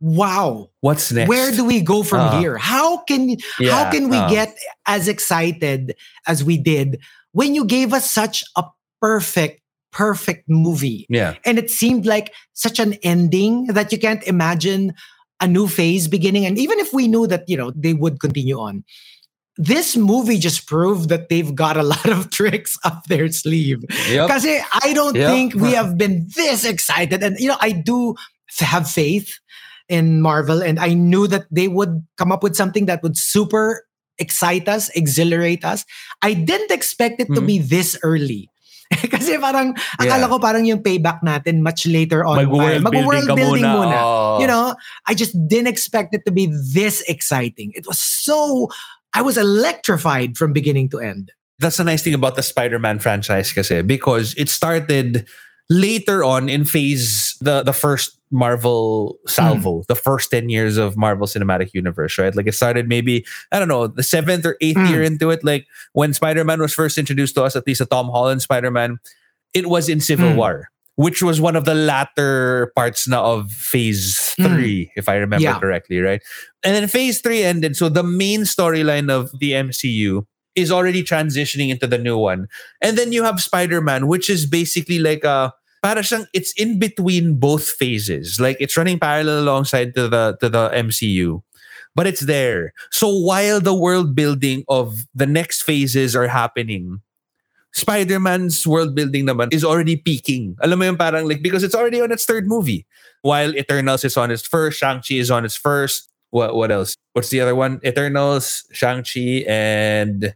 wow, 0.00 0.68
What's 0.80 1.12
next? 1.12 1.28
where 1.28 1.52
do 1.52 1.64
we 1.64 1.80
go 1.80 2.02
from 2.02 2.20
Uh-huh. 2.26 2.40
here? 2.40 2.56
How 2.58 2.98
can 3.06 3.36
Yeah, 3.60 3.70
how 3.70 3.90
can 3.90 4.08
we 4.10 4.18
uh. 4.18 4.28
get 4.28 4.56
as 4.86 5.06
excited 5.06 5.94
as 6.26 6.42
we 6.42 6.58
did 6.58 6.98
when 7.32 7.54
you 7.54 7.64
gave 7.64 7.92
us 7.94 8.10
such 8.10 8.42
a 8.56 8.64
perfect, 9.00 9.60
perfect 9.92 10.48
movie? 10.48 11.06
Yeah. 11.08 11.36
And 11.46 11.58
it 11.58 11.70
seemed 11.70 12.04
like 12.06 12.32
such 12.52 12.80
an 12.80 12.94
ending 13.06 13.66
that 13.70 13.92
you 13.92 13.98
can't 14.02 14.24
imagine 14.26 14.94
a 15.40 15.46
new 15.48 15.66
phase 15.68 16.08
beginning. 16.08 16.44
And 16.46 16.58
even 16.58 16.78
if 16.78 16.92
we 16.92 17.08
knew 17.08 17.26
that, 17.26 17.48
you 17.48 17.56
know, 17.56 17.72
they 17.74 17.94
would 17.94 18.20
continue 18.20 18.58
on, 18.58 18.84
this 19.56 19.96
movie 19.96 20.38
just 20.38 20.66
proved 20.66 21.08
that 21.08 21.28
they've 21.28 21.54
got 21.54 21.76
a 21.76 21.82
lot 21.94 22.06
of 22.08 22.30
tricks 22.30 22.78
up 22.84 23.04
their 23.06 23.28
sleeve. 23.30 23.84
Yep. 24.08 24.26
Because 24.28 24.46
I 24.46 24.92
don't 24.92 25.14
Yep. 25.16 25.28
think 25.30 25.54
we 25.54 25.72
have 25.72 25.96
been 25.98 26.28
this 26.36 26.64
excited. 26.64 27.22
And, 27.22 27.38
you 27.38 27.48
know, 27.48 27.56
I 27.60 27.72
do 27.72 28.14
have 28.58 28.90
faith 28.90 29.38
in 29.88 30.20
Marvel, 30.22 30.62
and 30.62 30.78
I 30.78 30.94
knew 30.94 31.26
that 31.26 31.46
they 31.50 31.66
would 31.66 32.06
come 32.16 32.30
up 32.30 32.42
with 32.44 32.54
something 32.54 32.86
that 32.86 33.02
would 33.02 33.16
super 33.18 33.84
excite 34.18 34.68
us, 34.68 34.88
exhilarate 34.90 35.64
us. 35.64 35.84
I 36.22 36.34
didn't 36.34 36.70
expect 36.70 37.20
it 37.20 37.26
to 37.34 37.40
Mhm. 37.40 37.46
be 37.46 37.58
this 37.58 37.98
early. 38.02 38.48
Kasi 39.14 39.38
parang, 39.38 39.74
Yeah. 40.02 40.18
akala 40.18 40.28
ko 40.28 40.38
parang 40.38 40.66
yung 40.66 40.82
payback 40.82 41.22
natin 41.22 41.62
much 41.62 41.86
later 41.86 42.24
on. 42.26 42.36
Mag-world. 42.42 42.82
Mag-world 42.82 43.26
building 43.38 43.62
ka 43.62 43.70
muna. 43.70 43.94
building 43.96 43.96
Oh. 44.02 44.38
You 44.40 44.46
know, 44.46 44.74
I 45.06 45.14
just 45.14 45.32
didn't 45.48 45.68
expect 45.68 46.14
it 46.14 46.26
to 46.26 46.32
be 46.32 46.50
this 46.50 47.00
exciting. 47.06 47.72
It 47.74 47.86
was 47.86 47.98
so, 47.98 48.68
I 49.14 49.22
was 49.22 49.38
electrified 49.38 50.36
from 50.36 50.52
beginning 50.52 50.90
to 50.90 51.00
end. 51.00 51.32
that's 51.60 51.76
the 51.76 51.84
nice 51.84 52.00
thing 52.02 52.14
about 52.16 52.36
the 52.36 52.42
Spider-Man 52.42 52.98
franchise 53.04 53.52
kasi 53.52 53.82
because 53.84 54.32
it 54.40 54.48
started 54.48 55.28
later 55.68 56.24
on 56.24 56.48
in 56.48 56.64
phase 56.64 57.36
the 57.44 57.60
the 57.60 57.76
first 57.76 58.16
Marvel 58.30 59.18
salvo, 59.26 59.82
the 59.88 59.94
first 59.94 60.30
10 60.30 60.48
years 60.48 60.76
of 60.76 60.96
Marvel 60.96 61.26
Cinematic 61.26 61.70
Universe, 61.74 62.16
right? 62.18 62.34
Like 62.34 62.46
it 62.46 62.54
started 62.54 62.88
maybe, 62.88 63.24
I 63.50 63.58
don't 63.58 63.68
know, 63.68 63.86
the 63.88 64.02
seventh 64.02 64.46
or 64.46 64.56
eighth 64.60 64.76
Mm. 64.78 64.90
year 64.90 65.02
into 65.02 65.30
it. 65.30 65.42
Like 65.42 65.66
when 65.92 66.14
Spider-Man 66.14 66.60
was 66.60 66.72
first 66.72 66.96
introduced 66.98 67.34
to 67.34 67.42
us, 67.42 67.56
at 67.56 67.66
least 67.66 67.80
a 67.80 67.86
Tom 67.86 68.06
Holland 68.08 68.42
Spider-Man, 68.42 68.98
it 69.52 69.66
was 69.68 69.88
in 69.88 70.00
Civil 70.00 70.30
Mm. 70.30 70.36
War, 70.36 70.68
which 70.94 71.22
was 71.22 71.40
one 71.40 71.56
of 71.56 71.64
the 71.64 71.74
latter 71.74 72.70
parts 72.76 73.08
na 73.08 73.20
of 73.20 73.50
phase 73.50 74.34
Mm. 74.38 74.46
three, 74.46 74.92
if 74.94 75.08
I 75.08 75.16
remember 75.16 75.42
Yeah. 75.44 75.58
correctly, 75.58 75.98
right? 75.98 76.22
And 76.62 76.76
then 76.76 76.86
phase 76.88 77.20
three 77.20 77.42
ended. 77.42 77.76
So 77.76 77.88
the 77.88 78.04
main 78.04 78.42
storyline 78.42 79.10
of 79.10 79.30
the 79.40 79.54
MCU 79.54 80.26
is 80.54 80.70
already 80.70 81.02
transitioning 81.02 81.70
into 81.70 81.86
the 81.86 81.98
new 81.98 82.18
one. 82.18 82.46
And 82.82 82.98
then 82.98 83.12
you 83.12 83.22
have 83.24 83.40
Spider-Man, 83.40 84.06
which 84.06 84.28
is 84.30 84.46
basically 84.46 84.98
like 84.98 85.24
a 85.24 85.52
para 85.82 86.00
siyang 86.00 86.26
it's 86.32 86.52
in 86.54 86.78
between 86.78 87.36
both 87.36 87.68
phases. 87.68 88.40
Like 88.40 88.56
it's 88.60 88.76
running 88.76 88.98
parallel 88.98 89.42
alongside 89.42 89.94
to 89.96 90.08
the 90.08 90.36
to 90.40 90.48
the 90.48 90.70
MCU. 90.70 91.42
But 91.94 92.06
it's 92.06 92.22
there. 92.22 92.72
So 92.90 93.10
while 93.10 93.58
the 93.60 93.74
world 93.74 94.14
building 94.14 94.62
of 94.68 95.06
the 95.12 95.26
next 95.26 95.62
phases 95.66 96.14
are 96.14 96.28
happening, 96.28 97.02
Spider-Man's 97.72 98.66
world 98.66 98.94
building 98.94 99.26
naman 99.26 99.52
is 99.52 99.64
already 99.64 99.96
peaking. 99.96 100.56
Alam 100.62 100.78
mo 100.78 100.84
yung 100.86 100.98
parang 100.98 101.26
like 101.26 101.42
because 101.42 101.62
it's 101.62 101.74
already 101.74 102.00
on 102.00 102.12
its 102.12 102.24
third 102.24 102.46
movie. 102.46 102.86
While 103.22 103.54
Eternals 103.54 104.04
is 104.04 104.16
on 104.16 104.30
its 104.30 104.46
first, 104.46 104.78
Shang-Chi 104.78 105.18
is 105.18 105.30
on 105.30 105.44
its 105.44 105.56
first. 105.56 106.08
What 106.30 106.54
what 106.54 106.70
else? 106.70 106.94
What's 107.12 107.30
the 107.30 107.42
other 107.42 107.54
one? 107.58 107.82
Eternals, 107.82 108.64
Shang-Chi, 108.70 109.42
and 109.50 110.34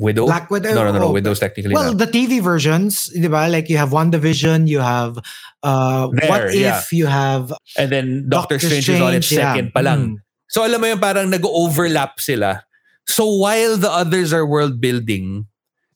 Widow. 0.00 0.24
Black 0.24 0.50
Widow. 0.50 0.72
No, 0.72 0.84
no, 0.84 0.92
no, 0.92 0.98
no. 0.98 1.04
Oh, 1.08 1.12
Widow's 1.12 1.38
technically 1.38 1.74
Well, 1.74 1.92
not. 1.92 1.98
the 1.98 2.08
TV 2.08 2.40
versions, 2.40 3.12
di 3.12 3.28
ba? 3.28 3.52
Like 3.52 3.68
you 3.68 3.76
have 3.76 3.90
WandaVision, 3.90 4.66
you 4.66 4.80
have 4.80 5.20
uh, 5.62 6.08
There, 6.08 6.28
What 6.28 6.44
If, 6.48 6.56
yeah. 6.56 6.80
you 6.90 7.06
have 7.06 7.52
And 7.76 7.92
then 7.92 8.24
Doctor, 8.28 8.56
Doctor 8.56 8.80
Strange, 8.80 8.88
is 8.88 9.00
on 9.00 9.14
its 9.14 9.30
yeah. 9.30 9.52
second 9.52 9.76
pa 9.76 9.80
lang. 9.80 10.00
Mm. 10.00 10.16
So 10.48 10.64
alam 10.64 10.80
mo 10.80 10.88
yung 10.88 10.98
parang 11.04 11.28
nag-overlap 11.28 12.18
sila. 12.18 12.64
So 13.04 13.28
while 13.28 13.76
the 13.76 13.92
others 13.92 14.32
are 14.32 14.48
world 14.48 14.80
building, 14.80 15.46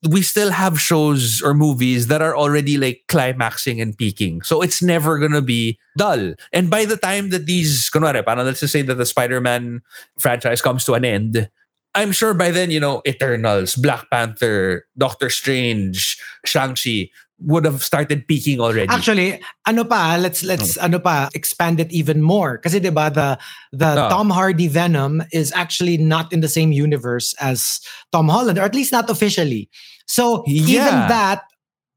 we 0.04 0.20
still 0.20 0.52
have 0.52 0.76
shows 0.78 1.40
or 1.40 1.54
movies 1.54 2.08
that 2.08 2.20
are 2.20 2.36
already 2.36 2.76
like 2.76 3.08
climaxing 3.08 3.80
and 3.80 3.96
peaking. 3.96 4.42
So 4.42 4.60
it's 4.60 4.82
never 4.82 5.18
gonna 5.18 5.40
be 5.40 5.78
dull. 5.96 6.34
And 6.52 6.68
by 6.68 6.84
the 6.84 7.00
time 7.00 7.30
that 7.30 7.46
these, 7.46 7.88
kunwari, 7.88 8.24
parang 8.24 8.44
let's 8.44 8.60
just 8.60 8.72
say 8.72 8.82
that 8.82 9.00
the 9.00 9.06
Spider-Man 9.06 9.80
franchise 10.18 10.60
comes 10.60 10.84
to 10.84 10.92
an 10.92 11.04
end, 11.04 11.48
I'm 11.94 12.12
sure 12.12 12.34
by 12.34 12.50
then, 12.50 12.70
you 12.70 12.80
know, 12.80 13.02
Eternals, 13.06 13.76
Black 13.76 14.10
Panther, 14.10 14.86
Doctor 14.98 15.30
Strange, 15.30 16.18
Shang-Chi 16.44 17.10
would 17.40 17.64
have 17.64 17.82
started 17.82 18.26
peaking 18.26 18.60
already. 18.60 18.88
Actually, 18.88 19.40
ano 19.66 19.84
pa, 19.84 20.16
let's 20.18 20.42
let's 20.46 20.78
Hmm. 20.78 20.86
ano 20.86 20.98
pa, 21.02 21.28
expand 21.34 21.78
it 21.82 21.90
even 21.90 22.22
more. 22.22 22.58
Kasi 22.62 22.78
'di 22.78 22.94
ba 22.94 23.10
the 23.10 23.34
the 23.74 23.90
Ah. 23.90 24.08
Tom 24.08 24.30
Hardy 24.30 24.70
Venom 24.70 25.18
is 25.34 25.50
actually 25.52 25.98
not 25.98 26.32
in 26.32 26.40
the 26.40 26.48
same 26.48 26.70
universe 26.70 27.34
as 27.42 27.82
Tom 28.14 28.30
Holland 28.30 28.56
or 28.58 28.62
at 28.62 28.74
least 28.74 28.94
not 28.94 29.10
officially. 29.10 29.66
So 30.06 30.46
even 30.46 30.94
that 31.10 31.42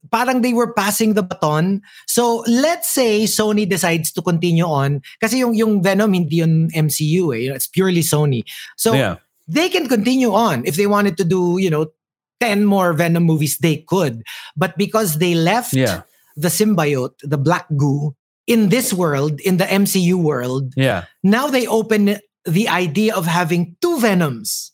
parang 0.10 0.42
they 0.42 0.58
were 0.58 0.74
passing 0.74 1.14
the 1.14 1.24
baton. 1.24 1.82
So 2.10 2.42
let's 2.50 2.90
say 2.90 3.30
Sony 3.30 3.70
decides 3.70 4.10
to 4.18 4.22
continue 4.26 4.66
on 4.66 5.06
kasi 5.22 5.38
yung 5.46 5.54
yung 5.54 5.86
Venom 5.86 6.18
hindi 6.18 6.42
yun 6.42 6.74
MCU 6.74 7.30
eh, 7.36 7.54
it's 7.54 7.70
purely 7.70 8.02
Sony. 8.02 8.42
So 8.76 8.98
yeah. 8.98 9.22
They 9.48 9.70
can 9.70 9.88
continue 9.88 10.34
on 10.34 10.66
if 10.66 10.76
they 10.76 10.88
wanted 10.88 11.18
to 11.18 11.24
do, 11.24 11.58
you 11.58 11.70
know, 11.70 11.88
10 12.40 12.66
more 12.66 12.94
Venom 12.94 13.24
movies 13.24 13.58
they 13.58 13.78
could. 13.88 14.22
But 14.56 14.78
because 14.78 15.18
they 15.18 15.34
left 15.34 15.74
Yeah. 15.74 16.02
the 16.36 16.50
symbiote, 16.50 17.16
the 17.24 17.38
black 17.38 17.66
goo, 17.76 18.16
in 18.46 18.70
this 18.70 18.94
world, 18.94 19.40
in 19.42 19.58
the 19.58 19.66
MCU 19.66 20.16
world, 20.18 20.74
Yeah. 20.78 21.06
now 21.24 21.48
they 21.48 21.66
open 21.68 22.20
the 22.46 22.68
idea 22.70 23.16
of 23.16 23.26
having 23.26 23.76
two 23.82 24.00
Venoms. 24.00 24.72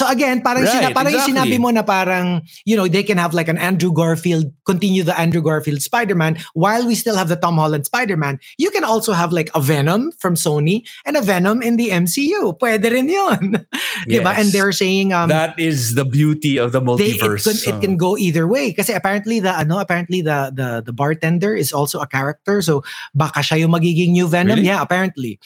So 0.00 0.08
again, 0.08 0.40
parang, 0.40 0.64
Right, 0.64 0.72
sina, 0.72 0.96
parang 0.96 1.12
exactly. 1.12 1.36
sinabi 1.36 1.60
mo 1.60 1.68
na 1.68 1.84
parang, 1.84 2.40
you 2.64 2.72
know, 2.72 2.88
they 2.88 3.04
can 3.04 3.20
have 3.20 3.36
like 3.36 3.52
an 3.52 3.60
Andrew 3.60 3.92
Garfield, 3.92 4.48
continue 4.64 5.04
the 5.04 5.12
Andrew 5.12 5.44
Garfield 5.44 5.84
Spider-Man 5.84 6.40
while 6.56 6.88
we 6.88 6.96
still 6.96 7.20
have 7.20 7.28
the 7.28 7.36
Tom 7.36 7.60
Holland 7.60 7.84
Spider-Man. 7.84 8.40
You 8.56 8.72
can 8.72 8.80
also 8.80 9.12
have 9.12 9.28
like 9.28 9.52
a 9.52 9.60
Venom 9.60 10.16
from 10.16 10.40
Sony 10.40 10.88
and 11.04 11.20
a 11.20 11.20
Venom 11.20 11.60
in 11.60 11.76
the 11.76 11.92
MCU. 11.92 12.56
Pwede 12.56 12.88
rin 12.88 13.12
yun. 13.12 13.60
Diba? 14.08 14.32
And 14.40 14.48
they're 14.48 14.72
saying, 14.72 15.12
um, 15.12 15.28
that 15.28 15.58
is 15.60 15.92
the 16.00 16.08
beauty 16.08 16.56
of 16.56 16.72
the 16.72 16.80
they, 16.80 17.12
it, 17.12 17.20
multiverse. 17.20 17.44
can, 17.44 17.58
it 17.68 17.80
can 17.84 17.96
go 18.00 18.16
either 18.16 18.48
way 18.48 18.72
kasi 18.72 18.94
apparently 18.96 19.36
the 19.44 19.52
ano 19.52 19.76
apparently 19.84 20.22
the 20.24 20.48
the 20.54 20.80
the 20.80 20.94
bartender 20.96 21.52
is 21.52 21.74
also 21.76 22.00
a 22.00 22.06
character 22.08 22.62
so 22.62 22.80
baka 23.12 23.44
siya 23.44 23.60
yung 23.66 23.74
magiging 23.76 24.16
new 24.16 24.24
Venom 24.24 24.56
Really? 24.56 24.72
yeah 24.72 24.80
apparently 24.80 25.36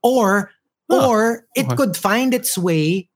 or 0.00 0.48
Huh. 0.90 1.06
or 1.06 1.46
it 1.54 1.66
Okay. 1.70 1.76
could 1.76 1.94
find 1.94 2.34
its 2.34 2.58
way 2.58 3.09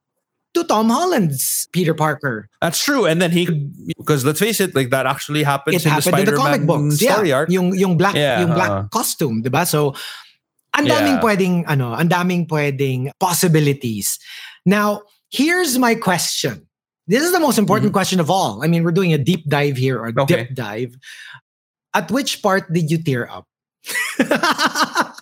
to 0.55 0.63
Tom 0.63 0.89
Holland's 0.89 1.67
Peter 1.75 1.93
Parker 1.93 2.47
That's 2.63 2.79
true. 2.81 3.05
And 3.05 3.21
then 3.21 3.29
he 3.35 3.45
because 3.99 4.23
let's 4.25 4.39
face 4.39 4.57
it, 4.63 4.73
like 4.73 4.89
that 4.89 5.05
actually 5.05 5.43
happens 5.43 5.75
it 5.75 5.85
in 5.85 5.91
the 5.91 5.93
happened 5.99 6.19
in 6.23 6.25
the 6.31 6.39
comic 6.39 6.63
books 6.65 6.97
story 7.03 7.29
yeah 7.29 7.43
arc. 7.43 7.51
yung 7.51 7.75
yung 7.75 7.99
black 7.99 8.15
Yeah, 8.15 8.41
yung 8.41 8.55
black 8.55 8.71
uh-uh. 8.71 8.87
costume 8.89 9.43
diba 9.43 9.67
so 9.67 9.93
ang 10.73 10.87
daming 10.87 11.19
Yeah. 11.19 11.25
pwedeng 11.27 11.55
ano 11.67 11.93
ang 11.93 12.07
daming 12.09 12.47
pwedeng 12.47 13.11
possibilities 13.19 14.17
now 14.65 15.03
here's 15.29 15.75
my 15.77 15.93
question 15.95 16.63
this 17.07 17.21
is 17.23 17.31
the 17.35 17.39
most 17.39 17.59
important 17.59 17.93
question 17.93 18.19
of 18.19 18.27
all 18.33 18.63
i 18.63 18.67
mean 18.67 18.83
we're 18.83 18.95
doing 18.95 19.13
a 19.13 19.19
deep 19.21 19.43
dive 19.47 19.75
here 19.77 19.99
or 19.99 20.09
Mm-hmm. 20.15 20.25
Okay. 20.27 20.47
deep 20.47 20.55
dive 20.55 20.91
at 21.95 22.11
which 22.11 22.41
part 22.43 22.67
did 22.71 22.89
you 22.91 22.97
tear 22.99 23.27
up 23.31 23.45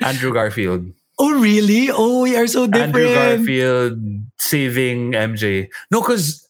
Andrew 0.00 0.32
Garfield. 0.32 0.92
Oh 1.20 1.36
really 1.38 1.92
oh 1.92 2.24
we 2.24 2.34
are 2.34 2.48
so 2.48 2.66
different 2.66 2.96
Andrew 2.96 3.14
Garfield 3.14 4.00
saving 4.50 5.12
MJ. 5.12 5.68
No, 5.90 6.00
because 6.00 6.48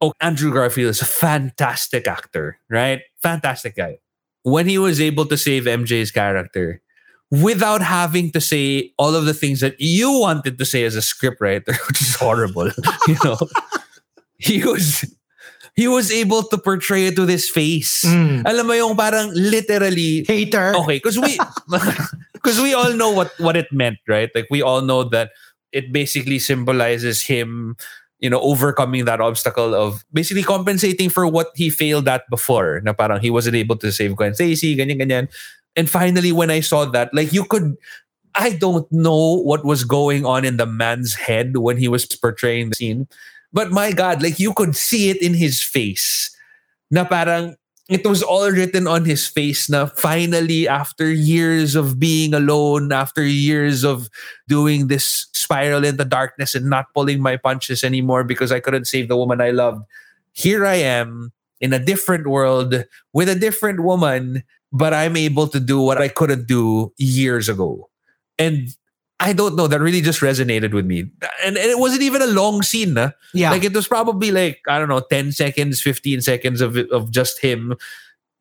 oh, 0.00 0.12
Andrew 0.20 0.52
Garfield 0.52 0.90
is 0.90 1.00
a 1.00 1.08
fantastic 1.08 2.06
actor, 2.06 2.58
right? 2.68 3.00
Fantastic 3.22 3.76
guy. 3.76 3.98
When 4.42 4.66
he 4.66 4.78
was 4.78 5.00
able 5.00 5.26
to 5.26 5.36
save 5.36 5.64
MJ's 5.64 6.10
character 6.10 6.82
without 7.30 7.82
having 7.82 8.30
to 8.32 8.40
say 8.40 8.92
all 8.98 9.14
of 9.14 9.24
the 9.24 9.34
things 9.34 9.60
that 9.60 9.76
you 9.78 10.10
wanted 10.20 10.58
to 10.58 10.64
say 10.64 10.84
as 10.84 10.96
a 10.96 11.00
scriptwriter, 11.00 11.76
which 11.88 12.00
is 12.02 12.14
horrible, 12.16 12.70
you 13.08 13.16
know, 13.24 13.38
he 14.38 14.64
was 14.64 15.04
he 15.74 15.86
was 15.86 16.10
able 16.10 16.42
to 16.42 16.58
portray 16.58 17.06
it 17.06 17.18
with 17.18 17.28
his 17.28 17.48
face. 17.48 18.02
Mm. 18.02 18.42
Alam 18.42 18.66
mo 18.66 18.74
yung 18.74 18.96
parang 18.96 19.30
literally 19.30 20.24
hater 20.26 20.74
okay 20.74 20.98
because 20.98 21.18
we 21.18 21.38
because 22.42 22.60
we 22.60 22.74
all 22.74 22.92
know 22.94 23.10
what 23.10 23.32
what 23.38 23.56
it 23.56 23.70
meant 23.72 23.98
right? 24.06 24.30
Like 24.34 24.46
we 24.50 24.62
all 24.62 24.80
know 24.80 25.04
that 25.10 25.30
it 25.72 25.92
basically 25.92 26.38
symbolizes 26.38 27.22
him 27.22 27.76
you 28.18 28.30
know 28.30 28.40
overcoming 28.40 29.04
that 29.04 29.20
obstacle 29.20 29.74
of 29.74 30.04
basically 30.12 30.42
compensating 30.42 31.10
for 31.10 31.26
what 31.26 31.50
he 31.54 31.70
failed 31.70 32.08
at 32.08 32.22
before. 32.30 32.80
Na 32.84 32.92
parang 32.92 33.20
he 33.20 33.30
wasn't 33.30 33.56
able 33.56 33.76
to 33.76 33.92
save 33.92 34.16
Gwen 34.16 34.34
Stacy 34.34 34.76
ganyan 34.76 35.00
ganyan. 35.02 35.26
And 35.76 35.90
finally 35.90 36.32
when 36.32 36.50
I 36.50 36.60
saw 36.60 36.84
that 36.86 37.12
like 37.12 37.32
you 37.32 37.44
could 37.44 37.76
I 38.34 38.54
don't 38.54 38.86
know 38.92 39.42
what 39.42 39.64
was 39.64 39.82
going 39.84 40.24
on 40.24 40.44
in 40.44 40.56
the 40.58 40.66
man's 40.66 41.14
head 41.14 41.58
when 41.58 41.76
he 41.76 41.88
was 41.88 42.06
portraying 42.06 42.70
the 42.70 42.76
scene 42.76 43.08
but 43.52 43.70
my 43.72 43.90
god 43.92 44.22
like 44.22 44.38
you 44.38 44.52
could 44.54 44.76
see 44.76 45.10
it 45.10 45.20
in 45.22 45.34
his 45.34 45.62
face. 45.62 46.30
Na 46.90 47.04
parang 47.04 47.56
it 47.88 48.06
was 48.06 48.22
all 48.22 48.50
written 48.50 48.86
on 48.86 49.04
his 49.04 49.26
face 49.26 49.68
Now, 49.68 49.86
finally 49.86 50.68
after 50.68 51.10
years 51.10 51.74
of 51.74 51.98
being 51.98 52.34
alone 52.34 52.92
after 52.92 53.24
years 53.24 53.84
of 53.84 54.08
doing 54.46 54.88
this 54.88 55.26
spiral 55.32 55.84
into 55.84 56.04
darkness 56.04 56.54
and 56.54 56.68
not 56.68 56.92
pulling 56.94 57.20
my 57.20 57.36
punches 57.36 57.82
anymore 57.82 58.24
because 58.24 58.52
I 58.52 58.60
couldn't 58.60 58.86
save 58.86 59.08
the 59.08 59.16
woman 59.16 59.40
I 59.40 59.50
loved 59.50 59.84
here 60.32 60.64
I 60.66 60.76
am 60.76 61.32
in 61.60 61.72
a 61.72 61.78
different 61.78 62.28
world 62.28 62.84
with 63.12 63.28
a 63.28 63.34
different 63.34 63.80
woman 63.82 64.44
but 64.72 64.92
I'm 64.92 65.16
able 65.16 65.48
to 65.48 65.60
do 65.60 65.80
what 65.80 65.98
I 65.98 66.08
couldn't 66.08 66.46
do 66.46 66.92
years 66.98 67.48
ago. 67.48 67.88
And 68.38 68.68
I 69.20 69.32
don't 69.32 69.56
know 69.56 69.66
that 69.66 69.80
really 69.80 70.00
just 70.00 70.20
resonated 70.20 70.72
with 70.72 70.86
me 70.86 71.10
and, 71.44 71.56
and 71.58 71.70
it 71.70 71.78
wasn't 71.78 72.02
even 72.02 72.22
a 72.22 72.26
long 72.26 72.62
scene 72.62 72.94
yeah 73.34 73.50
Like 73.50 73.64
it 73.64 73.74
was 73.74 73.88
probably 73.88 74.30
like 74.30 74.60
I 74.68 74.78
don't 74.78 74.88
know, 74.88 75.00
ten 75.00 75.32
seconds, 75.32 75.80
fifteen 75.82 76.20
seconds 76.20 76.60
of 76.60 76.76
of 76.90 77.10
just 77.10 77.40
him. 77.40 77.74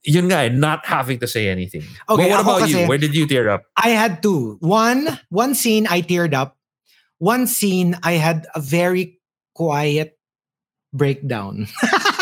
Yun 0.03 0.29
nga, 0.31 0.47
eh, 0.47 0.49
not 0.49 0.85
having 0.85 1.19
to 1.19 1.27
say 1.27 1.49
anything. 1.49 1.83
Okay, 2.07 2.29
but 2.29 2.29
what 2.29 2.39
about 2.39 2.69
you? 2.69 2.87
Where 2.87 2.97
did 2.97 3.13
you 3.15 3.27
tear 3.27 3.49
up? 3.49 3.63
I 3.75 3.89
had 3.89 4.23
two. 4.23 4.55
One, 4.61 5.19
one 5.29 5.53
scene 5.53 5.87
I 5.87 6.01
teared 6.01 6.33
up. 6.33 6.55
One 7.17 7.47
scene 7.47 7.97
I 8.03 8.13
had 8.13 8.47
a 8.55 8.61
very 8.61 9.19
quiet 9.53 10.17
breakdown. 10.93 11.67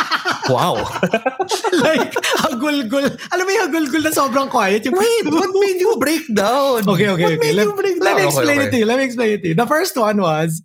Wow. 0.49 0.75
like, 1.85 2.13
hagulgul. 2.45 3.05
Alam 3.33 3.43
mo 3.45 3.51
yung 3.51 3.65
hagulgul 3.69 4.01
na 4.05 4.13
sobrang 4.13 4.49
quiet? 4.49 4.85
Yung, 4.85 4.93
Wait, 4.93 5.25
what 5.25 5.49
made 5.63 5.79
you 5.81 5.97
break 5.97 6.25
down? 6.33 6.85
Okay, 6.85 7.09
okay, 7.09 7.23
What 7.23 7.33
okay. 7.33 7.41
made 7.41 7.55
Let, 7.55 7.65
you 7.65 7.73
break 7.73 7.95
let 8.01 8.15
me 8.17 8.23
explain 8.25 8.57
Okay, 8.59 8.67
it 8.67 8.71
to 8.71 8.77
you. 8.77 8.85
Let 8.85 8.97
me 8.99 9.05
explain 9.05 9.29
it 9.33 9.41
to 9.41 9.47
you. 9.49 9.55
The 9.57 9.65
first 9.65 9.97
one 9.97 10.21
was 10.21 10.61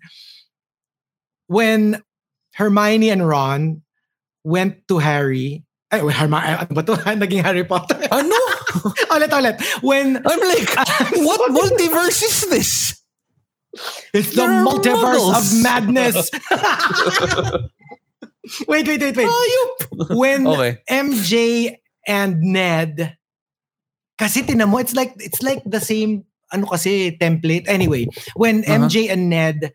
when 1.49 2.03
Hermione 2.55 3.11
and 3.11 3.27
Ron 3.27 3.83
went 4.45 4.87
to 4.89 4.99
Harry. 4.99 5.65
Ay, 5.91 6.03
wait, 6.03 6.15
Hermione, 6.15 6.45
ano 6.45 6.73
ba 6.77 6.83
to? 6.85 6.95
Naging 7.19 7.43
Harry 7.43 7.65
Potter. 7.65 7.97
okay. 7.97 8.09
Ano? 8.13 8.37
ulit, 9.17 9.31
ulit. 9.33 9.57
When 9.83 10.21
I'm 10.23 10.43
like, 10.45 10.71
what 11.25 11.51
multiverse 11.51 12.23
is 12.23 12.47
this? 12.53 12.73
It's 14.13 14.35
the 14.35 14.43
multiverse 14.43 15.15
models. 15.15 15.35
of 15.35 15.63
madness. 15.63 16.31
Wait, 18.69 18.87
wait, 18.89 19.01
wait, 19.01 19.17
wait. 19.17 19.29
Ayup. 19.31 20.17
When 20.17 20.47
Okay. 20.47 20.79
MJ 20.89 21.77
and 22.07 22.41
Ned, 22.41 23.17
kasi 24.19 24.43
tinan 24.43 24.69
mo, 24.71 24.79
it's 24.79 24.95
like 24.95 25.15
it's 25.19 25.43
like 25.43 25.63
the 25.65 25.81
same 25.81 26.25
ano 26.53 26.67
kasi 26.67 27.17
template. 27.17 27.69
Anyway, 27.69 28.07
when 28.35 28.65
Uh-huh. 28.65 28.85
MJ 28.89 29.09
and 29.11 29.31
Ned 29.31 29.73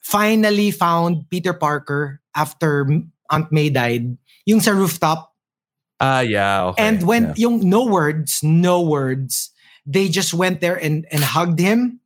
finally 0.00 0.70
found 0.70 1.28
Peter 1.30 1.52
Parker 1.54 2.20
after 2.36 2.86
Aunt 3.30 3.48
May 3.52 3.70
died, 3.70 4.16
yung 4.46 4.60
sa 4.60 4.72
rooftop, 4.72 5.30
Ah, 6.00 6.20
yeah. 6.20 6.74
Okay. 6.74 6.82
And 6.82 7.06
when 7.06 7.32
yeah. 7.32 7.46
yung 7.48 7.70
no 7.70 7.86
words, 7.86 8.42
no 8.42 8.82
words, 8.82 9.54
they 9.86 10.08
just 10.10 10.34
went 10.34 10.60
there 10.60 10.74
and 10.76 11.06
and 11.14 11.22
hugged 11.22 11.56
him, 11.62 12.00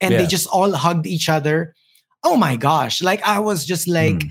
and 0.00 0.14
they 0.14 0.24
just 0.24 0.46
all 0.48 0.70
hugged 0.72 1.04
each 1.04 1.28
other. 1.28 1.74
Oh 2.22 2.38
my 2.38 2.54
gosh! 2.56 3.02
Like 3.02 3.20
I 3.26 3.40
was 3.42 3.66
just 3.66 3.90
like, 3.90 4.30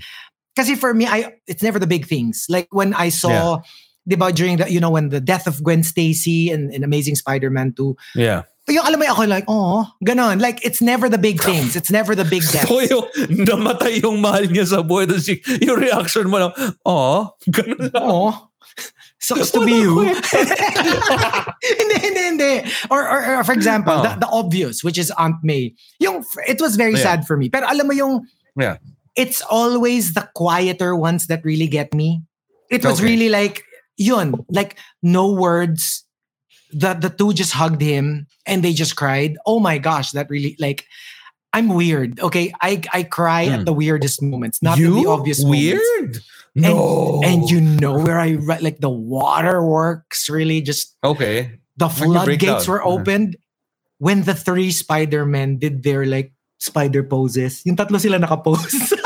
Because 0.54 0.70
for 0.78 0.94
me, 0.94 1.06
I 1.06 1.34
it's 1.46 1.62
never 1.62 1.78
the 1.78 1.86
big 1.86 2.06
things. 2.06 2.46
Like 2.48 2.68
when 2.70 2.94
I 2.94 3.08
saw, 3.10 3.60
diba, 4.08 4.34
during 4.34 4.58
the 4.58 4.70
you 4.70 4.78
know 4.80 4.90
when 4.90 5.08
the 5.10 5.20
death 5.20 5.46
of 5.46 5.62
Gwen 5.62 5.82
Stacy 5.82 6.50
and, 6.50 6.72
in 6.72 6.84
Amazing 6.84 7.16
Spider-Man 7.16 7.74
2, 7.74 7.96
yeah. 8.14 8.42
yung 8.68 8.86
alam 8.86 9.00
mo 9.00 9.06
ako 9.06 9.26
like, 9.26 9.44
oh, 9.48 9.84
ganon. 10.04 10.40
Like 10.40 10.64
it's 10.64 10.80
never 10.80 11.08
the 11.08 11.18
big 11.18 11.42
things. 11.42 11.76
It's 11.76 11.90
never 11.90 12.14
the 12.14 12.24
big 12.24 12.42
deaths. 12.54 12.68
So 12.68 12.80
yung 12.80 13.06
namatay 13.44 14.02
yung 14.02 14.20
mahal 14.22 14.46
niya 14.48 14.66
sa 14.66 14.80
buhay. 14.80 15.04
Tapos 15.10 15.28
yung 15.60 15.78
reaction 15.80 16.30
mo 16.30 16.38
lang, 16.38 16.52
oh, 16.86 17.34
ganun 17.50 17.90
lang. 17.92 18.00
Oh, 18.00 18.48
sucks 19.20 19.50
to 19.52 19.64
be 19.64 19.72
you. 19.72 20.00
hindi, 20.04 21.96
hindi, 22.00 22.22
hindi. 22.24 22.52
Or, 22.90 23.02
or, 23.08 23.40
or 23.40 23.44
for 23.44 23.52
example, 23.52 23.94
Oh. 23.94 24.02
the, 24.02 24.16
the 24.20 24.28
obvious, 24.28 24.84
which 24.84 24.98
is 24.98 25.10
Aunt 25.16 25.36
May. 25.42 25.74
Yung, 26.00 26.24
it 26.48 26.60
was 26.60 26.76
very 26.76 26.92
Yeah. 26.92 27.02
sad 27.02 27.26
for 27.26 27.36
me. 27.36 27.48
Pero 27.48 27.66
alam 27.66 27.86
mo 27.86 27.92
yung, 27.92 28.26
Yeah. 28.56 28.76
It's 29.16 29.42
always 29.48 30.14
the 30.14 30.28
quieter 30.34 30.94
ones 30.96 31.26
that 31.28 31.44
really 31.44 31.66
get 31.68 31.94
me. 31.94 32.22
It 32.70 32.84
was 32.84 32.98
Okay. 32.98 33.10
really 33.14 33.28
like, 33.28 33.62
yun, 33.96 34.34
like 34.50 34.76
no 35.02 35.30
words. 35.32 36.02
The, 36.74 36.94
the 36.94 37.10
two 37.10 37.32
just 37.32 37.52
hugged 37.52 37.80
him 37.80 38.26
and 38.46 38.64
they 38.64 38.72
just 38.72 38.96
cried. 38.96 39.36
Oh 39.46 39.60
my 39.60 39.78
gosh, 39.78 40.10
that 40.12 40.28
really, 40.28 40.56
like, 40.58 40.86
I'm 41.54 41.70
weird. 41.70 42.18
Okay, 42.18 42.50
I 42.60 42.82
I 42.92 43.04
cry 43.06 43.46
Hmm. 43.46 43.62
at 43.62 43.64
the 43.64 43.72
weirdest 43.72 44.18
moments, 44.18 44.58
not 44.58 44.74
the 44.74 45.06
obvious 45.06 45.38
moments. 45.46 45.78
Weird? 45.78 46.18
And, 46.58 46.74
no. 46.74 47.20
and 47.22 47.46
you 47.50 47.60
know 47.62 47.94
where 47.98 48.18
I 48.18 48.34
like 48.58 48.78
the 48.82 48.90
waterworks 48.90 50.26
really 50.30 50.62
just 50.62 50.94
Okay. 51.06 51.58
the 51.78 51.86
When 51.86 52.10
you 52.10 52.22
break 52.26 52.40
floodgates 52.42 52.66
were 52.66 52.82
Uh-huh. 52.82 52.98
opened 52.98 53.36
when 54.02 54.22
the 54.26 54.34
three 54.34 54.70
Spider-Men 54.74 55.58
did 55.62 55.82
their 55.86 56.02
like 56.06 56.34
spider 56.58 57.02
poses. 57.06 57.62
Yung 57.66 57.76
tatlo 57.78 58.00
sila 58.02 58.18
nakapose. 58.18 58.90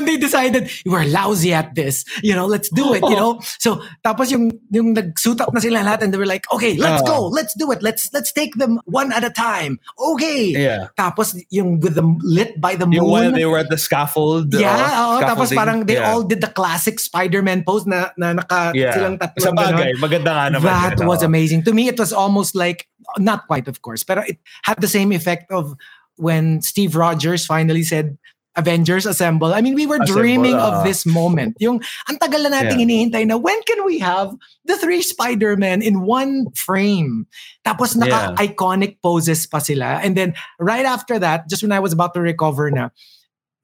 Alam 0.00 0.08
mo 0.08 0.16
yung 0.16 0.16
when 0.16 0.16
they 0.16 0.16
decided 0.16 0.70
you 0.84 0.92
were 0.92 1.04
lousy 1.04 1.52
at 1.52 1.74
this, 1.74 2.04
you 2.22 2.34
know, 2.34 2.46
let's 2.46 2.68
do 2.70 2.94
it, 2.94 3.02
you 3.04 3.16
know. 3.16 3.40
So 3.60 3.82
tapos 4.04 4.30
yung 4.32 4.50
yung 4.72 4.94
nagsuit 4.96 5.40
up 5.40 5.52
na 5.52 5.60
sila 5.60 5.84
lahat 5.84 6.02
and 6.02 6.12
they 6.12 6.18
were 6.18 6.26
like, 6.28 6.48
okay, 6.52 6.76
let's 6.76 7.02
Ah. 7.02 7.06
go, 7.06 7.28
let's 7.28 7.52
do 7.54 7.70
it, 7.72 7.82
let's 7.82 8.08
let's 8.12 8.32
take 8.32 8.56
them 8.56 8.80
one 8.86 9.12
at 9.12 9.24
a 9.24 9.30
time. 9.30 9.78
Okay. 9.98 10.56
Yeah. 10.56 10.88
Tapos 10.96 11.36
yung 11.50 11.80
with 11.80 11.94
the 11.94 12.04
lit 12.24 12.60
by 12.60 12.76
the 12.76 12.86
moon. 12.86 13.04
Yung 13.04 13.10
while 13.10 13.32
they 13.32 13.44
were 13.44 13.58
at 13.60 13.68
the 13.68 13.78
scaffold. 13.78 14.52
Yeah, 14.54 14.72
uh, 14.72 15.16
oo, 15.16 15.20
tapos 15.20 15.52
parang 15.54 15.84
they 15.86 16.00
Yeah. 16.00 16.12
all 16.12 16.22
did 16.24 16.40
the 16.40 16.48
classic 16.50 16.96
Spider-Man 17.00 17.64
pose 17.64 17.84
na, 17.84 18.10
na 18.16 18.32
naka 18.32 18.72
Yeah. 18.72 18.96
silang 18.96 19.18
tatlo. 19.20 19.40
Sa 19.40 19.52
bagay, 19.52 20.00
maganda 20.00 20.32
nga 20.32 20.46
naman. 20.48 20.64
That 20.64 20.98
yun, 20.98 21.08
was 21.08 21.22
amazing. 21.22 21.62
To 21.68 21.72
me, 21.76 21.88
it 21.92 21.98
was 21.98 22.12
almost 22.12 22.56
like, 22.56 22.88
not 23.18 23.46
quite 23.50 23.66
of 23.68 23.82
course, 23.82 24.06
but 24.06 24.22
it 24.24 24.38
had 24.62 24.78
the 24.80 24.88
same 24.88 25.12
effect 25.12 25.50
of 25.50 25.74
when 26.16 26.62
Steve 26.62 26.94
Rogers 26.94 27.44
finally 27.44 27.82
said, 27.82 28.16
Avengers 28.60 29.08
Assemble. 29.08 29.56
I 29.56 29.64
mean, 29.64 29.72
we 29.74 29.88
were 29.88 29.96
Assemble, 29.96 30.20
dreaming 30.20 30.56
ah. 30.60 30.68
of 30.68 30.74
this 30.84 31.08
moment. 31.08 31.56
Yung, 31.58 31.80
ang 32.06 32.20
tagal 32.20 32.44
na 32.44 32.60
nating 32.60 32.84
Yeah. 32.84 33.08
hinihintay 33.08 33.24
na, 33.26 33.40
when 33.40 33.56
can 33.64 33.82
we 33.88 33.98
have 33.98 34.36
the 34.68 34.76
three 34.76 35.00
Spider-Men 35.00 35.80
in 35.80 36.04
one 36.04 36.52
frame? 36.52 37.24
Tapos 37.64 37.96
naka-iconic 37.96 39.00
poses 39.00 39.48
pa 39.48 39.58
sila. 39.58 40.04
And 40.04 40.12
then, 40.12 40.36
right 40.60 40.84
after 40.84 41.18
that, 41.18 41.48
just 41.48 41.64
when 41.64 41.72
I 41.72 41.80
was 41.80 41.96
about 41.96 42.12
to 42.14 42.20
recover 42.20 42.70
na, 42.70 42.92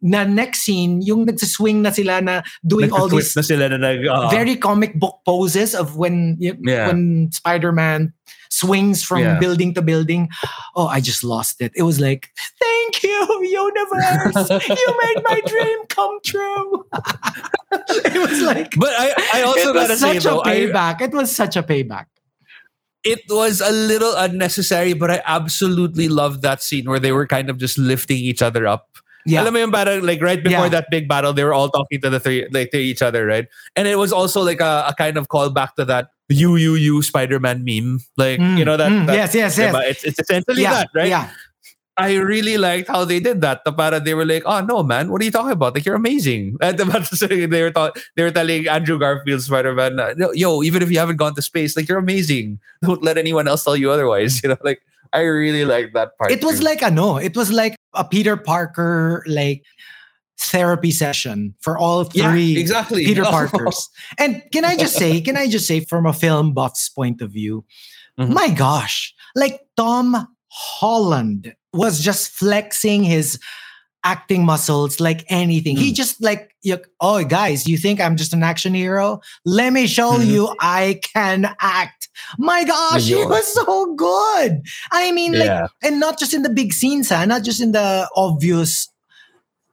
na 0.07 0.23
next 0.23 0.63
scene, 0.63 1.03
yung 1.03 1.27
nagsiswing 1.27 1.83
na 1.83 1.91
sila 1.91 2.23
na 2.23 2.47
doing 2.63 2.95
all 2.95 3.11
these 3.11 3.35
na 3.35 3.43
sila 3.43 3.67
na 3.69 3.77
nag... 3.83 4.07
uh, 4.07 4.31
very 4.31 4.55
comic 4.55 4.95
book 4.95 5.19
poses 5.27 5.75
of 5.75 5.99
when 5.99 6.39
Yeah. 6.39 6.87
when 6.87 7.33
Spider-Man 7.35 8.15
swings 8.49 9.03
from 9.03 9.21
Yeah. 9.27 9.43
building 9.43 9.75
to 9.75 9.83
building. 9.83 10.31
Oh, 10.79 10.87
I 10.87 11.03
just 11.03 11.27
lost 11.27 11.59
it. 11.61 11.73
It 11.75 11.83
was 11.83 11.99
like, 11.99 12.31
thank 12.63 13.03
you, 13.03 13.19
universe. 13.43 14.47
you 14.71 14.89
made 15.03 15.21
my 15.27 15.39
dream 15.43 15.79
come 15.91 16.23
true. 16.25 16.87
it 18.07 18.21
was 18.23 18.41
like 18.47 18.71
But 18.79 18.95
I, 18.95 19.11
I 19.35 19.43
also 19.43 19.71
it 19.71 19.75
was 19.75 19.89
gotta 19.91 19.97
say 19.99 20.15
such 20.15 20.25
though, 20.25 20.41
a 20.41 20.47
I, 20.47 20.55
payback. 20.71 21.01
it 21.03 21.13
was 21.13 21.35
such 21.35 21.57
a 21.59 21.63
payback. 21.67 22.07
it 23.07 23.23
was 23.31 23.61
a 23.63 23.71
little 23.71 24.15
unnecessary, 24.19 24.91
but 24.95 25.11
I 25.11 25.23
absolutely 25.27 26.09
loved 26.11 26.43
that 26.43 26.59
scene 26.63 26.87
where 26.91 26.99
they 26.99 27.13
were 27.15 27.27
kind 27.27 27.47
of 27.51 27.59
just 27.59 27.79
lifting 27.79 28.19
each 28.19 28.43
other 28.43 28.67
up. 28.67 28.99
Yeah. 29.27 29.43
Alam 29.43 29.53
mo 29.55 29.59
yung 29.59 29.72
parang, 29.72 30.03
like 30.07 30.22
right 30.22 30.43
before 30.43 30.70
Yeah. 30.70 30.81
that 30.81 30.87
big 30.91 31.09
battle, 31.09 31.33
they 31.33 31.43
were 31.45 31.53
all 31.55 31.68
talking 31.68 32.01
to 32.01 32.11
the 32.11 32.20
three, 32.20 32.47
like 32.53 32.70
to 32.70 32.79
each 32.79 33.03
other, 33.03 33.27
right? 33.27 33.47
And 33.74 33.89
it 33.89 33.99
was 33.99 34.12
also 34.12 34.41
like 34.43 34.61
a, 34.61 34.85
a 34.87 34.95
kind 34.97 35.16
of 35.18 35.29
callback 35.29 35.74
to 35.77 35.85
that 35.87 36.11
you, 36.29 36.57
you, 36.57 36.74
you 36.74 37.03
Spider-Man 37.03 37.64
meme. 37.64 38.01
Like, 38.16 38.39
Mm, 38.41 38.59
you 38.59 38.64
know, 38.64 38.77
that, 38.77 38.91
mm, 38.91 39.07
that 39.07 39.14
yes, 39.14 39.35
yes, 39.35 39.59
yes. 39.59 39.74
It's, 39.87 40.05
it's 40.05 40.18
essentially 40.18 40.62
yeah, 40.62 40.87
that, 40.87 40.89
right? 40.95 41.09
Yeah. 41.09 41.31
I 41.99 42.14
really 42.16 42.59
liked 42.59 42.89
how 42.89 43.07
they 43.07 43.20
did 43.20 43.41
that. 43.41 43.64
The 43.64 43.72
para 43.72 44.01
they 44.01 44.12
were 44.12 44.27
like, 44.27 44.43
"Oh 44.45 44.61
no, 44.61 44.83
man, 44.83 45.09
what 45.09 45.22
are 45.22 45.24
you 45.24 45.31
talking 45.31 45.53
about? 45.57 45.72
Like 45.74 45.87
you're 45.87 45.97
amazing." 45.97 46.59
And 46.61 46.77
they 46.79 47.62
were 47.64 47.70
ta- 47.72 47.97
they 48.16 48.22
were 48.22 48.31
telling 48.31 48.68
Andrew 48.68 48.99
Garfield 49.01 49.41
Spider 49.41 49.72
Man, 49.72 49.97
"Yo, 50.35 50.62
even 50.62 50.83
if 50.85 50.91
you 50.93 50.99
haven't 51.01 51.16
gone 51.16 51.35
to 51.37 51.41
space, 51.41 51.72
like 51.74 51.89
you're 51.89 51.97
amazing. 51.97 52.61
Don't 52.85 53.03
let 53.03 53.16
anyone 53.16 53.49
else 53.49 53.64
tell 53.64 53.77
you 53.81 53.91
otherwise." 53.91 54.41
You 54.45 54.51
know, 54.53 54.61
like 54.62 54.83
I 55.17 55.23
really 55.23 55.64
like 55.64 55.93
that 55.95 56.17
part. 56.19 56.31
It 56.31 56.45
was 56.45 56.59
too. 56.59 56.64
like 56.64 56.83
a 56.83 56.91
no. 56.91 57.17
It 57.17 57.37
was 57.37 57.51
like 57.51 57.77
a 57.95 58.05
Peter 58.05 58.37
Parker 58.37 59.25
like 59.27 59.62
therapy 60.39 60.91
session 60.91 61.55
for 61.61 61.79
all 61.79 62.09
Yeah, 62.12 62.31
three 62.31 62.59
exactly. 62.59 63.05
Peter 63.05 63.25
Parkers. 63.37 63.89
and 64.19 64.43
can 64.53 64.64
I 64.64 64.77
just 64.77 64.95
say, 64.97 65.21
can 65.23 65.37
I 65.37 65.49
just 65.49 65.67
say 65.67 65.81
from 65.81 66.05
a 66.07 66.12
film 66.12 66.53
buff's 66.53 66.89
point 66.91 67.23
of 67.23 67.31
view, 67.33 67.64
Mhm. 68.21 68.33
my 68.35 68.49
gosh, 68.51 69.14
like 69.35 69.61
Tom 69.77 70.29
Holland 70.49 71.55
was 71.73 72.01
just 72.01 72.31
flexing 72.31 73.03
his 73.05 73.39
acting 74.07 74.45
muscles 74.45 75.01
like 75.01 75.25
anything. 75.29 75.77
He 75.77 75.91
Mm. 75.91 75.95
just 75.97 76.23
like, 76.23 76.55
you- 76.63 76.79
oh 77.01 77.25
guys, 77.25 77.67
you 77.67 77.77
think 77.77 78.01
I'm 78.01 78.17
just 78.17 78.33
an 78.33 78.43
action 78.43 78.73
hero? 78.73 79.21
Let 79.45 79.73
me 79.73 79.87
show 79.89 80.13
Mhm. 80.13 80.27
you 80.27 80.55
I 80.61 81.01
can 81.15 81.51
act. 81.61 82.09
My 82.39 82.63
gosh, 82.65 83.05
he 83.05 83.17
was 83.35 83.47
so 83.53 83.95
good. 83.95 84.63
I 84.93 85.11
mean, 85.13 85.33
like, 85.39 85.71
and 85.83 85.99
not 86.01 86.19
just 86.19 86.33
in 86.35 86.43
the 86.43 86.51
big 86.61 86.73
scenes, 86.73 87.09
huh? 87.11 87.25
not 87.27 87.43
just 87.43 87.61
in 87.61 87.73
the 87.73 88.09
obvious, 88.15 88.89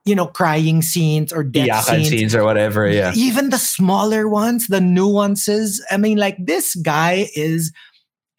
you 0.04 0.14
know, 0.14 0.26
crying 0.26 0.82
scenes 0.82 1.32
or 1.32 1.42
death 1.44 1.68
Iyakan 1.68 1.84
scenes. 1.96 2.08
scenes 2.10 2.34
or 2.34 2.42
whatever. 2.44 2.88
Yeah. 2.90 3.12
Even 3.14 3.50
the 3.50 3.58
smaller 3.58 4.28
ones, 4.28 4.66
the 4.66 4.80
nuances. 4.80 5.80
I 5.90 5.96
mean, 5.96 6.18
like 6.18 6.36
this 6.44 6.74
guy 6.74 7.30
is 7.36 7.72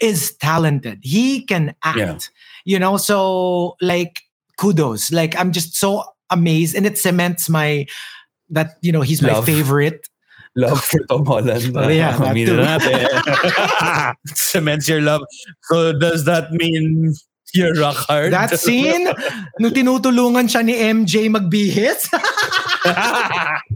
is 0.02 0.36
talented. 0.42 1.00
He 1.02 1.42
can 1.48 1.74
act. 1.82 1.98
Yeah. 1.98 2.18
You 2.66 2.80
know, 2.80 2.98
so 2.98 3.78
like 3.82 4.22
kudos. 4.58 5.12
Like 5.12 5.36
I'm 5.38 5.52
just 5.52 5.76
so 5.76 6.04
amazed, 6.30 6.76
and 6.76 6.86
it 6.86 6.98
cements 6.98 7.50
my 7.50 7.86
that 8.50 8.78
you 8.82 8.92
know 8.92 9.02
he's 9.02 9.22
my 9.22 9.42
favorite. 9.42 10.08
Love 10.56 10.80
for 10.82 11.00
Tom 11.12 11.26
Holland. 11.26 11.76
Oh, 11.76 11.90
yeah, 11.90 12.16
too. 12.16 12.64
Cements 14.36 14.88
your 14.88 15.02
love. 15.02 15.22
So 15.64 15.92
does 15.92 16.24
that 16.26 16.52
mean 16.52 17.14
you're 17.54 17.76
rock 17.76 17.98
hard? 17.98 18.32
That 18.32 18.56
scene, 18.56 19.12
nung 19.60 19.76
tinutulungan 19.76 20.48
siya 20.48 20.64
ni 20.64 20.80
MJ 20.80 21.28
magbihis. 21.28 22.08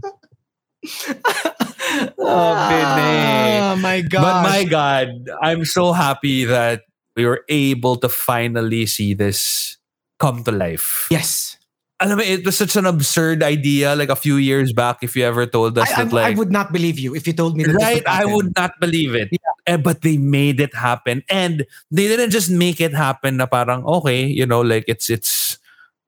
Oh, 2.18 2.54
Pinay. 2.70 3.72
oh 3.72 3.76
my 3.76 4.00
god. 4.00 4.22
But 4.22 4.42
my 4.48 4.64
God, 4.64 5.08
I'm 5.42 5.64
so 5.64 5.92
happy 5.92 6.44
that 6.44 6.82
we 7.16 7.26
were 7.26 7.42
able 7.48 7.96
to 7.96 8.08
finally 8.08 8.86
see 8.86 9.12
this 9.14 9.76
come 10.20 10.44
to 10.44 10.52
life. 10.52 11.08
yes. 11.10 11.56
Alam 12.00 12.16
mo, 12.16 12.24
it 12.24 12.48
was 12.48 12.56
such 12.56 12.80
an 12.80 12.88
absurd 12.88 13.44
idea 13.44 13.92
like 13.92 14.08
a 14.08 14.16
few 14.16 14.40
years 14.40 14.72
back 14.72 15.04
if 15.04 15.12
you 15.12 15.20
ever 15.20 15.44
told 15.44 15.76
us 15.76 15.84
I, 15.92 16.00
I, 16.00 16.04
that 16.04 16.12
like 16.16 16.32
I 16.32 16.38
would 16.38 16.48
not 16.48 16.72
believe 16.72 16.96
you 16.96 17.12
if 17.12 17.28
you 17.28 17.36
told 17.36 17.60
me 17.60 17.68
that. 17.68 17.76
this 17.76 17.82
right 17.84 18.04
I 18.08 18.24
would 18.24 18.56
not 18.56 18.80
believe 18.80 19.12
it. 19.12 19.28
Eh, 19.68 19.76
but 19.76 20.00
they 20.00 20.16
made 20.16 20.64
it 20.64 20.72
happen 20.72 21.20
and 21.28 21.68
they 21.92 22.08
didn't 22.08 22.32
just 22.32 22.48
make 22.48 22.80
it 22.80 22.96
happen 22.96 23.36
na 23.36 23.44
parang 23.44 23.84
okay, 23.84 24.24
you 24.24 24.48
know, 24.48 24.64
like 24.64 24.88
it's 24.88 25.12
it's 25.12 25.60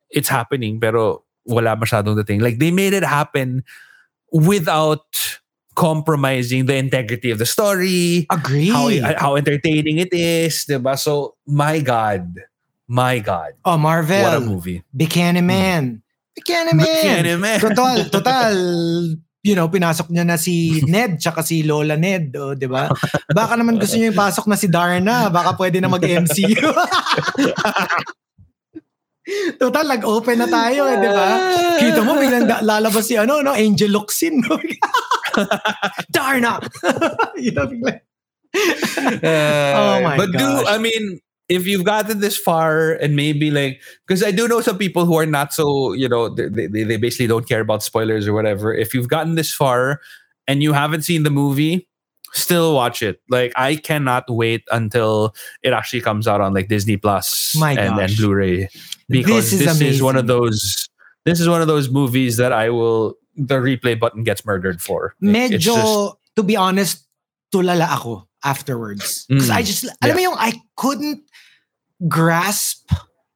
it's 0.09 0.33
happening 0.33 0.81
pero 0.81 1.29
wala 1.45 1.77
masyadong 1.77 2.17
dating. 2.17 2.41
Like 2.41 2.57
they 2.57 2.73
made 2.73 2.97
it 2.97 3.05
happen 3.05 3.61
without 4.33 5.05
compromising 5.77 6.65
the 6.65 6.77
integrity 6.77 7.31
of 7.31 7.37
the 7.37 7.45
story, 7.45 8.25
Agree. 8.33 8.73
how 8.73 8.89
how 9.21 9.37
entertaining 9.37 10.01
it 10.01 10.13
is, 10.17 10.65
'di 10.65 10.81
ba? 10.81 10.97
So 10.97 11.37
my 11.45 11.85
god, 11.85 12.33
my 12.93 13.25
god, 13.25 13.57
oh, 13.65 13.81
Marvel. 13.81 14.21
what 14.21 14.37
a 14.37 14.45
movie. 14.45 14.85
Bikini 14.93 15.41
Man. 15.41 16.05
Bikini 16.37 16.77
Man. 16.77 16.85
Bikini 16.85 17.41
Man. 17.41 17.57
Total, 17.57 18.05
total. 18.13 18.55
You 19.43 19.57
know, 19.59 19.67
pinasok 19.67 20.13
niya 20.13 20.29
na 20.29 20.37
si 20.37 20.85
Ned 20.87 21.19
tsaka 21.19 21.43
si 21.43 21.65
Lola 21.65 21.97
Ned, 21.97 22.37
oh, 22.37 22.55
di 22.55 22.69
ba? 22.69 22.93
Baka 23.33 23.59
naman 23.59 23.81
gusto 23.81 23.97
niyo 23.99 24.15
ipasok 24.15 24.47
na 24.47 24.55
si 24.55 24.71
Darna. 24.71 25.33
Baka 25.33 25.59
pwede 25.59 25.81
na 25.83 25.91
mag-MCU. 25.91 26.63
Total, 29.59 29.87
nag-open 29.89 30.39
na 30.39 30.47
tayo 30.47 30.87
eh, 30.87 30.99
di 31.01 31.11
ba? 31.11 31.29
Kita 31.81 32.07
mo, 32.07 32.15
biglang 32.21 32.47
lalabas 32.63 33.03
si 33.03 33.19
ano, 33.19 33.43
no? 33.43 33.57
Angel 33.57 33.91
Luxin. 33.91 34.39
No? 34.39 34.55
Darna! 36.15 36.63
you 37.43 37.51
know, 37.51 37.67
biglang, 37.67 37.99
oh 39.75 39.97
my 40.05 40.17
but 40.21 40.29
do 40.29 40.45
gosh. 40.45 40.69
I 40.69 40.77
mean 40.77 41.19
if 41.53 41.67
you've 41.69 41.85
gotten 41.85 42.21
this 42.25 42.37
far 42.41 42.97
and 42.97 43.13
maybe 43.15 43.51
like 43.53 43.81
because 44.07 44.25
I 44.25 44.33
do 44.33 44.49
know 44.49 44.61
some 44.65 44.79
people 44.81 45.05
who 45.05 45.17
are 45.21 45.27
not 45.29 45.53
so 45.53 45.93
you 45.93 46.09
know 46.09 46.33
they, 46.33 46.49
they, 46.49 46.83
they 46.85 46.97
basically 46.97 47.29
don't 47.29 47.45
care 47.47 47.61
about 47.61 47.83
spoilers 47.85 48.25
or 48.27 48.33
whatever. 48.33 48.73
If 48.73 48.95
you've 48.97 49.09
gotten 49.13 49.37
this 49.37 49.53
far 49.53 50.01
and 50.49 50.63
you 50.65 50.73
haven't 50.73 51.03
seen 51.03 51.23
the 51.23 51.31
movie, 51.31 51.87
still 52.33 52.75
watch 52.75 53.03
it. 53.05 53.21
Like 53.29 53.53
I 53.55 53.77
cannot 53.77 54.25
wait 54.33 54.65
until 54.73 55.35
it 55.63 55.73
actually 55.77 56.01
comes 56.01 56.27
out 56.27 56.41
on 56.41 56.55
like 56.57 56.69
Disney 56.73 56.97
Plus 56.97 57.55
My 57.57 57.73
and, 57.77 57.81
and 57.81 58.09
gosh. 58.09 58.17
Blu-ray 58.17 58.69
because 59.09 59.51
This 59.53 59.61
this, 59.61 59.81
is 59.81 59.97
is, 59.97 60.03
one 60.03 60.17
of 60.17 60.27
those 60.27 60.89
this 61.29 61.39
is 61.39 61.47
one 61.49 61.61
of 61.61 61.69
those 61.69 61.91
movies 61.91 62.37
that 62.39 62.53
I 62.53 62.71
will 62.71 63.15
the 63.37 63.57
replay 63.57 63.99
button 63.99 64.25
gets 64.25 64.45
murdered 64.45 64.81
for. 64.83 65.15
It's 65.21 65.33
medyo, 65.33 65.59
just- 65.61 66.17
to 66.37 66.43
be 66.43 66.57
honest, 66.57 67.05
tulala 67.53 67.89
ako 67.89 68.29
afterwards. 68.45 69.25
Because 69.29 69.49
Mm. 69.49 69.55
I 69.57 69.63
just, 69.63 69.85
alam 70.03 70.17
mo 70.17 70.23
yung, 70.23 70.37
I 70.39 70.53
couldn't 70.77 71.23
grasp 72.09 72.91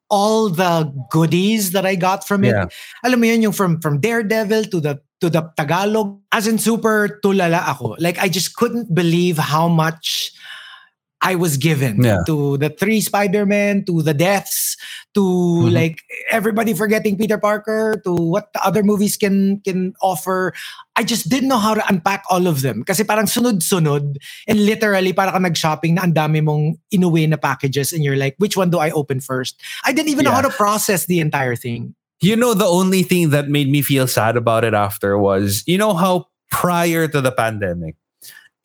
all 0.09 0.49
the 0.49 0.93
goodies 1.11 1.73
that 1.73 1.85
I 1.85 1.95
got 1.95 2.27
from 2.27 2.45
it. 2.45 2.55
Yeah. 2.55 2.67
Alam 3.05 3.21
mo 3.21 3.27
yun, 3.27 3.43
yung 3.43 3.53
from, 3.53 3.81
from 3.81 3.99
Daredevil 3.99 4.71
to 4.71 4.81
the 4.81 5.01
to 5.21 5.31
the 5.31 5.51
Tagalog. 5.57 6.21
As 6.33 6.47
in 6.47 6.59
super 6.59 7.21
tulala 7.25 7.67
ako. 7.67 7.97
Like 7.99 8.19
I 8.19 8.29
just 8.29 8.55
couldn't 8.57 8.95
believe 8.95 9.39
how 9.39 9.69
much 9.69 10.33
I 11.25 11.35
was 11.35 11.57
given 11.57 12.05
Yeah. 12.05 12.23
to 12.29 12.61
the 12.61 12.69
three 12.69 13.01
Spider-Man, 13.01 13.85
to 13.89 14.03
the 14.05 14.13
deaths, 14.13 14.77
to 15.17 15.25
Mhm. 15.25 15.73
like 15.73 15.99
everybody 16.31 16.77
forgetting 16.77 17.17
Peter 17.17 17.39
Parker, 17.41 17.99
to 18.05 18.13
what 18.13 18.53
the 18.53 18.61
other 18.61 18.85
movies 18.85 19.17
can 19.17 19.65
can 19.65 19.97
offer. 20.05 20.53
I 20.95 21.03
just 21.03 21.29
didn't 21.33 21.49
know 21.49 21.59
how 21.59 21.73
to 21.73 21.85
unpack 21.89 22.23
all 22.29 22.47
of 22.47 22.61
them. 22.61 22.85
Kasi 22.85 23.03
parang 23.03 23.25
sunod-sunod 23.27 24.21
and 24.47 24.59
literally 24.65 25.17
parang 25.17 25.35
ka 25.35 25.41
nag-shopping 25.41 25.97
na 25.97 26.05
ang 26.05 26.13
dami 26.13 26.45
mong 26.45 26.77
inuwi 26.93 27.29
na 27.29 27.41
packages 27.41 27.97
and 27.97 28.05
you're 28.05 28.21
like, 28.21 28.37
which 28.37 28.57
one 28.57 28.69
do 28.69 28.79
I 28.79 28.93
open 28.93 29.21
first? 29.21 29.57
I 29.89 29.93
didn't 29.97 30.13
even 30.13 30.25
know 30.29 30.37
how 30.37 30.45
to 30.45 30.53
process 30.53 31.09
the 31.09 31.21
entire 31.25 31.57
thing. 31.57 31.97
You 32.21 32.37
know, 32.37 32.55
the 32.55 32.69
only 32.69 33.03
thing 33.03 33.31
that 33.37 33.49
made 33.49 33.69
me 33.69 33.83
feel 33.83 34.09
sad 34.09 34.37
about 34.37 34.65
it 34.65 34.73
after 34.73 35.19
was, 35.21 35.65
you 35.69 35.77
know, 35.77 35.93
how 35.93 36.29
prior 36.49 37.09
to 37.09 37.21
the 37.21 37.33
pandemic, 37.33 37.97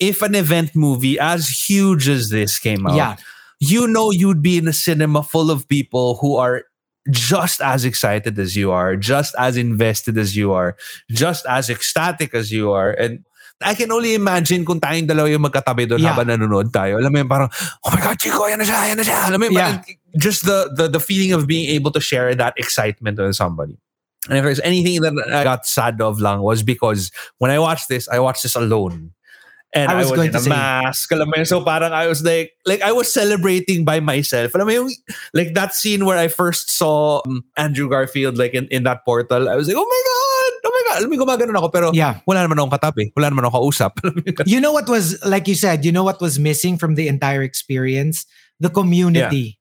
if 0.02 0.26
an 0.26 0.34
event 0.34 0.74
movie 0.74 1.22
as 1.22 1.46
huge 1.48 2.10
as 2.10 2.34
this 2.34 2.58
came 2.58 2.90
out, 2.90 2.98
Yeah. 2.98 3.16
you 3.62 3.86
know, 3.86 4.10
you'd 4.10 4.42
be 4.42 4.58
in 4.58 4.66
a 4.68 4.74
cinema 4.74 5.22
full 5.22 5.54
of 5.54 5.70
people 5.70 6.18
who 6.18 6.36
are 6.42 6.66
just 7.14 7.62
as 7.62 7.86
excited 7.86 8.38
as 8.42 8.58
you 8.58 8.74
are, 8.74 8.98
just 8.98 9.34
as 9.38 9.58
invested 9.58 10.18
as 10.18 10.34
you 10.36 10.54
are, 10.58 10.74
just 11.14 11.46
as 11.46 11.70
ecstatic 11.70 12.34
as 12.34 12.50
you 12.52 12.74
are. 12.74 12.90
And 12.98 13.22
I 13.62 13.78
can 13.78 13.94
only 13.94 14.18
imagine 14.18 14.66
kung 14.66 14.82
tayong 14.82 15.06
dalawa 15.06 15.30
yung 15.30 15.46
magkatabi 15.46 15.86
doon 15.86 16.02
Yeah. 16.02 16.18
habang 16.18 16.34
nanonood 16.34 16.74
tayo. 16.74 16.98
Alam 16.98 17.14
mo 17.14 17.18
yung 17.22 17.30
parang, 17.30 17.50
oh 17.86 17.90
my 17.94 18.02
God, 18.02 18.18
Chico, 18.18 18.50
yan 18.50 18.58
na 18.58 18.66
siya, 18.66 18.90
yan 18.90 18.98
na 18.98 19.06
siya. 19.06 19.30
Alam 19.30 19.38
mo 19.38 19.46
yung 19.50 19.54
Yeah. 19.54 19.70
parang 19.86 19.86
just 20.18 20.42
the, 20.50 20.74
the 20.74 20.90
the 20.90 21.00
feeling 21.02 21.30
of 21.32 21.46
being 21.46 21.70
able 21.70 21.94
to 21.94 22.02
share 22.02 22.34
that 22.34 22.58
excitement 22.58 23.22
with 23.22 23.38
somebody. 23.38 23.78
And 24.30 24.38
if 24.38 24.46
there's 24.46 24.62
anything 24.66 25.02
that 25.06 25.14
I 25.30 25.46
got 25.46 25.66
sad 25.70 26.02
of 26.02 26.18
lang 26.22 26.42
was 26.42 26.62
because 26.66 27.10
when 27.38 27.50
I 27.54 27.58
watched 27.62 27.90
this, 27.90 28.10
I 28.10 28.18
watched 28.22 28.42
this 28.46 28.58
alone. 28.58 29.14
And 29.74 29.88
I 29.88 29.96
I 29.96 29.98
was 30.04 30.12
was, 30.12 30.18
going 30.20 30.28
in 30.28 30.34
to 30.36 30.44
say- 30.44 30.52
mask. 30.52 31.12
Alam 31.16 31.32
mo 31.32 31.36
yun? 31.40 31.46
So 31.48 31.64
parang 31.64 31.96
I 31.96 32.08
was 32.08 32.20
like, 32.28 32.52
like 32.68 32.82
I 32.84 32.92
was 32.92 33.08
celebrating 33.08 33.86
by 33.88 34.00
myself. 34.04 34.52
Alam 34.54 34.68
mo 34.68 34.74
yung, 34.84 34.92
like 35.34 35.56
that 35.56 35.72
scene 35.74 36.04
where 36.04 36.20
I 36.20 36.28
first 36.28 36.70
saw 36.76 37.24
um, 37.26 37.44
Andrew 37.56 37.88
Garfield 37.88 38.36
like 38.38 38.52
in, 38.54 38.68
in 38.68 38.84
that 38.84 39.06
portal. 39.08 39.48
I 39.48 39.56
was 39.56 39.72
like, 39.72 39.80
oh 39.80 39.88
my 39.88 40.02
God! 40.04 40.54
Oh 40.68 40.72
my 40.76 40.84
God! 40.92 40.96
Alam 41.00 41.08
mo, 41.08 41.14
yung 41.16 41.24
gumaganon 41.24 41.56
ako. 41.56 41.68
Pero 41.72 41.88
Yeah. 41.96 42.20
wala 42.28 42.44
naman 42.44 42.60
akong 42.60 42.76
katabi. 42.76 43.16
Wala 43.16 43.32
naman 43.32 43.48
akong 43.48 43.64
kausap. 43.64 43.96
Alam 44.04 44.14
mo 44.20 44.22
yung- 44.28 44.44
You 44.44 44.60
know 44.60 44.76
what 44.76 44.92
was, 44.92 45.16
like 45.24 45.48
you 45.48 45.56
said, 45.56 45.88
you 45.88 45.92
know 45.96 46.04
what 46.04 46.20
was 46.20 46.36
missing 46.38 46.76
from 46.76 46.96
the 47.00 47.08
entire 47.08 47.42
experience? 47.42 48.28
The 48.60 48.70
community. 48.70 49.56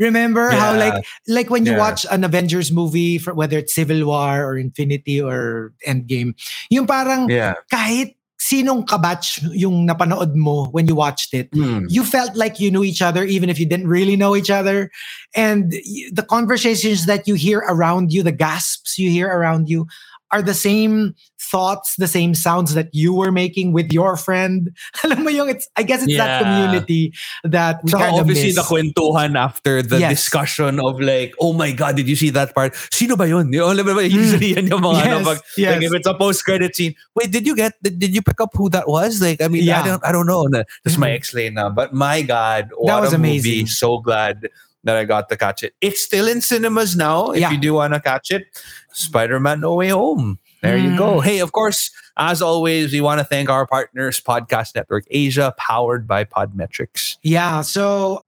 Yeah. 0.00 0.08
Remember 0.08 0.48
how 0.50 0.74
like 0.74 1.04
like 1.28 1.46
when 1.52 1.62
you 1.68 1.76
Yeah. 1.76 1.84
watch 1.84 2.08
an 2.10 2.24
Avengers 2.24 2.72
movie, 2.72 3.20
for, 3.20 3.36
whether 3.36 3.60
it's 3.60 3.76
Civil 3.76 4.02
War 4.08 4.42
or 4.42 4.56
Infinity 4.56 5.20
or 5.20 5.76
Endgame, 5.86 6.34
yung 6.72 6.88
parang 6.88 7.28
yeah. 7.28 7.54
kahit 7.70 8.16
sinong 8.42 8.82
kabatch 8.82 9.38
yung 9.54 9.86
napanood 9.86 10.34
mo 10.34 10.66
when 10.74 10.90
you 10.90 10.98
watched 10.98 11.30
it, 11.30 11.46
Hmm. 11.54 11.86
you 11.86 12.02
felt 12.02 12.34
like 12.34 12.58
you 12.58 12.74
knew 12.74 12.82
each 12.82 12.98
other 12.98 13.22
even 13.22 13.46
if 13.46 13.54
you 13.62 13.66
didn't 13.70 13.86
really 13.86 14.18
know 14.18 14.34
each 14.34 14.50
other 14.50 14.90
and 15.38 15.70
the 16.10 16.26
conversations 16.26 17.06
that 17.06 17.30
you 17.30 17.38
hear 17.38 17.62
around 17.70 18.10
you 18.10 18.26
the 18.26 18.34
gasps 18.34 18.98
you 18.98 19.14
hear 19.14 19.30
around 19.30 19.70
you 19.70 19.86
are 20.32 20.40
the 20.42 20.54
same 20.56 21.14
thoughts 21.38 21.94
the 21.96 22.08
same 22.08 22.34
sounds 22.34 22.72
that 22.74 22.88
you 22.92 23.12
were 23.12 23.30
making 23.30 23.72
with 23.72 23.92
your 23.92 24.16
friend 24.16 24.70
alam 25.04 25.20
mo 25.22 25.30
yung 25.30 25.48
it's 25.52 25.68
i 25.76 25.82
guess 25.84 26.00
it's 26.02 26.16
that 26.16 26.40
community 26.40 27.12
that 27.44 27.78
we 27.84 27.90
Saka 27.92 28.04
kind 28.08 28.14
of 28.16 28.20
obviously 28.24 28.50
miss. 28.50 28.56
the 28.56 28.64
kwentuhan 28.64 29.36
after 29.36 29.82
the 29.82 29.98
Yes. 30.00 30.10
discussion 30.24 30.80
of 30.80 30.98
like, 30.98 31.34
oh 31.38 31.52
my 31.52 31.70
God, 31.70 31.94
did 31.96 32.08
you 32.08 32.16
see 32.16 32.30
that 32.30 32.54
part? 32.56 32.72
Sino 32.90 33.14
ba 33.14 33.28
yun? 33.28 33.52
Yung, 33.52 33.70
alam 33.70 33.84
mo 33.86 33.94
ba, 33.94 34.02
usually 34.06 34.54
yan 34.56 34.66
yung 34.66 34.80
mga 34.82 34.98
ano, 35.04 35.16
Yes, 35.20 35.26
pag, 35.28 35.38
yes. 35.58 35.70
like 35.76 35.82
if 35.84 35.92
it's 35.94 36.08
a 36.08 36.14
post-credit 36.16 36.72
scene, 36.74 36.94
wait, 37.14 37.30
did 37.30 37.44
you 37.46 37.54
get, 37.54 37.74
did, 37.82 37.98
did 38.00 38.14
you 38.14 38.22
pick 38.22 38.40
up 38.40 38.50
who 38.56 38.70
that 38.70 38.88
was? 38.88 39.20
Like, 39.20 39.42
I 39.42 39.48
mean, 39.48 39.62
Yeah. 39.68 39.82
I 39.82 39.86
don't, 39.86 40.02
I 40.06 40.10
don't 40.10 40.26
know. 40.26 40.48
This 40.48 40.96
Mhm. 40.96 41.04
my 41.04 41.10
explain 41.12 41.54
now. 41.54 41.68
But 41.70 41.92
my 41.92 42.22
God, 42.22 42.70
what 42.74 42.88
That 42.88 43.00
was 43.04 43.12
a 43.12 43.20
amazing. 43.20 43.66
movie. 43.66 43.66
So 43.70 43.98
glad 43.98 44.48
that 44.84 44.96
I 44.96 45.04
got 45.04 45.28
to 45.30 45.36
catch 45.36 45.62
it. 45.62 45.74
It's 45.80 46.00
still 46.02 46.26
in 46.26 46.40
cinemas 46.40 46.96
now, 46.96 47.30
if 47.32 47.40
Yeah. 47.40 47.50
you 47.54 47.58
do 47.58 47.74
want 47.74 47.94
to 47.94 48.00
catch 48.00 48.30
it. 48.30 48.46
Spider-Man 48.92 49.60
No 49.60 49.74
Way 49.78 49.90
Home. 49.94 50.38
There 50.62 50.78
you 50.78 50.96
go. 50.96 51.18
Mm. 51.18 51.24
Hey, 51.24 51.38
of 51.40 51.50
course, 51.50 51.90
as 52.16 52.40
always, 52.42 52.92
we 52.92 53.00
want 53.00 53.18
to 53.18 53.24
thank 53.26 53.50
our 53.50 53.66
partners, 53.66 54.20
Podcast 54.20 54.74
Network 54.74 55.04
Asia, 55.10 55.54
powered 55.58 56.06
by 56.06 56.24
Podmetrics. 56.24 57.16
yeah 57.22 57.62
so 57.62 58.22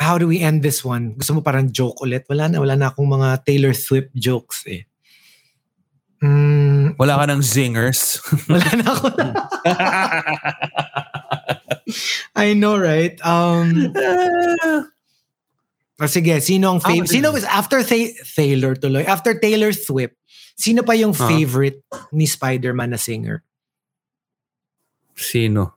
how 0.00 0.18
do 0.18 0.26
we 0.26 0.40
end 0.42 0.64
this 0.66 0.82
one 0.84 1.14
gusto 1.14 1.32
mo 1.36 1.40
parang 1.40 1.70
joke 1.70 2.02
ulit 2.02 2.26
wala 2.26 2.50
na 2.50 2.58
wala 2.58 2.74
na 2.74 2.90
akong 2.90 3.06
mga 3.06 3.44
Taylor 3.46 3.70
Swift 3.72 4.10
jokes 4.18 4.66
eh 4.66 4.82
Mm, 6.22 6.94
Wala 7.02 7.18
ka 7.18 7.26
ng 7.34 7.42
zingers. 7.42 8.22
wala 8.50 8.70
na 8.78 8.86
ako 8.94 9.06
I 12.38 12.54
know, 12.54 12.78
right? 12.78 13.18
Um, 13.26 13.90
o 16.00 16.06
sige, 16.06 16.40
sino 16.40 16.72
ang 16.72 16.80
favorite? 16.80 17.08
Ah, 17.08 17.14
Sino 17.14 17.28
is 17.36 17.44
after 17.44 17.82
Tha- 17.84 18.14
Taylor 18.34 18.74
tuloy? 18.74 19.04
After 19.04 19.34
Taylor 19.38 19.72
Swift, 19.72 20.16
sino 20.56 20.82
pa 20.82 20.92
yung 20.92 21.12
Ah. 21.14 21.28
favorite 21.28 21.82
ni 22.12 22.26
Spider-Man 22.26 22.90
na 22.90 23.00
singer? 23.00 23.44
Sino? 25.14 25.74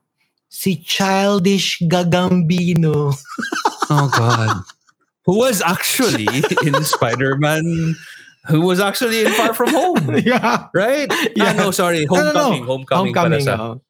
Si 0.47 0.79
Childish 0.79 1.83
Gagambino. 1.83 3.11
Oh 3.91 4.07
God. 4.09 4.63
who 5.25 5.37
was 5.41 5.57
actually 5.61 6.29
in 6.63 6.73
Spider-Man, 6.85 7.95
who 8.47 8.61
was 8.61 8.79
actually 8.79 9.25
in 9.25 9.31
Far 9.33 9.53
From 9.53 9.69
Home, 9.73 10.15
yeah. 10.25 10.67
right? 10.73 11.11
Yeah. 11.35 11.51
Ah, 11.51 11.53
no, 11.57 11.71
sorry. 11.71 12.05
Homecoming. 12.05 12.63
Homecoming, 12.65 13.13
Homecoming. 13.15 13.41
sa. 13.41 13.55
oh. 13.59 13.81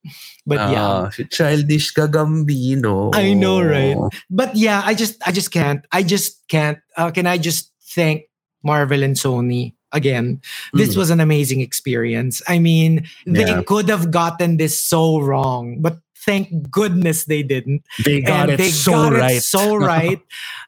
But 0.47 0.71
yeah. 0.71 0.85
Ah, 0.87 1.09
si 1.09 1.25
Childish 1.25 1.93
Gagambino. 1.93 3.13
I 3.15 3.33
know, 3.33 3.61
right? 3.61 3.97
But 4.29 4.55
yeah, 4.55 4.81
I 4.85 4.93
just 4.93 5.17
I 5.27 5.31
just 5.31 5.51
can't. 5.51 5.85
I 5.91 6.03
just 6.03 6.45
can't. 6.47 6.79
Uh, 6.97 7.11
can 7.11 7.25
I 7.27 7.37
just 7.37 7.71
thank 7.95 8.29
Marvel 8.63 9.01
and 9.03 9.15
Sony 9.15 9.73
again? 9.91 10.41
This 10.73 10.93
Mm. 10.93 10.97
was 10.97 11.09
an 11.09 11.19
amazing 11.19 11.61
experience. 11.61 12.41
I 12.47 12.59
mean, 12.59 13.05
they 13.25 13.41
Yeah. 13.45 13.63
could 13.65 13.89
have 13.89 14.11
gotten 14.11 14.57
this 14.57 14.77
so 14.77 15.17
wrong, 15.19 15.81
but 15.81 15.97
thank 16.25 16.49
goodness 16.69 17.25
they 17.25 17.41
didn't. 17.43 17.81
They 18.05 18.21
got 18.21 18.49
and 18.49 18.57
it 18.57 18.57
they 18.57 18.69
so 18.73 19.09
got 19.09 19.13
right. 19.13 19.37
it 19.37 19.43
so 19.45 19.75
right. 19.81 20.21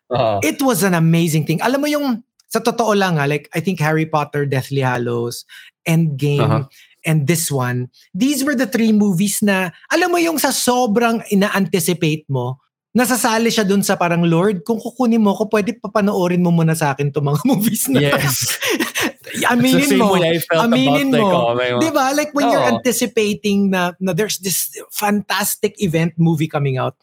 Ah. 0.10 0.40
it 0.42 0.62
was 0.62 0.82
an 0.84 0.94
amazing 0.94 1.46
thing. 1.46 1.62
Alam 1.62 1.82
mo 1.82 1.88
yung 1.88 2.24
sa 2.48 2.60
totoo 2.60 2.96
lang 2.96 3.16
ha, 3.20 3.28
like 3.28 3.48
I 3.52 3.60
think 3.60 3.80
Harry 3.80 4.06
Potter, 4.06 4.48
Deathly 4.48 4.82
Hallows, 4.82 5.44
Endgame, 5.84 6.44
Uh-huh. 6.44 6.64
and 7.06 7.28
this 7.28 7.48
one, 7.48 7.88
these 8.12 8.44
were 8.44 8.56
the 8.56 8.68
three 8.68 8.92
movies 8.92 9.40
na, 9.40 9.72
alam 9.88 10.12
mo 10.12 10.20
yung 10.20 10.36
sa 10.36 10.52
sobrang 10.52 11.24
ina-anticipate 11.32 12.28
mo, 12.28 12.60
nasasali 12.92 13.48
siya 13.48 13.64
dun 13.64 13.84
sa 13.84 13.96
parang, 13.96 14.24
Lord, 14.26 14.64
kung 14.64 14.80
kukunin 14.80 15.22
mo 15.24 15.36
ko, 15.36 15.48
pwede 15.48 15.76
papanoorin 15.78 16.42
mo 16.42 16.52
muna 16.52 16.76
sa 16.76 16.92
akin 16.92 17.12
itong 17.12 17.28
mga 17.30 17.42
movies 17.52 17.84
na. 17.88 18.00
Yes. 18.02 18.58
aminin 19.52 20.00
mo. 20.00 20.18
way 20.18 20.36
I 20.36 20.40
felt 20.40 20.66
aminin 20.66 21.14
about, 21.14 21.56
like, 21.60 21.72
mo. 21.72 21.78
oh, 21.78 21.82
Di 21.84 21.90
ba? 21.94 22.06
Like 22.16 22.32
when 22.34 22.50
you're 22.50 22.64
Oo. 22.64 22.74
anticipating 22.80 23.70
na, 23.70 23.92
na 24.02 24.12
there's 24.12 24.40
this 24.40 24.72
fantastic 24.90 25.78
event 25.78 26.18
movie 26.18 26.48
coming 26.50 26.76
out, 26.82 26.96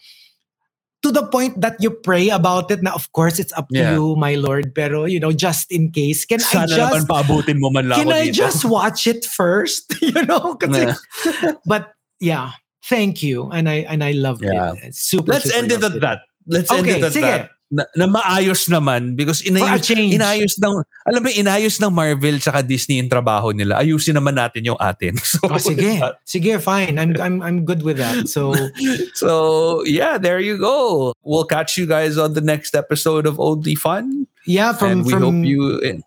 to 1.05 1.13
the 1.13 1.29
point 1.29 1.61
that 1.61 1.77
you 1.79 1.93
pray 1.93 2.33
about 2.33 2.73
it 2.73 2.81
na 2.83 2.97
of 2.97 3.13
course 3.13 3.37
it's 3.39 3.53
up 3.55 3.69
to 3.71 3.79
Yeah. 3.79 3.93
you, 3.95 4.17
my 4.17 4.35
Lord, 4.41 4.73
pero 4.75 5.05
you 5.05 5.21
know, 5.21 5.31
just 5.31 5.69
in 5.71 5.93
case, 5.93 6.25
can 6.25 6.41
I 6.41 6.65
Sana 6.65 6.73
naman 6.89 7.05
just 7.05 7.13
paabutin 7.13 7.61
mo 7.61 7.69
man 7.69 7.93
lang 7.93 8.01
can 8.01 8.09
I 8.11 8.33
dito. 8.33 8.41
just 8.49 8.65
watch 8.65 9.05
it 9.07 9.23
first? 9.29 9.93
you 10.03 10.25
know? 10.25 10.57
Kasi, 10.57 10.97
but 11.69 11.93
yeah, 12.19 12.57
thank 12.89 13.23
you. 13.23 13.53
And 13.53 13.69
I 13.69 13.85
and 13.87 14.01
I 14.03 14.17
loved 14.17 14.43
Yeah. 14.43 14.73
it. 14.81 14.97
Super, 14.97 15.37
Let's 15.39 15.47
super 15.53 15.61
end 15.61 15.71
it 15.71 15.85
at 15.85 16.01
that. 16.01 16.25
Let's 16.49 16.73
end 16.73 16.89
Okay, 16.89 16.99
it 16.99 17.05
at 17.05 17.13
sige. 17.13 17.23
that. 17.29 17.54
Na, 17.75 17.83
na 17.99 18.07
maayos 18.07 18.71
naman 18.71 19.19
because 19.19 19.43
inayos, 19.43 19.91
inayos 19.91 20.55
ng 20.63 20.75
alam 21.11 21.21
mo 21.27 21.29
inayos 21.35 21.83
ng 21.83 21.91
Marvel 21.91 22.39
tsaka 22.39 22.63
Disney 22.63 23.03
yung 23.03 23.11
trabaho 23.11 23.51
nila. 23.51 23.83
Ayusin 23.83 24.15
naman 24.15 24.39
natin 24.39 24.63
yung 24.63 24.79
atin. 24.79 25.19
So, 25.27 25.43
Oh, 25.51 25.59
sige. 25.59 25.99
Sige, 26.23 26.63
fine. 26.63 26.95
I'm 27.03 27.19
I'm 27.19 27.43
I'm 27.43 27.59
good 27.67 27.83
with 27.83 27.99
that. 27.99 28.31
So 28.31 28.55
so 29.19 29.83
yeah, 29.83 30.15
there 30.23 30.39
you 30.39 30.55
go. 30.55 31.11
We'll 31.27 31.49
catch 31.51 31.75
you 31.75 31.91
guys 31.91 32.15
on 32.15 32.39
the 32.39 32.45
next 32.45 32.79
episode 32.79 33.27
of 33.27 33.43
Only 33.43 33.75
Fun. 33.75 34.31
yeah, 34.47 34.71
from 34.77 34.91
and 34.91 35.01
we 35.05 35.11
from 35.11 35.23
hope 35.25 35.43
you 35.49 35.61
eh, 35.83 35.99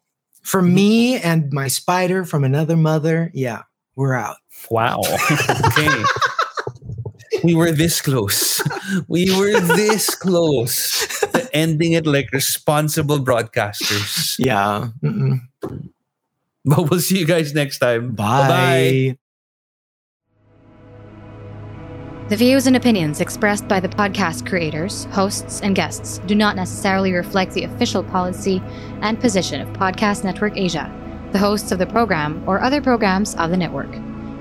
from 0.46 0.72
me 0.72 1.20
and 1.20 1.52
my 1.52 1.68
spider 1.68 2.24
from 2.24 2.46
another 2.48 2.78
mother. 2.80 3.28
Yeah, 3.36 3.68
we're 4.00 4.16
out. 4.16 4.38
Wow. 4.72 5.02
Okay. 5.04 5.92
we 7.44 7.54
were 7.54 7.72
this 7.72 8.02
close. 8.02 8.62
We 9.08 9.30
were 9.36 9.60
this 9.76 10.16
close 10.16 11.04
ending 11.58 11.94
it 11.94 12.06
like 12.06 12.32
responsible 12.32 13.20
broadcasters. 13.20 14.36
Yeah. 14.40 14.90
Mm-mm. 15.04 15.42
But 16.64 16.90
we'll 16.90 17.00
see 17.00 17.18
you 17.20 17.26
guys 17.26 17.54
next 17.54 17.80
time. 17.80 18.14
Bye. 18.14 18.48
Bye-bye. 18.48 19.18
The 22.30 22.36
views 22.36 22.68
and 22.68 22.76
opinions 22.76 23.22
expressed 23.22 23.70
by 23.70 23.80
the 23.80 23.88
podcast 23.88 24.46
creators, 24.46 25.06
hosts, 25.06 25.62
and 25.62 25.74
guests 25.74 26.20
do 26.26 26.36
not 26.36 26.58
necessarily 26.58 27.14
reflect 27.14 27.54
the 27.54 27.64
official 27.64 28.04
policy 28.04 28.62
and 29.02 29.18
position 29.18 29.62
of 29.62 29.70
Podcast 29.70 30.26
Network 30.26 30.58
Asia, 30.58 30.92
the 31.32 31.40
hosts 31.40 31.72
of 31.72 31.80
the 31.80 31.88
program, 31.88 32.44
or 32.46 32.60
other 32.62 32.82
programs 32.82 33.34
of 33.36 33.50
the 33.50 33.56
network. 33.56 34.07